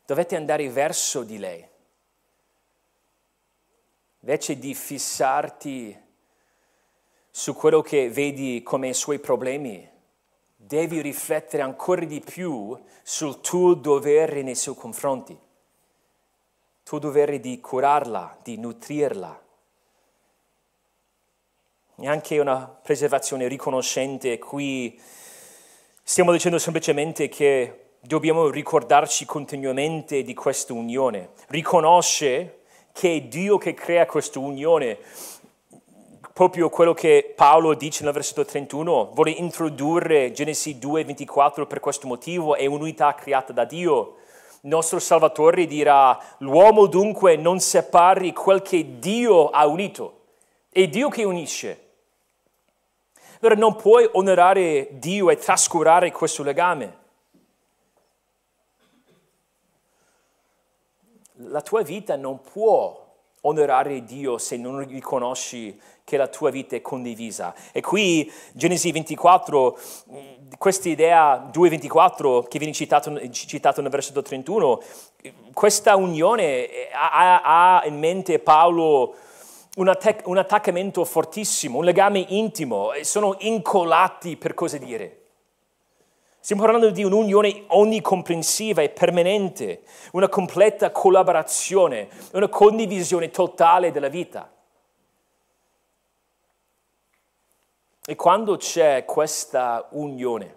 dovete 0.06 0.36
andare 0.36 0.68
verso 0.70 1.24
di 1.24 1.38
lei. 1.38 1.66
Invece 4.28 4.60
di 4.60 4.74
fissarti 4.74 5.98
su 7.32 7.56
quello 7.56 7.80
che 7.82 8.10
vedi 8.10 8.62
come 8.62 8.90
i 8.90 8.94
suoi 8.94 9.20
problemi, 9.20 9.90
devi 10.54 11.00
riflettere 11.00 11.64
ancora 11.64 12.04
di 12.04 12.20
più 12.20 12.78
sul 13.04 13.40
tuo 13.40 13.74
dovere 13.74 14.42
nei 14.42 14.56
suoi 14.56 14.76
confronti 14.76 15.40
tuo 16.84 17.00
dovere 17.00 17.40
di 17.40 17.62
curarla, 17.62 18.38
di 18.44 18.58
nutrirla. 18.58 19.44
E 22.00 22.08
anche 22.08 22.40
una 22.40 22.66
preservazione 22.68 23.48
riconoscente. 23.48 24.40
Qui 24.40 24.98
stiamo 26.04 26.34
dicendo 26.34 26.58
semplicemente 26.58 27.30
che 27.30 27.92
dobbiamo 28.00 28.50
ricordarci 28.50 29.26
continuamente 29.26 30.24
di 30.24 30.34
questa 30.34 30.72
unione. 30.74 31.32
Riconosce 31.48 32.57
che 32.98 33.14
è 33.14 33.22
Dio 33.22 33.60
che 33.60 33.76
crea 33.76 34.08
questa 34.08 34.40
unione. 34.40 34.98
Proprio 36.34 36.70
quello 36.70 36.96
che 36.96 37.32
Paolo 37.36 37.76
dice 37.76 38.04
nel 38.04 38.14
versetto 38.14 38.44
31, 38.44 39.12
vuole 39.14 39.30
introdurre 39.30 40.32
Genesi 40.32 40.80
2:24 40.80 41.68
per 41.68 41.80
questo 41.80 42.08
motivo, 42.08 42.56
è 42.56 42.66
un'unità 42.66 43.14
creata 43.14 43.54
da 43.54 43.66
Dio 43.66 44.16
nostro 44.62 44.98
Salvatore 45.00 45.68
dirà, 45.68 46.18
l'uomo 46.40 46.88
dunque 46.88 47.36
non 47.36 47.60
separi 47.60 48.34
quel 48.34 48.62
che 48.64 49.00
Dio 49.00 49.50
ha 49.50 49.68
unito, 49.68 50.22
è 50.70 50.88
Dio 50.88 51.10
che 51.10 51.24
unisce. 51.24 51.82
Allora 53.40 53.60
non 53.60 53.76
puoi 53.76 54.10
onorare 54.14 54.88
Dio 54.94 55.30
e 55.30 55.38
trascurare 55.38 56.12
questo 56.12 56.42
legame. 56.42 57.06
La 61.42 61.62
tua 61.62 61.84
vita 61.84 62.16
non 62.16 62.42
può 62.42 63.06
onorare 63.42 64.04
Dio 64.04 64.38
se 64.38 64.58
non 64.58 64.86
riconosci 64.88 65.80
che 66.04 66.18
la 66.18 66.28
tua 66.28 66.50
vita 66.50 66.76
è 66.76 66.82
condivisa. 66.82 67.54
E 67.72 67.82
qui 67.82 68.32
Genesi 68.54 68.92
24, 68.92 69.78
questa 70.58 70.90
idea 70.90 71.50
2.24 71.54 72.48
che 72.48 72.58
viene 72.60 72.74
citato, 72.74 73.30
citato 73.30 73.82
nel 73.82 73.92
versetto 73.92 74.22
31, 74.22 74.82
questa 75.54 75.96
unione 75.96 76.68
ha, 76.94 77.78
ha 77.80 77.86
in 77.86 78.00
mente 78.00 78.40
Paolo 78.40 79.16
un, 79.76 79.90
attac- 79.90 80.26
un 80.28 80.38
attaccamento 80.38 81.04
fortissimo, 81.06 81.80
un 81.80 81.84
legame 81.84 82.26
intimo, 82.30 82.92
sono 83.02 83.36
incollati 83.40 84.38
per 84.38 84.54
così 84.54 84.80
dire. 84.80 85.17
Stiamo 86.48 86.64
parlando 86.64 86.92
di 86.92 87.04
un'unione 87.04 87.66
onnicomprensiva 87.68 88.82
e 88.82 88.88
permanente, 88.88 89.82
una 90.14 90.30
completa 90.30 90.92
collaborazione, 90.92 92.08
una 92.32 92.48
condivisione 92.48 93.30
totale 93.32 93.92
della 93.92 94.08
vita. 94.08 94.50
E 98.06 98.16
quando 98.16 98.56
c'è 98.56 99.04
questa 99.04 99.90
unione, 99.90 100.56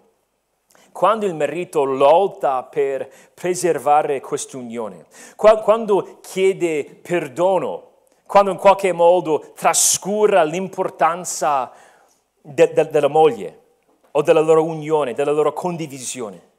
quando 0.93 1.25
il 1.25 1.35
marito 1.35 1.83
lotta 1.83 2.63
per 2.63 3.11
preservare 3.33 4.21
questa 4.21 4.55
unione, 4.55 5.07
quando 5.35 6.19
chiede 6.21 6.85
perdono, 7.01 7.95
quando 8.25 8.51
in 8.51 8.57
qualche 8.57 8.93
modo 8.93 9.51
trascura 9.53 10.43
l'importanza 10.43 11.69
de- 12.39 12.71
de- 12.71 12.87
della 12.87 13.09
moglie, 13.09 13.60
o 14.11 14.21
della 14.21 14.39
loro 14.39 14.63
unione, 14.63 15.13
della 15.13 15.31
loro 15.31 15.53
condivisione. 15.53 16.49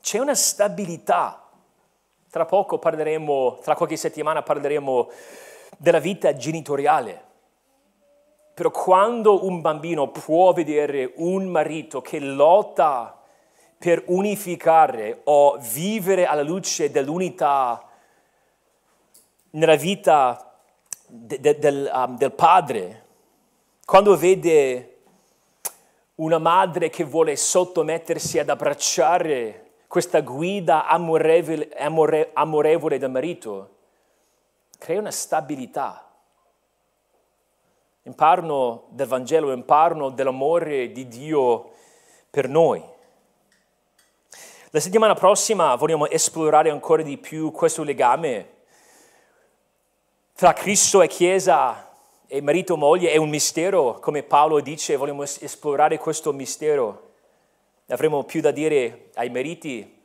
C'è 0.00 0.18
una 0.18 0.34
stabilità. 0.34 1.38
Tra 2.30 2.44
poco 2.46 2.78
parleremo, 2.78 3.58
tra 3.62 3.74
qualche 3.74 3.96
settimana 3.96 4.42
parleremo 4.42 5.10
della 5.76 5.98
vita 5.98 6.34
genitoriale. 6.34 7.30
Però 8.54 8.70
quando 8.70 9.46
un 9.46 9.60
bambino 9.60 10.08
può 10.08 10.52
vedere 10.52 11.12
un 11.16 11.46
marito 11.46 12.00
che 12.00 12.18
lotta 12.20 13.18
per 13.78 14.04
unificare 14.06 15.20
o 15.24 15.58
vivere 15.58 16.26
alla 16.26 16.42
luce 16.42 16.90
dell'unità 16.90 17.88
nella 19.50 19.76
vita 19.76 20.54
de, 21.06 21.40
de, 21.40 21.58
del, 21.58 21.90
um, 21.92 22.16
del 22.16 22.32
padre, 22.32 23.04
quando 23.84 24.16
vede 24.16 24.91
una 26.16 26.38
madre 26.38 26.90
che 26.90 27.04
vuole 27.04 27.36
sottomettersi 27.36 28.38
ad 28.38 28.48
abbracciare 28.48 29.70
questa 29.86 30.20
guida 30.20 30.86
amorevole, 30.86 31.70
amore, 31.76 32.30
amorevole 32.32 32.98
del 32.98 33.10
marito, 33.10 33.76
crea 34.78 34.98
una 34.98 35.10
stabilità. 35.10 36.10
Imparano 38.04 38.86
del 38.88 39.06
Vangelo, 39.06 39.52
imparano 39.52 40.10
dell'amore 40.10 40.90
di 40.92 41.06
Dio 41.06 41.70
per 42.30 42.48
noi. 42.48 42.82
La 44.70 44.80
settimana 44.80 45.14
prossima 45.14 45.74
vogliamo 45.76 46.08
esplorare 46.08 46.70
ancora 46.70 47.02
di 47.02 47.18
più 47.18 47.50
questo 47.50 47.82
legame 47.82 48.60
tra 50.34 50.54
Cristo 50.54 51.02
e 51.02 51.08
Chiesa 51.08 51.91
e 52.34 52.40
marito 52.40 52.72
e 52.72 52.76
moglie 52.78 53.10
è 53.10 53.18
un 53.18 53.28
mistero, 53.28 53.98
come 54.00 54.22
Paolo 54.22 54.60
dice, 54.60 54.96
vogliamo 54.96 55.22
esplorare 55.22 55.98
questo 55.98 56.32
mistero. 56.32 57.10
Avremo 57.88 58.24
più 58.24 58.40
da 58.40 58.50
dire 58.50 59.10
ai 59.16 59.28
mariti. 59.28 60.02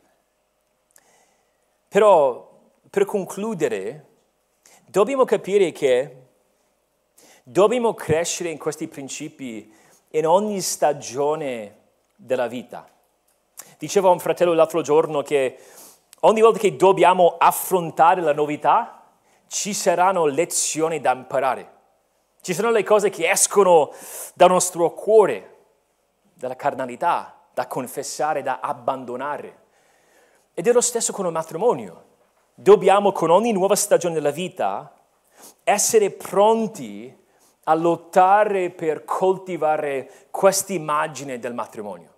Però 1.88 2.52
per 2.90 3.06
concludere, 3.06 4.06
dobbiamo 4.88 5.24
capire 5.24 5.72
che 5.72 6.16
dobbiamo 7.44 7.94
crescere 7.94 8.50
in 8.50 8.58
questi 8.58 8.90
principi 8.90 9.74
in 10.10 10.28
ogni 10.28 10.60
stagione 10.60 11.78
della 12.14 12.48
vita. 12.48 12.90
Diceva 13.78 14.10
un 14.10 14.20
fratello 14.20 14.52
l'altro 14.52 14.82
giorno 14.82 15.22
che 15.22 15.60
ogni 16.22 16.42
volta 16.42 16.60
che 16.60 16.76
dobbiamo 16.76 17.38
affrontare 17.38 18.20
la 18.20 18.34
novità, 18.34 19.14
ci 19.48 19.74
saranno 19.74 20.26
lezioni 20.26 21.00
da 21.00 21.14
imparare. 21.14 21.76
Ci 22.48 22.54
sono 22.54 22.72
le 22.72 22.84
cose 22.84 23.10
che 23.10 23.30
escono 23.30 23.92
dal 24.34 24.50
nostro 24.50 24.94
cuore, 24.94 25.56
dalla 26.34 26.56
carnalità, 26.56 27.42
da 27.54 27.68
confessare, 27.68 28.42
da 28.42 28.62
abbandonare. 28.62 29.58
Ed 30.54 30.66
è 30.66 30.72
lo 30.72 30.80
stesso 30.80 31.12
con 31.12 31.26
il 31.26 31.34
matrimonio. 31.34 32.06
Dobbiamo 32.56 33.12
con 33.12 33.32
ogni 33.32 33.52
nuova 33.52 33.76
stagione 33.76 34.14
della 34.14 34.32
vita 34.32 34.94
essere 35.66 36.10
pronti 36.10 37.14
a 37.66 37.74
lottare 37.74 38.70
per 38.70 39.04
coltivare 39.04 40.28
questa 40.32 40.72
immagine 40.72 41.40
del 41.40 41.54
matrimonio. 41.54 42.14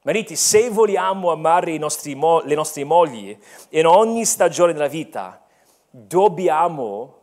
Mariti, 0.00 0.34
se 0.34 0.70
vogliamo 0.70 1.30
amare 1.30 1.76
nostri, 1.76 2.18
le 2.18 2.54
nostre 2.54 2.84
mogli 2.84 3.38
in 3.68 3.84
ogni 3.84 4.24
stagione 4.24 4.72
della 4.72 4.88
vita, 4.88 5.44
dobbiamo 5.90 7.19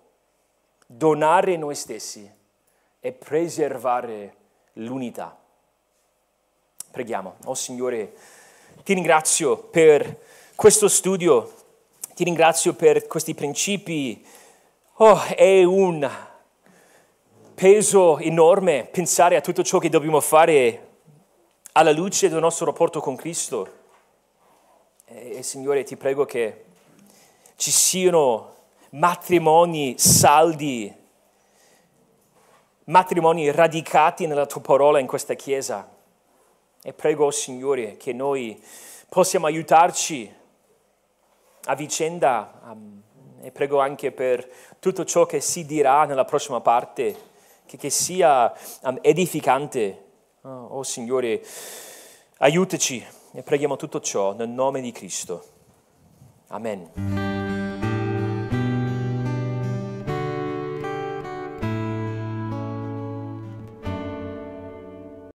donare 0.88 1.58
noi 1.58 1.76
stessi 1.76 2.30
e 3.00 3.12
preservare 3.12 4.36
l'unità. 4.74 5.38
Preghiamo. 6.90 7.36
Oh 7.46 7.54
Signore, 7.54 8.14
ti 8.84 8.94
ringrazio 8.94 9.58
per 9.58 10.22
questo 10.56 10.88
studio, 10.88 11.54
ti 12.16 12.24
ringrazio 12.24 12.74
per 12.74 13.06
questi 13.06 13.36
principi. 13.36 14.26
Oh, 15.00 15.22
è 15.24 15.64
un 15.64 16.10
peso 17.54 18.18
enorme 18.18 18.86
pensare 18.86 19.36
a 19.36 19.42
tutto 19.42 19.64
ciò 19.64 19.78
che 19.78 19.90
dobbiamo 19.90 20.20
fare 20.22 20.86
alla 21.74 21.92
luce 21.92 22.30
del 22.30 22.40
nostro 22.40 22.66
rapporto 22.66 23.00
con 23.00 23.16
Cristo. 23.16 23.76
E, 25.06 25.44
Signore, 25.44 25.84
ti 25.84 25.96
prego 25.96 26.26
che 26.26 26.66
ci 27.56 27.72
siano 27.72 28.56
matrimoni 28.92 29.98
saldi, 29.98 30.94
matrimoni 32.86 33.52
radicati 33.52 34.28
nella 34.28 34.46
tua 34.46 34.62
parola 34.62 35.00
in 35.00 35.08
questa 35.08 35.34
Chiesa. 35.34 35.90
E 36.82 36.94
prego, 36.94 37.32
Signore, 37.32 37.98
che 37.98 38.14
noi 38.14 38.62
possiamo 39.10 39.46
aiutarci 39.46 40.34
a 41.66 41.76
vicenda 41.76 42.62
um, 42.64 43.02
e 43.42 43.52
prego 43.52 43.80
anche 43.80 44.12
per 44.12 44.50
tutto 44.80 45.06
ciò 45.06 45.26
che 45.26 45.42
si 45.42 45.66
dirà 45.66 46.06
nella 46.06 46.26
prossima 46.26 46.62
parte, 46.62 47.16
che, 47.66 47.78
che 47.78 47.90
sia 47.90 48.54
um, 48.84 48.98
edificante. 49.02 50.06
Oh, 50.42 50.68
oh 50.78 50.84
Signore, 50.84 51.44
aiutaci 52.38 53.06
e 53.34 53.44
preghiamo 53.44 53.76
tutto 53.76 54.00
ciò 54.00 54.34
nel 54.34 54.50
nome 54.50 54.82
di 54.82 54.92
Cristo. 54.92 55.44
Amen. 56.48 57.37